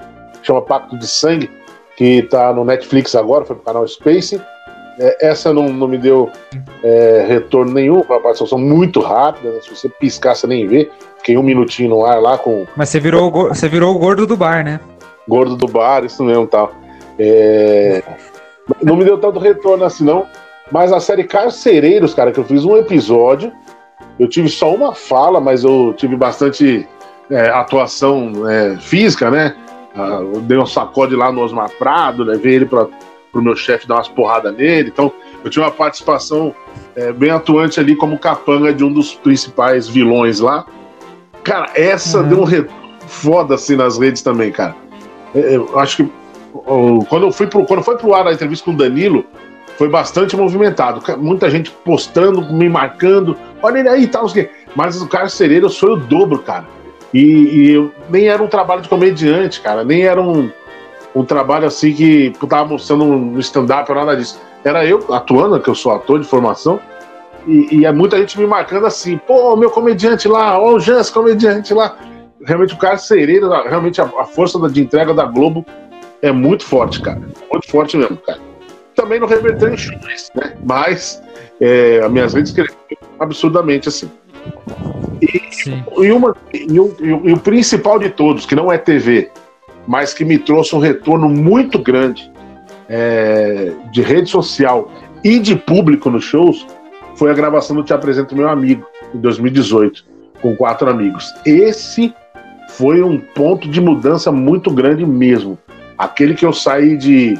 [0.46, 1.50] chama Pacto de Sangue,
[1.96, 4.40] que tá no Netflix agora, foi pro canal Space.
[4.98, 6.30] É, essa não, não me deu
[6.82, 9.60] é, retorno nenhum, foi uma participação muito rápida, né?
[9.60, 10.90] se você piscar, você nem vê.
[11.18, 12.66] Fiquei um minutinho no ar lá com.
[12.76, 14.78] Mas você virou, você virou o gordo do bar, né?
[15.26, 16.72] Gordo do bar, isso mesmo tal.
[17.18, 18.02] É...
[18.82, 20.26] Não me deu tanto retorno assim, não.
[20.70, 23.52] Mas a série Carcereiros, cara, que eu fiz um episódio,
[24.18, 26.86] eu tive só uma fala, mas eu tive bastante
[27.30, 29.54] é, atuação é, física, né?
[29.96, 32.56] Eu dei um sacode lá no Osmar Prado, levei né?
[32.56, 32.88] ele para
[33.32, 34.90] o meu chefe dar umas porradas nele.
[34.92, 35.12] Então,
[35.44, 36.54] eu tive uma participação
[36.96, 40.66] é, bem atuante ali como capanga de um dos principais vilões lá.
[41.42, 42.28] Cara, essa uhum.
[42.28, 44.74] deu um retorno foda assim nas redes também, cara.
[45.34, 46.12] É, eu acho que
[47.08, 49.24] quando eu fui pro, quando foi pro ar a entrevista com o Danilo,
[49.76, 51.02] foi bastante movimentado.
[51.18, 54.26] Muita gente postando, me marcando, olha ele aí e tal.
[54.74, 56.66] Mas o Carcereiro foi o dobro, cara.
[57.14, 59.84] E, e eu, nem era um trabalho de comediante, cara.
[59.84, 60.50] Nem era um,
[61.14, 64.40] um trabalho assim que eu tava mostrando no stand-up ou nada disso.
[64.64, 66.80] Era eu atuando, que eu sou ator de formação.
[67.46, 71.08] E, e é muita gente me marcando assim, pô, meu comediante lá, ó, o Jans,
[71.08, 71.96] comediante lá.
[72.44, 75.64] Realmente o Carcereiro, realmente a, a força de entrega da Globo
[76.20, 77.20] é muito forte, cara.
[77.52, 78.40] Muito forte mesmo, cara.
[78.96, 80.54] Também não reverteu em shows, né?
[80.64, 81.22] Mas
[81.60, 82.76] é, as minhas redes cresceram
[83.20, 84.10] absurdamente assim.
[85.70, 89.30] E, e, uma, e, o, e, o, principal de todos, que não é TV,
[89.86, 92.30] mas que me trouxe um retorno muito grande
[92.88, 94.90] é, de rede social
[95.22, 96.66] e de público nos shows,
[97.16, 100.04] foi a gravação do Te Apresento Meu Amigo, em 2018,
[100.42, 101.32] com quatro amigos.
[101.46, 102.14] Esse
[102.70, 105.56] foi um ponto de mudança muito grande mesmo.
[105.96, 107.38] Aquele que eu saí de,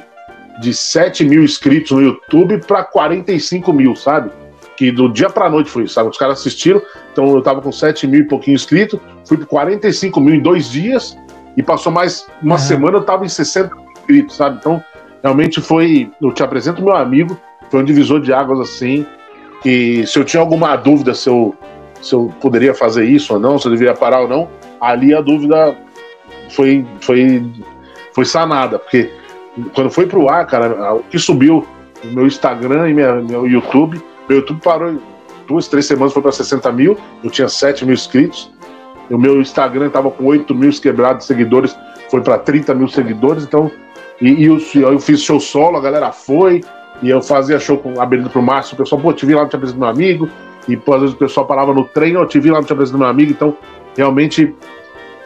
[0.61, 4.31] de 7 mil inscritos no YouTube para 45 mil, sabe?
[4.77, 6.11] Que do dia para noite foi isso, sabe?
[6.11, 10.21] Os caras assistiram, então eu tava com 7 mil e pouquinho inscritos, fui para 45
[10.21, 11.17] mil em dois dias,
[11.57, 12.59] e passou mais uma uhum.
[12.59, 14.59] semana, eu tava em 60 mil inscritos, sabe?
[14.59, 14.83] Então,
[15.23, 16.11] realmente foi.
[16.21, 17.39] Eu te apresento meu amigo,
[17.71, 19.07] foi um divisor de águas assim,
[19.63, 21.55] que se eu tinha alguma dúvida se eu,
[22.03, 24.49] se eu poderia fazer isso ou não, se eu deveria parar ou não,
[24.81, 25.77] ali a dúvida
[26.51, 27.43] foi, foi
[28.15, 29.11] foi sanada, porque
[29.75, 31.67] quando foi pro ar, cara, o que subiu
[32.05, 34.99] no meu Instagram e minha, meu YouTube, meu YouTube parou
[35.47, 38.51] duas, três semanas, foi para 60 mil, eu tinha 7 mil inscritos,
[39.11, 41.77] o meu Instagram tava com 8 mil quebrados seguidores,
[42.11, 43.71] foi para 30 mil seguidores, então,
[44.21, 44.59] e, e eu,
[44.93, 46.63] eu, fiz show solo, a galera foi,
[47.03, 49.49] e eu fazia show com abertura pro Márcio, o pessoal, pô, te vi lá no
[49.49, 50.29] Te Apresento Meu Amigo,
[50.67, 52.73] e pô, às vezes o pessoal parava no trem, eu te vi lá no Te
[52.73, 53.57] Apresento Meu Amigo, então,
[53.97, 54.55] realmente,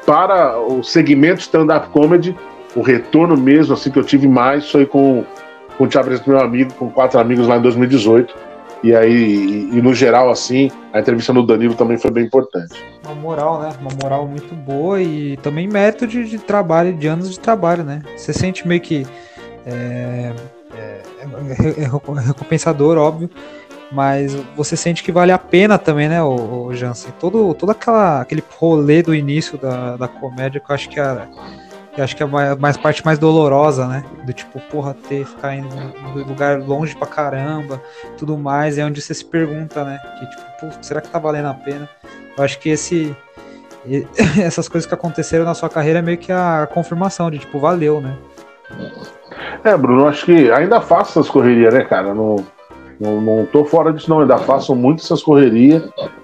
[0.05, 2.35] para o segmento stand-up comedy,
[2.75, 5.25] o retorno mesmo, assim, que eu tive mais foi com,
[5.77, 8.48] com o Thiago meu amigo, com quatro amigos lá em 2018.
[8.83, 12.75] E aí, e, e, no geral, assim, a entrevista no Danilo também foi bem importante.
[13.05, 13.71] Uma moral, né?
[13.81, 18.03] Uma moral muito boa e também mérito de, de trabalho, de anos de trabalho, né?
[18.17, 19.07] Você sente meio que.
[19.67, 20.33] É,
[20.75, 23.29] é, é, é recompensador, óbvio,
[23.91, 27.13] mas você sente que vale a pena também, né, o, o Jansen?
[27.19, 31.29] Todo, todo aquela, aquele rolê do início da, da comédia que eu acho que era
[31.99, 34.05] que acho que é a mais parte mais dolorosa, né?
[34.25, 37.83] Do tipo, porra, ter, ficar indo num lugar longe pra caramba,
[38.17, 39.99] tudo mais, é onde você se pergunta, né?
[40.17, 41.89] Que tipo, será que tá valendo a pena?
[42.37, 43.17] Eu acho que esse
[44.41, 48.01] essas coisas que aconteceram na sua carreira é meio que a confirmação de tipo, valeu,
[48.01, 48.17] né?
[49.65, 52.15] É, Bruno, acho que ainda faço essas correrias, né, cara?
[52.15, 52.37] Não,
[53.01, 54.21] não, não tô fora disso, não.
[54.21, 55.83] Ainda faço muito essas correrias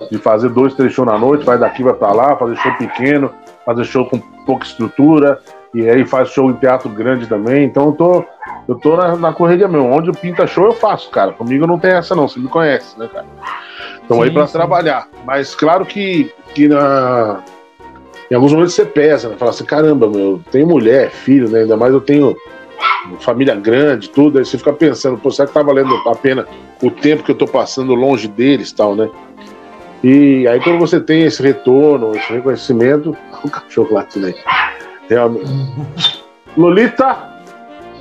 [0.08, 3.32] de fazer dois, três shows na noite, vai daqui, vai pra lá, fazer show pequeno,
[3.66, 5.40] fazer show com pouca estrutura,
[5.74, 7.64] e aí faz show em teatro grande também.
[7.64, 8.24] Então eu tô,
[8.68, 9.90] eu tô na, na correria mesmo.
[9.90, 11.32] Onde o pinta show eu faço, cara.
[11.32, 13.26] Comigo não tem essa não, você me conhece, né, cara?
[14.04, 15.08] Então aí para trabalhar.
[15.24, 17.42] Mas claro que, que na,
[18.30, 19.36] em alguns momentos você pesa, né?
[19.36, 21.60] Fala assim, caramba, meu, eu tenho mulher, filho, né?
[21.60, 22.36] Ainda mais eu tenho
[23.20, 24.38] família grande, tudo.
[24.38, 26.46] Aí você fica pensando, pô, será que tá valendo a pena
[26.80, 29.10] o tempo que eu tô passando longe deles tal, né?
[30.02, 34.34] E aí quando você tem esse retorno, esse reconhecimento, o cachorro latindo aí.
[35.09, 36.24] Realmente.
[36.57, 37.34] Lolita.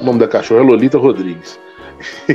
[0.02, 1.60] O nome da cachorra é Lolita Rodrigues.
[2.28, 2.34] e,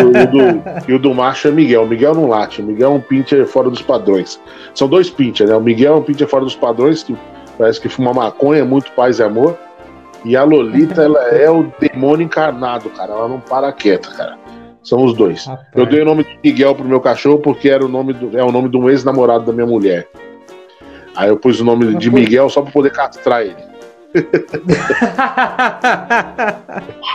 [0.00, 1.84] o, do, e, o do, macho é Miguel.
[1.84, 2.60] O Miguel não late.
[2.60, 4.40] O Miguel é um pincher fora dos padrões.
[4.74, 5.56] São dois pinchers, né?
[5.56, 7.16] O Miguel é um pincher fora dos padrões, que
[7.56, 9.56] parece que fuma maconha, muito paz e amor.
[10.24, 13.12] E a Lolita, ela é o demônio encarnado, cara.
[13.12, 14.38] Ela não para quieta, cara.
[14.82, 15.46] São os dois.
[15.74, 18.44] Eu dei o nome de Miguel pro meu cachorro porque era o nome do, é
[18.44, 20.06] o nome de um ex-namorado da minha mulher.
[21.16, 23.56] Aí eu pus o nome de Miguel só pra poder castrar ele.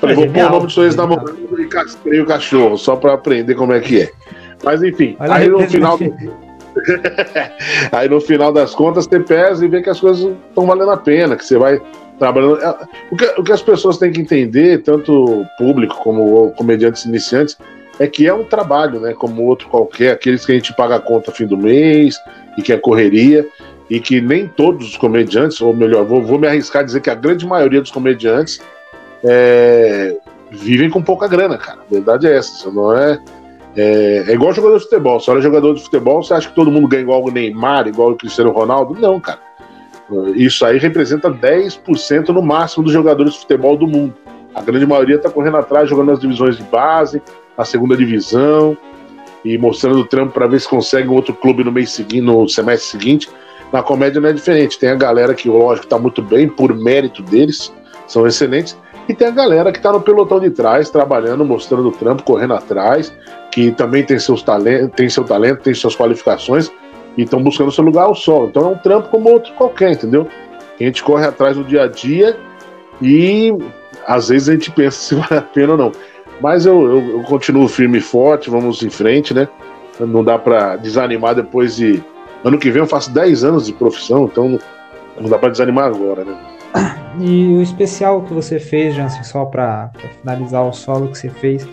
[0.00, 3.54] Falei, vou pôr o nome do seu ex-namorado e castrei o cachorro, só pra aprender
[3.54, 4.10] como é que é.
[4.62, 5.98] Mas enfim, Olha aí no final.
[7.92, 10.96] aí no final das contas você pesa e vê que as coisas estão valendo a
[10.96, 11.80] pena, que você vai
[12.18, 12.62] trabalhando.
[12.62, 12.76] É,
[13.10, 17.56] o que, o que as pessoas têm que entender, tanto o público como comediantes iniciantes,
[17.98, 19.14] é que é um trabalho, né?
[19.14, 22.16] Como outro qualquer, aqueles que a gente paga a conta fim do mês
[22.56, 23.46] e que é correria,
[23.88, 27.10] e que nem todos os comediantes, ou melhor, vou, vou me arriscar a dizer que
[27.10, 28.60] a grande maioria dos comediantes
[29.24, 30.16] é,
[30.50, 31.80] vivem com pouca grana, cara.
[31.80, 32.70] A verdade é essa.
[32.70, 33.18] Não é,
[33.76, 34.32] é, é.
[34.32, 35.20] igual jogador de futebol.
[35.20, 38.10] Você olha jogador de futebol, você acha que todo mundo ganha igual o Neymar, igual
[38.10, 38.98] o Cristiano Ronaldo?
[38.98, 39.40] Não, cara.
[40.34, 44.14] Isso aí representa 10% no máximo dos jogadores de futebol do mundo.
[44.54, 47.20] A grande maioria está correndo atrás, jogando nas divisões de base,
[47.58, 48.76] na segunda divisão,
[49.44, 52.48] e mostrando o trampo para ver se consegue um outro clube no mês seguinte, no
[52.48, 53.28] semestre seguinte.
[53.72, 54.78] Na comédia não é diferente.
[54.78, 57.72] Tem a galera que, lógico, está muito bem por mérito deles,
[58.06, 58.76] são excelentes,
[59.08, 62.54] e tem a galera que está no pelotão de trás, trabalhando, mostrando o trampo, correndo
[62.54, 63.12] atrás,
[63.52, 66.70] que também tem, seus talentos, tem seu talento, tem suas qualificações
[67.16, 68.46] e estão buscando seu lugar ao sol.
[68.46, 70.28] Então é um trampo como outro qualquer, entendeu?
[70.78, 72.36] A gente corre atrás do dia a dia
[73.00, 73.56] e
[74.06, 75.92] às vezes a gente pensa se vale a pena ou não.
[76.40, 79.48] Mas eu, eu, eu continuo firme e forte, vamos em frente, né?
[79.98, 82.02] Não dá para desanimar depois de.
[82.44, 84.58] Ano que vem eu faço 10 anos de profissão, então
[85.18, 86.36] não dá para desanimar agora, né?
[87.18, 91.66] E o especial que você fez, Jansen, só para finalizar o solo que você fez,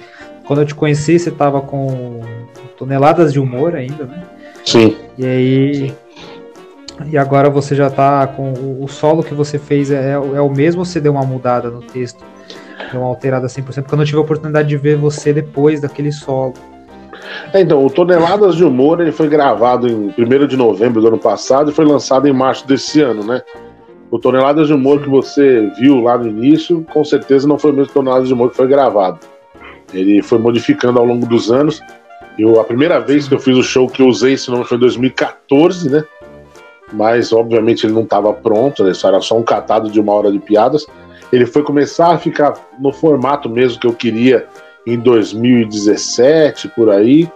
[0.46, 2.22] quando eu te conheci, você tava com
[2.78, 4.24] toneladas de humor ainda, né?
[4.66, 4.96] Sim.
[5.18, 5.94] E aí.
[7.08, 8.54] E agora você já tá com.
[8.80, 11.82] O solo que você fez é, é o mesmo ou você deu uma mudada no
[11.82, 12.24] texto?
[12.92, 13.82] Deu uma alterada 100%?
[13.82, 16.54] Porque eu não tive a oportunidade de ver você depois daquele solo.
[17.54, 21.18] É, então, o Toneladas de Humor ele foi gravado em 1 de novembro do ano
[21.18, 23.42] passado e foi lançado em março desse ano, né?
[24.12, 27.74] O Toneladas de Humor que você viu lá no início, com certeza não foi o
[27.74, 29.20] mesmo Toneladas de Humor que foi gravado.
[29.94, 31.82] Ele foi modificando ao longo dos anos.
[32.38, 34.78] Eu, a primeira vez que eu fiz o show que eu usei esse nome foi
[34.78, 36.04] em 2014, né?
[36.92, 38.92] Mas, obviamente, ele não estava pronto, né?
[38.92, 40.86] Isso era só um catado de uma hora de piadas.
[41.34, 44.48] Ele foi começar a ficar no formato mesmo que eu queria
[44.86, 47.30] em 2017, por aí.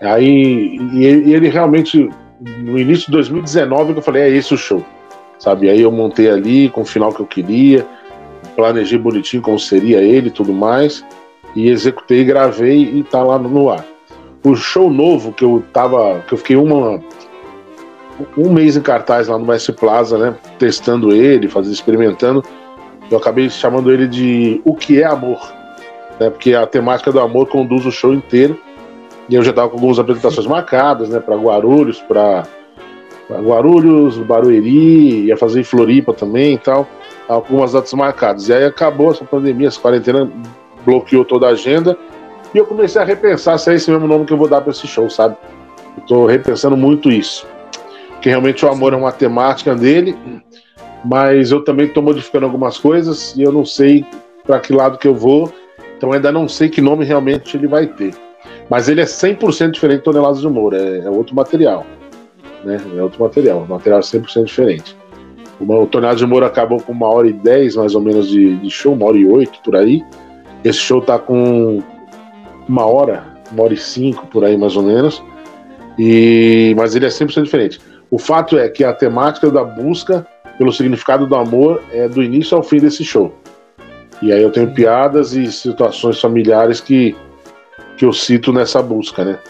[0.00, 2.10] Aí, e ele realmente,
[2.40, 4.84] no início de 2019, eu falei, é esse o show
[5.42, 5.68] sabe?
[5.68, 7.84] Aí eu montei ali com o final que eu queria,
[8.54, 11.04] planejei bonitinho como seria ele e tudo mais,
[11.56, 13.84] e executei, gravei e tá lá no ar.
[14.44, 17.00] O show novo que eu tava, que eu fiquei uma
[18.36, 22.44] um mês em cartaz lá no Mestre Plaza, né, testando ele, fazendo experimentando,
[23.14, 25.40] eu acabei chamando ele de O que é amor,
[26.18, 26.30] né?
[26.30, 28.58] Porque a temática do amor conduz o show inteiro.
[29.28, 32.44] E eu já tava com algumas apresentações marcadas, né, para Guarulhos, para
[33.30, 36.86] Guarulhos, Barueri, ia fazer em Floripa também e tal,
[37.28, 38.48] algumas datas marcadas.
[38.48, 40.30] E aí acabou essa pandemia, essa quarentena
[40.84, 41.96] bloqueou toda a agenda
[42.54, 44.72] e eu comecei a repensar se é esse mesmo nome que eu vou dar para
[44.72, 45.36] esse show, sabe?
[45.96, 47.46] Eu tô repensando muito isso.
[48.20, 50.16] Que realmente o amor é uma temática dele,
[51.04, 54.04] mas eu também estou modificando algumas coisas e eu não sei
[54.44, 55.52] para que lado que eu vou,
[55.96, 58.14] então ainda não sei que nome realmente ele vai ter.
[58.68, 61.86] Mas ele é 100% diferente de Toneladas de Humor, é, é outro material
[62.64, 62.80] né?
[62.96, 64.96] É outro material, um material 100% diferente.
[65.60, 68.70] O Tornado de Moura acabou com uma hora e dez, mais ou menos, de, de,
[68.70, 70.02] show, uma hora e oito por aí.
[70.64, 71.80] Esse show tá com
[72.68, 75.22] uma hora, uma hora e cinco por aí, mais ou menos.
[75.98, 77.80] E, mas ele é 100% diferente.
[78.10, 80.26] O fato é que a temática da busca
[80.62, 83.34] pelo significado do amor é do início ao fim desse show.
[84.22, 87.16] E aí eu tenho piadas e situações familiares que,
[87.96, 89.40] que eu cito nessa busca, né?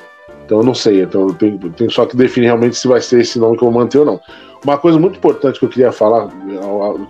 [0.42, 1.02] Então eu não sei.
[1.02, 3.70] Então eu tenho, tenho, só que definir realmente se vai ser esse nome que eu
[3.70, 4.20] vou manter ou não.
[4.64, 6.28] Uma coisa muito importante que eu queria falar,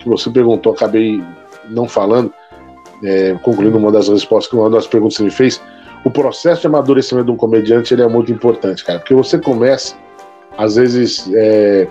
[0.00, 1.22] que você perguntou, acabei
[1.70, 2.34] não falando,
[3.04, 5.62] é, concluindo uma das respostas, que uma das perguntas que você me fez,
[6.04, 9.94] o processo de amadurecimento de um comediante ele é muito importante, cara, porque você começa,
[10.58, 11.86] às vezes, é,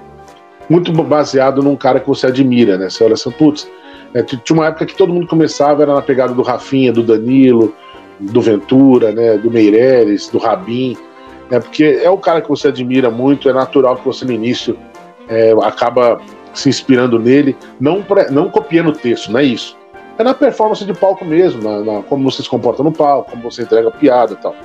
[0.72, 2.90] muito baseado num cara que você admira, né?
[2.90, 3.70] Você olha assim, putz,
[4.14, 7.76] é, tinha uma época que todo mundo começava, era na pegada do Rafinha, do Danilo,
[8.18, 10.96] do Ventura, né, do Meireles, do Rabin,
[11.50, 11.60] né?
[11.60, 14.78] Porque é o cara que você admira muito, é natural que você no início
[15.28, 16.22] é, acaba
[16.54, 19.78] se inspirando nele, não, pra, não copiando o texto, não é isso.
[20.18, 23.44] É na performance de palco mesmo, na, na, como você se comporta no palco, como
[23.44, 24.56] você entrega piada e tal.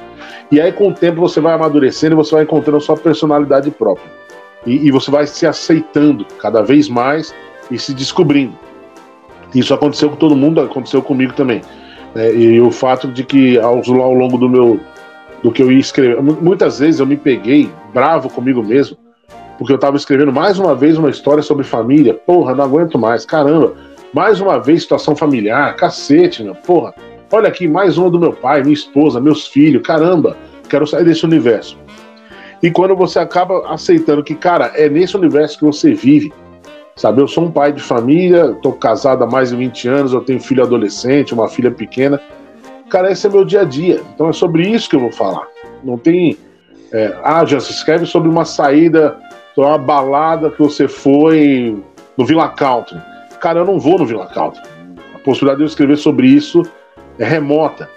[0.53, 3.71] E aí, com o tempo, você vai amadurecendo e você vai encontrando a sua personalidade
[3.73, 4.26] própria.
[4.67, 7.35] E, e você vai se aceitando cada vez mais
[7.71, 8.55] e se descobrindo.
[9.55, 11.63] Isso aconteceu com todo mundo, aconteceu comigo também.
[12.15, 14.81] É, e o fato de que ao, ao longo do meu,
[15.43, 16.21] do que eu ia escrever.
[16.21, 18.97] Muitas vezes eu me peguei bravo comigo mesmo,
[19.59, 22.15] porque eu estava escrevendo mais uma vez uma história sobre família.
[22.15, 23.75] Porra, não aguento mais, caramba.
[24.13, 26.55] Mais uma vez situação familiar, cacete, meu.
[26.55, 26.95] Porra,
[27.31, 30.37] olha aqui, mais uma do meu pai, minha esposa, meus filhos, caramba.
[30.69, 31.79] quero sair desse universo.
[32.63, 36.33] E quando você acaba aceitando que, cara, é nesse universo que você vive,
[36.97, 37.21] sabe?
[37.21, 40.41] Eu sou um pai de família, tô casado há mais de 20 anos, eu tenho
[40.41, 42.21] filho adolescente, uma filha pequena.
[42.89, 44.01] Cara, esse é meu dia a dia.
[44.15, 45.47] Então é sobre isso que eu vou falar.
[45.85, 46.39] Não tem.
[46.93, 49.19] É, ah, já se escreve sobre uma saída,
[49.57, 51.77] uma balada que você foi
[52.17, 52.99] no Villa Country.
[53.41, 54.63] Cara, eu não vou no Villa Country.
[55.15, 56.63] A possibilidade de eu escrever sobre isso
[57.19, 57.91] é remota.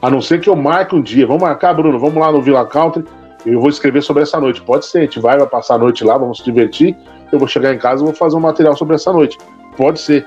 [0.00, 1.26] A não ser que eu marque um dia.
[1.26, 3.04] Vamos marcar, Bruno, vamos lá no Villa Country.
[3.46, 4.60] Eu vou escrever sobre essa noite.
[4.62, 6.96] Pode ser, a gente vai, vai passar a noite lá, vamos se divertir.
[7.30, 9.38] Eu vou chegar em casa e vou fazer um material sobre essa noite.
[9.76, 10.26] Pode ser.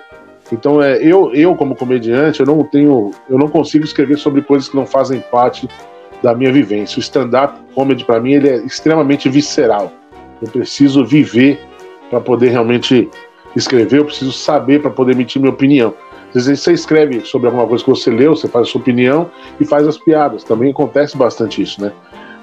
[0.51, 4.67] Então, é, eu, eu como comediante, eu não tenho, eu não consigo escrever sobre coisas
[4.67, 5.67] que não fazem parte
[6.21, 6.97] da minha vivência.
[6.97, 9.91] O stand-up comedy para mim ele é extremamente visceral.
[10.41, 11.59] Eu preciso viver
[12.09, 13.09] para poder realmente
[13.55, 13.99] escrever.
[13.99, 15.93] Eu preciso saber para poder emitir minha opinião.
[16.35, 19.29] Às vezes você escreve sobre alguma coisa que você leu, você faz a sua opinião
[19.59, 20.43] e faz as piadas.
[20.43, 21.91] Também acontece bastante isso, né?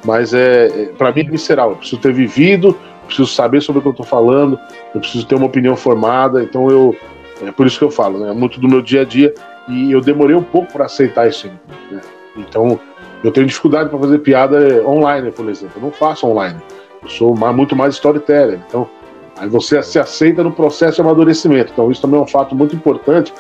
[0.04, 1.70] Mas é, é para mim é visceral.
[1.70, 2.76] Eu preciso ter vivido,
[3.06, 4.58] preciso saber sobre o que eu estou falando,
[4.94, 6.42] eu preciso ter uma opinião formada.
[6.42, 6.94] Então eu
[7.42, 8.30] é por isso que eu falo, né?
[8.30, 9.34] É muito do meu dia a dia
[9.68, 11.48] e eu demorei um pouco para aceitar isso.
[11.90, 12.00] Né?
[12.36, 12.78] Então
[13.22, 15.74] eu tenho dificuldade para fazer piada online, por exemplo.
[15.76, 16.60] Eu não faço online.
[17.02, 18.60] Eu sou muito mais storyteller.
[18.68, 18.88] Então
[19.36, 21.72] aí você se aceita no processo de amadurecimento.
[21.72, 23.32] Então isso também é um fato muito importante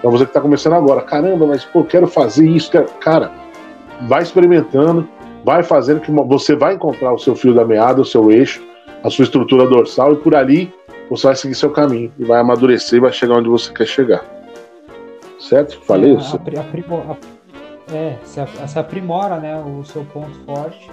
[0.00, 1.00] para você que está começando agora.
[1.02, 2.70] Caramba, mas pô, quero fazer isso.
[2.70, 2.86] Quero...
[3.00, 3.32] Cara,
[4.02, 5.08] vai experimentando,
[5.46, 8.60] vai fazendo que você vai encontrar o seu fio da meada, o seu eixo,
[9.04, 10.74] a sua estrutura dorsal e por ali
[11.08, 14.24] você vai seguir seu caminho e vai amadurecer e vai chegar onde você quer chegar.
[15.38, 15.80] Certo?
[15.82, 16.36] Falei é, isso?
[17.94, 18.18] é,
[18.66, 20.90] você aprimora né, o seu ponto forte.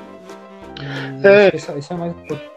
[1.23, 1.55] É.
[1.55, 2.51] Isso, isso, é mais importante.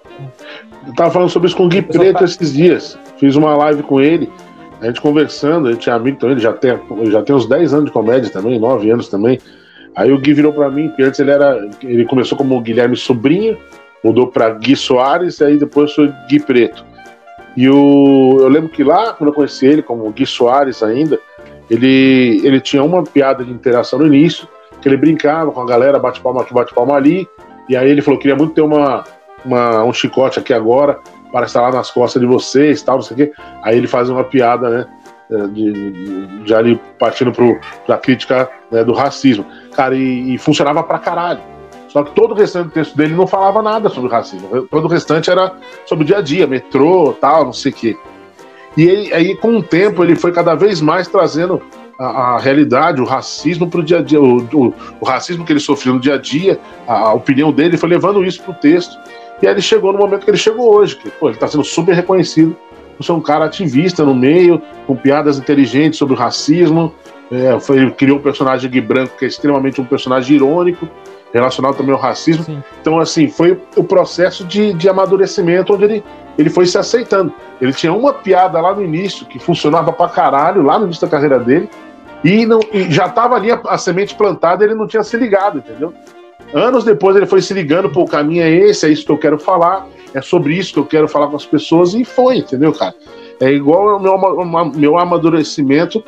[0.86, 2.98] Eu tava falando sobre isso com o Gui Preto esses dias.
[3.16, 4.30] Fiz uma live com ele
[4.82, 6.78] a gente conversando, ele tinha amigo também, ele já tem,
[7.10, 9.40] já tem uns 10 anos de comédia também, 9 anos também.
[9.96, 11.66] Aí o Gui virou para mim, porque antes ele era.
[11.82, 13.56] Ele começou como Guilherme Sobrinho,
[14.04, 16.84] mudou para Gui Soares, e aí depois foi Gui Preto.
[17.56, 21.18] E o, eu lembro que lá, quando eu conheci ele, como Gui Soares ainda,
[21.70, 24.46] ele, ele tinha uma piada de interação no início,
[24.82, 27.26] que ele brincava com a galera, bate palma aqui, bate palma ali,
[27.66, 29.04] e aí ele falou: queria muito ter uma,
[29.42, 31.00] uma, um chicote aqui agora,
[31.32, 33.32] para estar lá nas costas de vocês, tal, não sei o quê.
[33.62, 34.86] Aí ele faz uma piada, né?
[35.28, 39.44] É, de, de, de ali partindo para a crítica né, do racismo.
[39.74, 41.40] Cara, e, e, funcionava pra caralho.
[41.88, 44.48] Só que todo o restante do texto dele não falava nada sobre racismo.
[44.70, 45.52] Todo o restante era
[45.84, 47.96] sobre o dia a dia, metrô, tal, não sei o quê.
[48.76, 51.60] E ele, aí, com o tempo, ele foi cada vez mais trazendo
[51.98, 52.04] a,
[52.34, 55.58] a realidade, o racismo para o dia a dia, o, o, o, racismo que ele
[55.58, 58.96] sofreu no dia a dia, a, a opinião dele, foi levando isso para o texto.
[59.42, 61.64] E aí ele chegou no momento que ele chegou hoje, que pô, ele está sendo
[61.64, 62.56] super reconhecido
[62.96, 66.92] por ser um cara ativista no meio, com piadas inteligentes sobre o racismo.
[67.30, 70.88] É, foi, criou o personagem Gui Branco, que é extremamente um personagem irônico,
[71.32, 72.44] relacionado também ao racismo.
[72.44, 72.62] Sim.
[72.80, 76.04] Então, assim, foi o processo de, de amadurecimento onde ele,
[76.38, 77.32] ele foi se aceitando.
[77.60, 81.10] Ele tinha uma piada lá no início que funcionava pra caralho, lá no início da
[81.10, 81.68] carreira dele,
[82.24, 85.58] e, não, e já estava ali a, a, semente plantada ele não tinha se ligado,
[85.58, 85.92] entendeu?
[86.54, 89.18] Anos depois ele foi se ligando, pô, o caminho é esse, é isso que eu
[89.18, 89.86] quero falar,
[90.16, 92.94] é sobre isso que eu quero falar com as pessoas, e foi, entendeu, cara?
[93.38, 96.02] É igual o meu, meu amadurecimento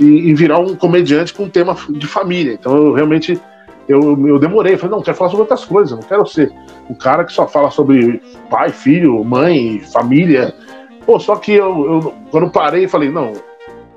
[0.00, 2.54] e, e virar um comediante com um tema de família.
[2.54, 3.38] Então eu realmente
[3.86, 6.50] eu, eu demorei, falei, não, quero falar sobre outras coisas, não quero ser
[6.88, 8.18] o cara que só fala sobre
[8.48, 10.54] pai, filho, mãe, família.
[11.04, 13.34] Pô, só que eu, eu quando parei, falei, não,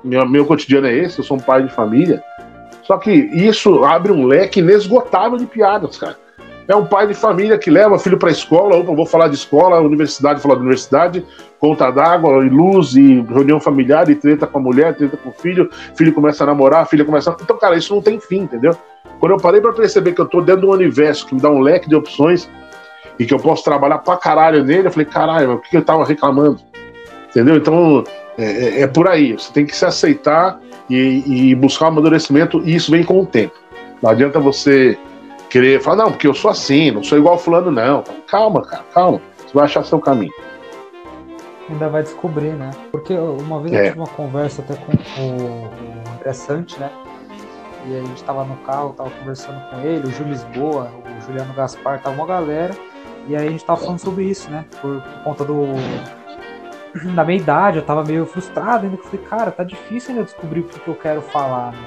[0.04, 2.22] meu, meu cotidiano é esse, eu sou um pai de família,
[2.82, 6.18] só que isso abre um leque inesgotável de piadas, cara.
[6.68, 9.36] É um pai de família que leva filho para a escola, opa, vou falar de
[9.36, 11.24] escola, universidade, falar de universidade,
[11.58, 15.32] conta d'água, e luz, e reunião familiar, e treta com a mulher, treta com o
[15.32, 17.36] filho, filho começa a namorar, filha começa a...
[17.40, 18.76] Então, cara, isso não tem fim, entendeu?
[19.18, 21.50] Quando eu parei para perceber que eu tô dentro de um universo que me dá
[21.50, 22.50] um leque de opções
[23.18, 26.04] e que eu posso trabalhar pra caralho nele, eu falei, caralho, o que eu tava
[26.04, 26.60] reclamando?
[27.30, 27.56] Entendeu?
[27.56, 28.04] Então,
[28.36, 29.32] é, é, é por aí.
[29.32, 30.60] Você tem que se aceitar
[30.90, 33.54] e, e buscar o amadurecimento, e isso vem com o tempo.
[34.02, 34.98] Não adianta você
[35.48, 38.04] querer falar, não, porque eu sou assim, não sou igual fulano, não.
[38.26, 39.20] Calma, cara, calma.
[39.38, 40.32] Você vai achar seu caminho.
[41.68, 42.70] Ainda vai descobrir, né?
[42.90, 43.80] Porque uma vez é.
[43.80, 45.70] eu tive uma conversa até com o
[46.16, 46.90] André Sante, né?
[47.86, 51.52] E a gente tava no carro, tava conversando com ele, o Júlio Lisboa, o Juliano
[51.54, 52.74] Gaspar, tava uma galera.
[53.26, 54.64] E aí a gente tava falando sobre isso, né?
[54.80, 55.66] Por, por conta do,
[57.04, 60.24] na minha idade, eu tava meio frustrado ainda, que eu falei, cara, tá difícil ainda
[60.24, 61.78] descobrir o que, que eu quero falar, né?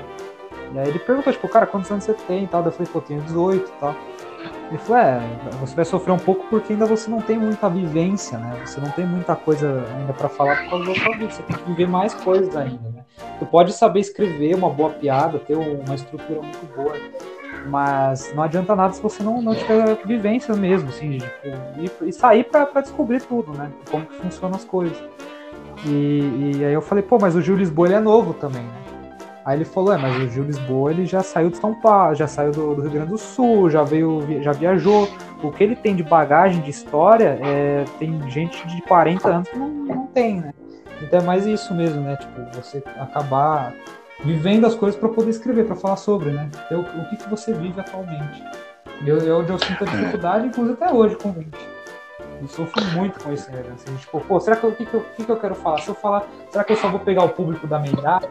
[0.73, 2.63] E aí ele perguntou, tipo, cara, quantos anos você tem e tal?
[2.63, 3.95] eu falei, pô, tenho 18 e tal.
[4.69, 5.21] Ele falou, é,
[5.59, 8.61] você vai sofrer um pouco porque ainda você não tem muita vivência, né?
[8.65, 11.29] Você não tem muita coisa ainda para falar por causa da sua vida.
[11.31, 13.05] Você tem que viver mais coisas ainda, né?
[13.37, 16.95] Tu pode saber escrever uma boa piada, ter uma estrutura muito boa.
[17.67, 22.13] Mas não adianta nada se você não, não tiver vivência mesmo, assim, tipo, e, e
[22.13, 23.71] sair para descobrir tudo, né?
[23.89, 24.97] Como que funcionam as coisas.
[25.85, 28.80] E, e, aí eu falei, pô, mas o Gil Lisboa ele é novo também, né?
[29.43, 32.27] Aí ele falou, é, mas o Gil Lisboa ele já saiu de São Paulo, já
[32.27, 35.07] saiu do, do, Rio Grande do Sul, já veio, já viajou.
[35.41, 39.57] O que ele tem de bagagem de história, é, tem gente de 40 anos que
[39.57, 40.53] não, não tem, né?
[41.01, 42.15] Então é mais isso mesmo, né?
[42.17, 43.73] Tipo, você acabar
[44.23, 46.47] vivendo as coisas para poder escrever, para falar sobre, né?
[46.65, 48.43] Então, o que, que você vive atualmente.
[49.05, 51.70] Eu, eu, eu sinto a dificuldade, inclusive até hoje com 20.
[52.41, 53.63] Eu sofro muito com isso, né?
[53.71, 55.77] Assim, tipo, pô, será que o que, que, eu, que, eu quero falar?
[55.77, 58.25] Se eu falar, será que eu só vou pegar o público da minha idade?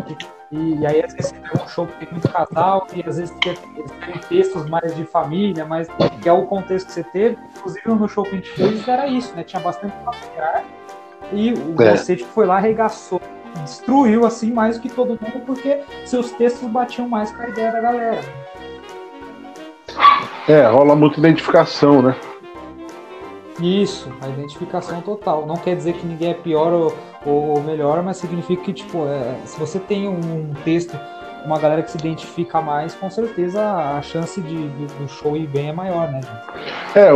[0.50, 3.18] E, e aí, às vezes, você pega um show que tem muito casal, e às
[3.18, 5.86] vezes tem, tem textos mais de família, mas
[6.20, 7.38] que é o contexto que você teve.
[7.56, 9.44] Inclusive, no show que a gente fez era isso, né?
[9.44, 10.64] Tinha bastante familiar.
[11.32, 11.96] E o é.
[11.96, 13.20] você tipo, foi lá, arregaçou,
[13.62, 17.70] destruiu assim mais do que todo mundo, porque seus textos batiam mais com a ideia
[17.70, 18.20] da galera.
[20.48, 22.16] É, rola muita identificação, né?
[23.60, 25.46] Isso, a identificação total.
[25.46, 26.94] Não quer dizer que ninguém é pior ou,
[27.26, 30.98] ou melhor, mas significa que, tipo, é, se você tem um texto,
[31.44, 35.68] uma galera que se identifica mais, com certeza a chance de, do show ir bem
[35.68, 36.98] é maior, né, gente?
[36.98, 37.10] É,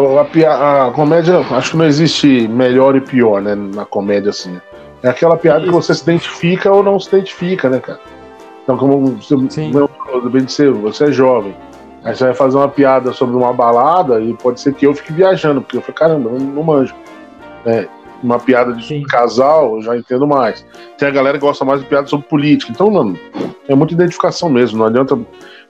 [0.47, 4.61] a, a, comédia, acho que não existe melhor e pior, né, na comédia, assim.
[5.03, 5.69] É aquela piada Isso.
[5.69, 8.01] que você se identifica ou não se identifica, né, cara?
[8.63, 9.73] Então, como você, Sim.
[10.31, 11.55] bem de ser, você é jovem
[12.05, 15.13] Aí você vai fazer uma piada sobre uma balada e pode ser que eu fique
[15.13, 16.95] viajando, porque eu falei, caramba, não, não manjo.
[17.65, 17.89] É,
[18.23, 19.03] uma piada de Sim.
[19.05, 20.67] casal, eu já entendo mais.
[20.99, 22.71] Tem a galera que gosta mais de piada sobre política.
[22.71, 23.19] Então, mano,
[23.67, 24.79] é muita identificação mesmo.
[24.79, 25.19] Não adianta,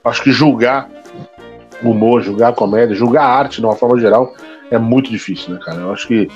[0.03, 0.89] acho que julgar
[1.81, 4.33] humor, julgar comédia, julgar arte de uma forma geral
[4.71, 5.79] é muito difícil, né, cara?
[5.79, 6.29] Eu acho que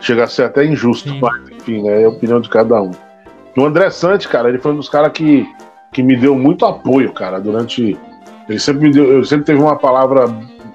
[0.00, 1.20] chega a ser até injusto, Sim.
[1.20, 2.90] mas enfim, né, é a opinião de cada um.
[3.56, 5.48] O André Sante, cara, ele foi um dos caras que,
[5.92, 7.98] que me deu muito apoio, cara, durante
[8.48, 10.26] ele sempre me deu, eu sempre teve uma palavra,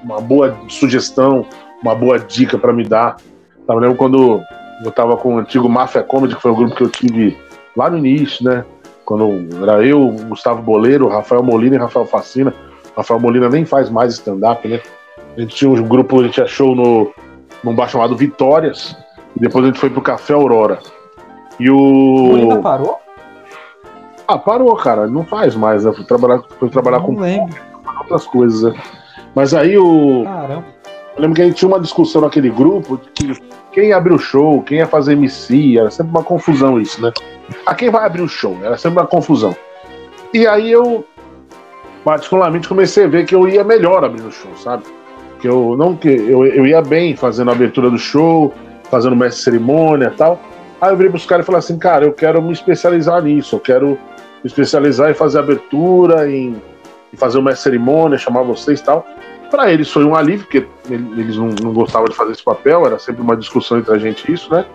[0.03, 1.45] uma boa sugestão,
[1.81, 3.17] uma boa dica para me dar.
[3.67, 4.41] Eu lembro quando
[4.83, 7.37] eu tava com o antigo Mafia Comedy, que foi o grupo que eu tive
[7.75, 8.65] lá no início, né?
[9.05, 12.53] Quando era eu, Gustavo Boleiro, Rafael Molina e Rafael Facina.
[12.95, 14.81] Rafael Molina nem faz mais stand-up, né?
[15.35, 17.13] A gente tinha um grupo, a gente show no,
[17.63, 18.97] num bar chamado Vitórias,
[19.35, 20.79] e depois a gente foi pro Café Aurora.
[21.59, 21.77] E o.
[21.77, 22.99] Molina parou?
[24.27, 25.07] Ah, parou, cara.
[25.07, 25.91] Não faz mais, né?
[25.93, 27.55] Foi trabalhar, foi trabalhar não com lembro.
[27.99, 28.79] outras coisas, né?
[29.35, 30.23] Mas aí o.
[30.23, 30.65] Caramba.
[31.15, 33.33] Eu lembro que a gente tinha uma discussão naquele grupo que
[33.71, 37.11] quem abriu o show, quem ia fazer MC, era sempre uma confusão isso, né?
[37.65, 38.57] A quem vai abrir o show?
[38.63, 39.55] Era sempre uma confusão.
[40.33, 41.05] E aí eu,
[42.03, 44.83] particularmente, comecei a ver que eu ia melhor abrir o show, sabe?
[45.39, 48.53] Que eu não que eu, eu ia bem fazendo a abertura do show,
[48.89, 50.39] fazendo mestre cerimônia e tal.
[50.79, 53.59] Aí eu virei pros caras e falei assim, cara, eu quero me especializar nisso, eu
[53.59, 53.97] quero
[54.43, 56.61] me especializar em fazer abertura, em,
[57.13, 59.05] em fazer uma cerimônia, chamar vocês e tal.
[59.49, 62.97] Para eles foi um alívio, porque eles não, não, gostavam de fazer esse papel, era
[62.97, 64.65] sempre uma discussão entre a gente isso, né?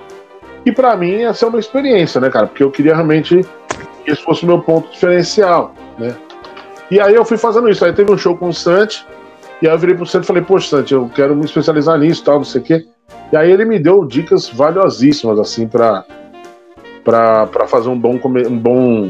[0.64, 2.46] E para mim ia ser uma experiência, né, cara?
[2.46, 3.40] Porque eu queria realmente
[4.04, 6.14] que esse fosse o meu ponto diferencial, né?
[6.90, 7.84] E aí eu fui fazendo isso.
[7.84, 9.06] Aí teve um show com o Santi,
[9.62, 12.22] e aí eu virei pro Santi e falei, poxa, Santi, eu quero me especializar nisso
[12.22, 12.86] tal, não sei o quê.
[13.32, 16.04] E aí ele me deu dicas valiosíssimas, assim, para
[17.02, 19.08] para fazer um bom, um bom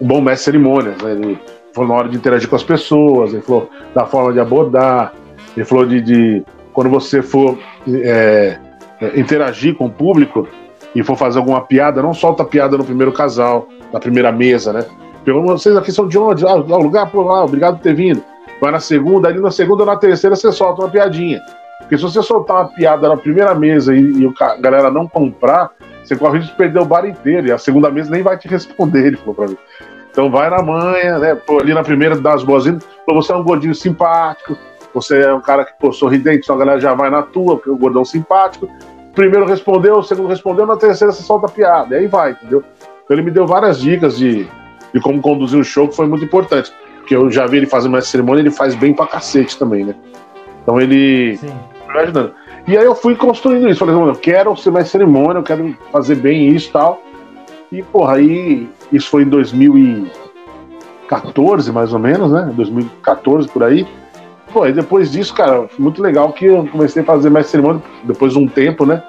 [0.00, 1.02] um bom mestre de cerimônias.
[1.02, 1.12] Né?
[1.12, 1.38] Ele
[1.72, 5.12] falou na hora de interagir com as pessoas, ele falou da forma de abordar,
[5.56, 8.58] ele falou de, de quando você for é,
[9.00, 10.48] é, interagir com o público
[10.94, 14.84] e for fazer alguma piada, não solta piada no primeiro casal, na primeira mesa, né?
[15.24, 16.46] Pergunta, vocês aqui são de onde?
[16.46, 18.22] Ah, o lugar por lá, obrigado por ter vindo.
[18.60, 21.40] Vai na segunda, ali na segunda ou na terceira você solta uma piadinha.
[21.80, 25.70] Porque se você soltar uma piada na primeira mesa e, e a galera não comprar,
[26.06, 29.06] você corre de perder o bar inteiro, e a segunda mesa nem vai te responder,
[29.06, 29.56] ele falou pra mim.
[30.10, 31.34] Então vai na manha, né?
[31.34, 34.56] Pô, ali na primeira das boas-vindas, você é um gordinho simpático,
[34.94, 37.68] você é um cara que, pô, sorridente, então a galera já vai na tua, porque
[37.68, 38.68] é um gordão simpático.
[39.14, 42.62] Primeiro respondeu, o segundo respondeu, na terceira você solta a piada, e aí vai, entendeu?
[43.04, 44.46] Então ele me deu várias dicas de,
[44.94, 46.72] de como conduzir o show, que foi muito importante.
[46.98, 49.94] Porque eu já vi ele fazer uma cerimônia, ele faz bem pra cacete também, né?
[50.62, 51.36] Então ele.
[51.36, 51.52] Sim.
[51.88, 52.34] Imaginando.
[52.66, 53.78] E aí eu fui construindo isso.
[53.78, 57.00] Falei, eu quero ser mais cerimônia, eu quero fazer bem isso e tal.
[57.70, 62.50] E, porra, aí isso foi em 2014, mais ou menos, né?
[62.54, 63.86] 2014 por aí.
[64.52, 67.82] Pô, aí depois disso, cara, foi muito legal que eu comecei a fazer mais cerimônia,
[68.04, 69.02] depois de um tempo, né?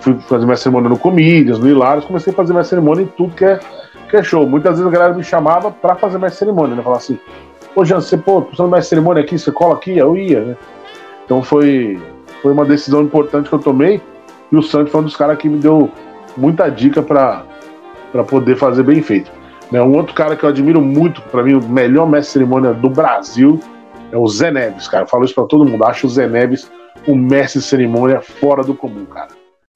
[0.00, 3.34] Fui fazer mais cerimônia no Comídias, no Hilários, comecei a fazer mais cerimônia em tudo
[3.34, 3.58] que é,
[4.08, 4.46] que é show.
[4.46, 6.82] Muitas vezes a galera me chamava pra fazer mais cerimônia, né?
[6.82, 7.18] Falar assim,
[7.74, 9.96] pô, Jean, você, pô, precisando mais cerimônia aqui, você cola aqui?
[9.96, 10.56] Eu ia, né?
[11.24, 11.98] Então foi,
[12.42, 14.00] foi uma decisão importante que eu tomei.
[14.50, 15.90] E o Santos foi um dos caras que me deu
[16.36, 17.44] muita dica para
[18.28, 19.30] poder fazer bem feito.
[19.70, 22.90] Né, um outro cara que eu admiro muito, para mim, o melhor mestre cerimônia do
[22.90, 23.60] Brasil
[24.10, 25.04] é o Zé Neves, cara.
[25.04, 25.84] Eu falo isso pra todo mundo.
[25.84, 26.70] Acho o Zé Neves
[27.06, 29.28] um mestre cerimônia fora do comum, cara.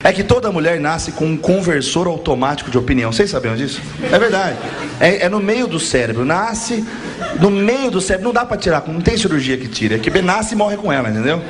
[0.02, 3.10] É que toda mulher nasce com um conversor automático de opinião.
[3.10, 3.80] Vocês sabiam disso?
[4.12, 4.58] É verdade.
[5.00, 6.26] É, é no meio do cérebro.
[6.26, 6.84] Nasce
[7.40, 8.26] no meio do cérebro.
[8.26, 9.94] Não dá para tirar, não tem cirurgia que tira.
[9.94, 11.40] É que nasce e morre com ela, entendeu?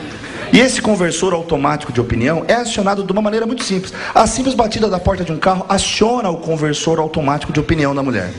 [0.54, 3.92] E esse conversor automático de opinião é acionado de uma maneira muito simples.
[4.14, 8.04] A simples batida da porta de um carro aciona o conversor automático de opinião da
[8.04, 8.30] mulher.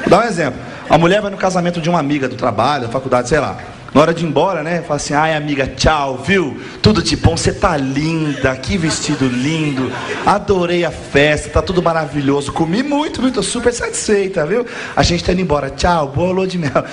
[0.00, 0.58] Vou dar um exemplo.
[0.88, 3.58] A mulher vai no casamento de uma amiga do trabalho, da faculdade, sei lá.
[3.92, 4.80] Na hora de ir embora, né?
[4.80, 6.58] Fala assim, ai amiga, tchau, viu?
[6.80, 9.92] Tudo de bom, você tá linda, que vestido lindo.
[10.24, 12.52] Adorei a festa, tá tudo maravilhoso.
[12.52, 14.64] Comi muito, muito, tô super satisfeita, viu?
[14.96, 16.84] A gente tá indo embora, tchau, boa lua de mel.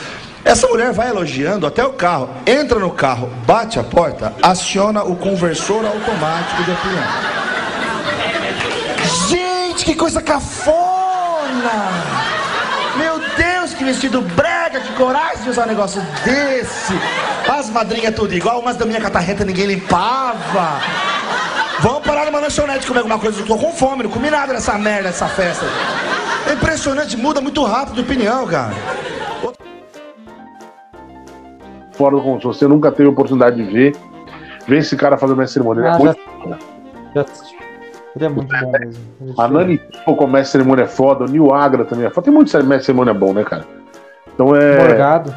[0.48, 5.14] Essa mulher vai elogiando até o carro, entra no carro, bate a porta, aciona o
[5.14, 7.03] conversor automático de opinião.
[9.28, 10.78] Gente, que coisa cafona!
[12.95, 16.94] Meu Deus, que vestido brega, que coragem de usar um negócio desse!
[17.45, 20.80] As madrinhas tudo igual, umas da minha catarreta ninguém limpava.
[21.82, 24.78] Vamos parar numa lanchonete comer alguma coisa, eu tô com fome, não comi nada nessa
[24.78, 25.65] merda, nessa festa.
[26.49, 28.72] É impressionante, muda muito rápido de opinião, cara
[31.98, 33.95] fora do concurso, você nunca teve oportunidade de ver,
[34.68, 35.82] vê esse cara fazendo mestre cerimônia.
[35.82, 36.19] Ele é ah, muito
[36.49, 36.57] já,
[37.15, 37.26] já
[38.15, 39.03] Ele é muito bom mesmo.
[39.38, 42.26] A Nani como mestre cerimônia é foda, o Nil Agra também é foda.
[42.26, 43.65] Tem muito mestre cerimônia bom, né, cara?
[44.34, 44.78] Então é.
[44.78, 45.36] Morgado.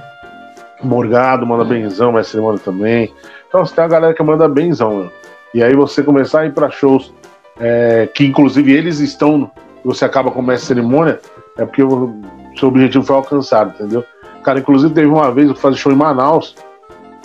[0.83, 3.13] Morgado manda benzão, mestre cerimônia também.
[3.49, 5.11] Então você tem a galera que manda benzão, né?
[5.53, 7.13] E aí você começar a ir pra shows
[7.59, 9.51] é, que inclusive eles estão,
[9.85, 11.19] você acaba com mestre cerimônia,
[11.59, 12.15] é porque o
[12.57, 14.05] seu objetivo foi alcançado, entendeu?
[14.43, 16.55] Cara, inclusive teve uma vez eu fazer show em Manaus,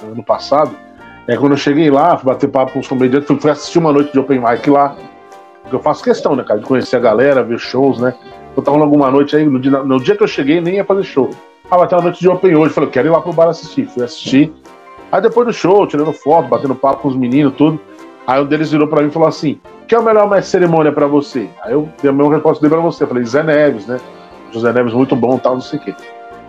[0.03, 0.71] ano passado.
[1.27, 4.11] É quando eu cheguei lá, fui bater papo com os comediantes, fui, assistir uma noite
[4.11, 4.95] de open mic lá.
[5.71, 8.13] Eu faço questão, né, cara, de conhecer a galera, ver shows, né?
[8.55, 11.03] Eu tava alguma noite aí, no dia, no dia que eu cheguei, nem ia fazer
[11.03, 11.31] show.
[11.69, 12.73] Ah, vai ter uma noite de open hoje.
[12.73, 13.87] Falei, quero ir lá pro bar assistir.
[13.87, 14.53] Fui assistir.
[15.11, 17.79] Aí depois do show, tirando foto, batendo papo com os meninos, tudo.
[18.27, 20.91] Aí um deles virou pra mim e falou assim: que é o melhor mestre cerimônia
[20.91, 21.49] pra você?
[21.61, 23.03] Aí eu dei a mesma resposta dele pra você.
[23.03, 23.99] Eu falei, Zé Neves, né?
[24.51, 25.93] José Neves, muito bom, tal, não sei o quê.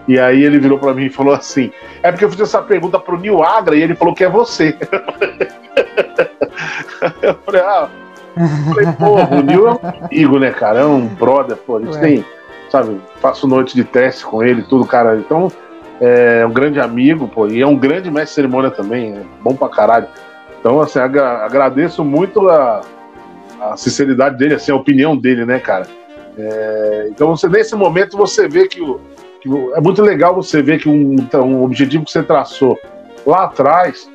[0.08, 1.72] E aí ele virou para mim e falou assim:
[2.02, 4.76] É porque eu fiz essa pergunta pro Nil Agra e ele falou que é você.
[7.22, 7.88] eu falei, ah.
[8.36, 10.80] Eu falei, pô, o Nil é um amigo, né, cara?
[10.80, 11.76] É um brother, pô.
[11.76, 12.00] A gente Ué.
[12.00, 12.24] tem,
[12.70, 15.16] sabe, faço noite de teste com ele, tudo, cara.
[15.16, 15.50] Então,
[16.00, 19.54] é um grande amigo, pô, e é um grande mestre de cerimônia também, é bom
[19.54, 20.06] pra caralho.
[20.60, 22.82] Então, assim, agra agradeço muito a,
[23.60, 25.86] a sinceridade dele, assim, a opinião dele, né, cara?
[26.36, 29.00] É, então, você, nesse momento, você vê que o,
[29.74, 32.78] é muito legal você ver que um, então, um objetivo que você traçou
[33.26, 34.10] lá atrás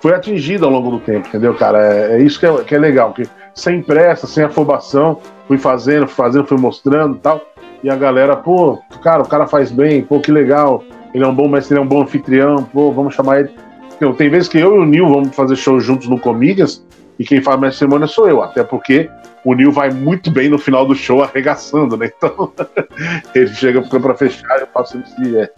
[0.00, 1.84] foi atingido ao longo do tempo, entendeu, cara?
[1.84, 5.18] É, é isso que é, que é legal, que sem pressa, sem afobação,
[5.48, 7.40] fui fazendo, fui fazendo, fui mostrando e tal.
[7.82, 10.82] E a galera, pô, cara, o cara faz bem, pô, que legal.
[11.14, 13.50] Ele é um bom mestre, ele é um bom anfitrião, pô, vamos chamar ele.
[13.96, 16.84] Então, tem vezes que eu e o Nil vamos fazer show juntos no Comedians
[17.18, 19.08] e quem faz mestre cerimônia sou eu, até porque
[19.46, 22.10] o Nil vai muito bem no final do show arregaçando, né?
[22.16, 22.52] Então
[23.32, 25.38] ele chega para fechar, eu faço isso.
[25.38, 25.48] É.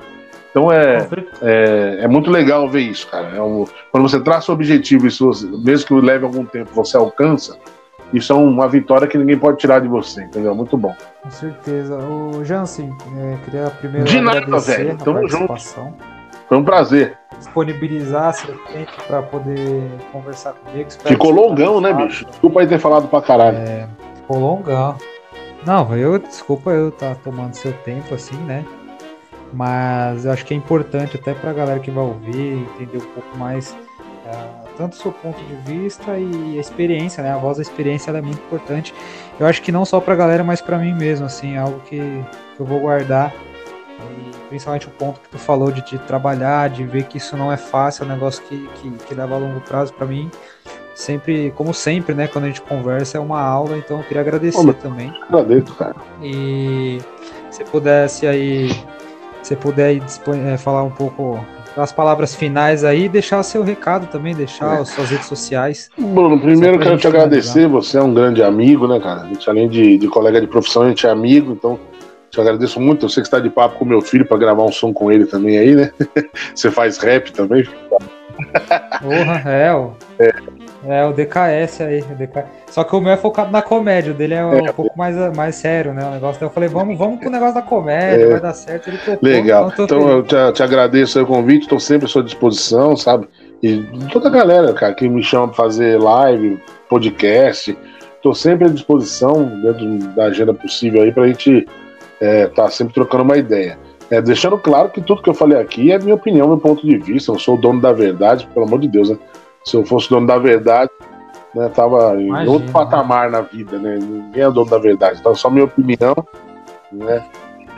[0.50, 1.08] Então é,
[1.40, 3.34] é, é, muito legal ver isso, cara.
[3.34, 5.30] É um, quando você traça o objetivo, isso,
[5.64, 7.58] mesmo que leve algum tempo, você alcança,
[8.12, 10.54] isso é uma vitória que ninguém pode tirar de você, entendeu?
[10.54, 10.94] Muito bom.
[11.22, 11.96] Com certeza.
[11.96, 14.98] O Jansen, é, queria primeiro de nada, velho.
[14.98, 15.54] Tamo junto.
[16.46, 17.16] Foi um prazer.
[17.38, 20.90] Disponibilizar seu tempo para poder conversar comigo.
[20.90, 22.24] Ficou longão, né, bicho?
[22.26, 23.58] Desculpa aí ter falado pra caralho.
[23.58, 24.96] É, ficou longão.
[25.64, 28.64] Não, eu, desculpa eu estar tá tomando seu tempo assim, né?
[29.52, 33.36] Mas eu acho que é importante até pra galera que vai ouvir, entender um pouco
[33.36, 37.32] mais uh, tanto o seu ponto de vista e a experiência, né?
[37.32, 38.94] A voz da experiência é muito importante.
[39.38, 41.98] Eu acho que não só pra galera, mas pra mim mesmo, assim, é algo que,
[41.98, 43.34] que eu vou guardar
[43.98, 47.52] e principalmente o ponto que tu falou de, de, trabalhar, de ver que isso não
[47.52, 50.30] é fácil, é um negócio que, que, que leva a longo prazo para mim.
[50.94, 54.74] Sempre, como sempre, né, quando a gente conversa é uma aula, então eu queria agradecer
[54.74, 55.12] também.
[55.28, 55.94] Agradeço, cara.
[56.20, 56.98] E
[57.50, 58.70] se pudesse aí,
[59.42, 60.02] se puder aí,
[60.52, 61.38] é, falar um pouco
[61.76, 64.80] das palavras finais aí, deixar seu recado também, deixar é.
[64.80, 65.88] as suas redes sociais.
[65.96, 69.22] Bruno, primeiro quero te agradecer, você é um grande amigo, né, cara?
[69.22, 71.78] A gente, além de, de colega de profissão, a gente é amigo, então
[72.30, 73.06] te agradeço muito.
[73.06, 75.26] Eu sei que está de papo com meu filho para gravar um som com ele
[75.26, 75.90] também aí, né?
[76.54, 77.66] Você faz rap também?
[79.02, 79.90] Porra, é, ó.
[80.18, 80.32] É.
[80.86, 82.00] é o DKS aí.
[82.00, 82.44] O DK...
[82.70, 85.16] Só que o meu é focado na comédia, o dele é um é, pouco mais,
[85.36, 86.04] mais sério, né?
[86.04, 86.36] O negócio.
[86.36, 88.30] Então eu falei, vamos, vamos pro negócio da comédia, é.
[88.30, 88.90] vai dar certo.
[88.90, 89.70] Topou, Legal.
[89.72, 93.28] Então, então eu te, te agradeço o convite, estou sempre à sua disposição, sabe?
[93.62, 93.82] E
[94.12, 97.76] toda a galera, cara, que me chama para fazer live, podcast,
[98.16, 101.66] estou sempre à disposição, dentro da agenda possível aí, para a gente
[102.20, 103.78] é, tá sempre trocando uma ideia.
[104.10, 106.96] É, deixando claro que tudo que eu falei aqui é minha opinião, meu ponto de
[106.96, 107.30] vista.
[107.30, 109.18] Eu não sou o dono da verdade, pelo amor de Deus, né?
[109.64, 110.90] Se eu fosse dono da verdade,
[111.54, 112.44] né, tava Imagina.
[112.44, 113.98] em outro patamar na vida, né?
[114.00, 115.18] Ninguém é dono da verdade.
[115.20, 116.16] Então, só minha opinião,
[116.90, 117.22] né?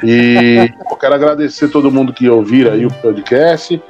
[0.05, 3.83] E eu quero agradecer todo mundo que ouvir aí o podcast.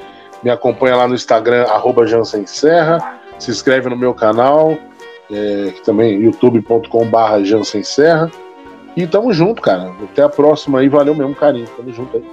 [0.42, 3.20] Me acompanha lá no Instagram, arroba Jansen Serra.
[3.38, 4.78] Se inscreve no meu canal,
[5.30, 8.30] é, que também youtube.com.br Jansen Serra.
[8.96, 9.92] E tamo junto, cara.
[10.02, 10.88] Até a próxima aí.
[10.88, 11.66] Valeu mesmo, carinho.
[11.76, 12.24] Tamo junto aí.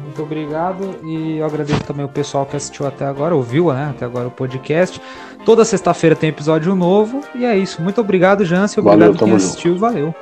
[0.00, 3.88] Muito obrigado e eu agradeço também o pessoal que assistiu até agora, ouviu, né?
[3.90, 5.00] Até agora o podcast.
[5.44, 7.80] Toda sexta-feira tem episódio novo e é isso.
[7.80, 8.82] Muito obrigado, Jansen.
[8.82, 9.72] Obrigado valeu, quem assistiu.
[9.72, 9.80] Junto.
[9.80, 10.14] Valeu.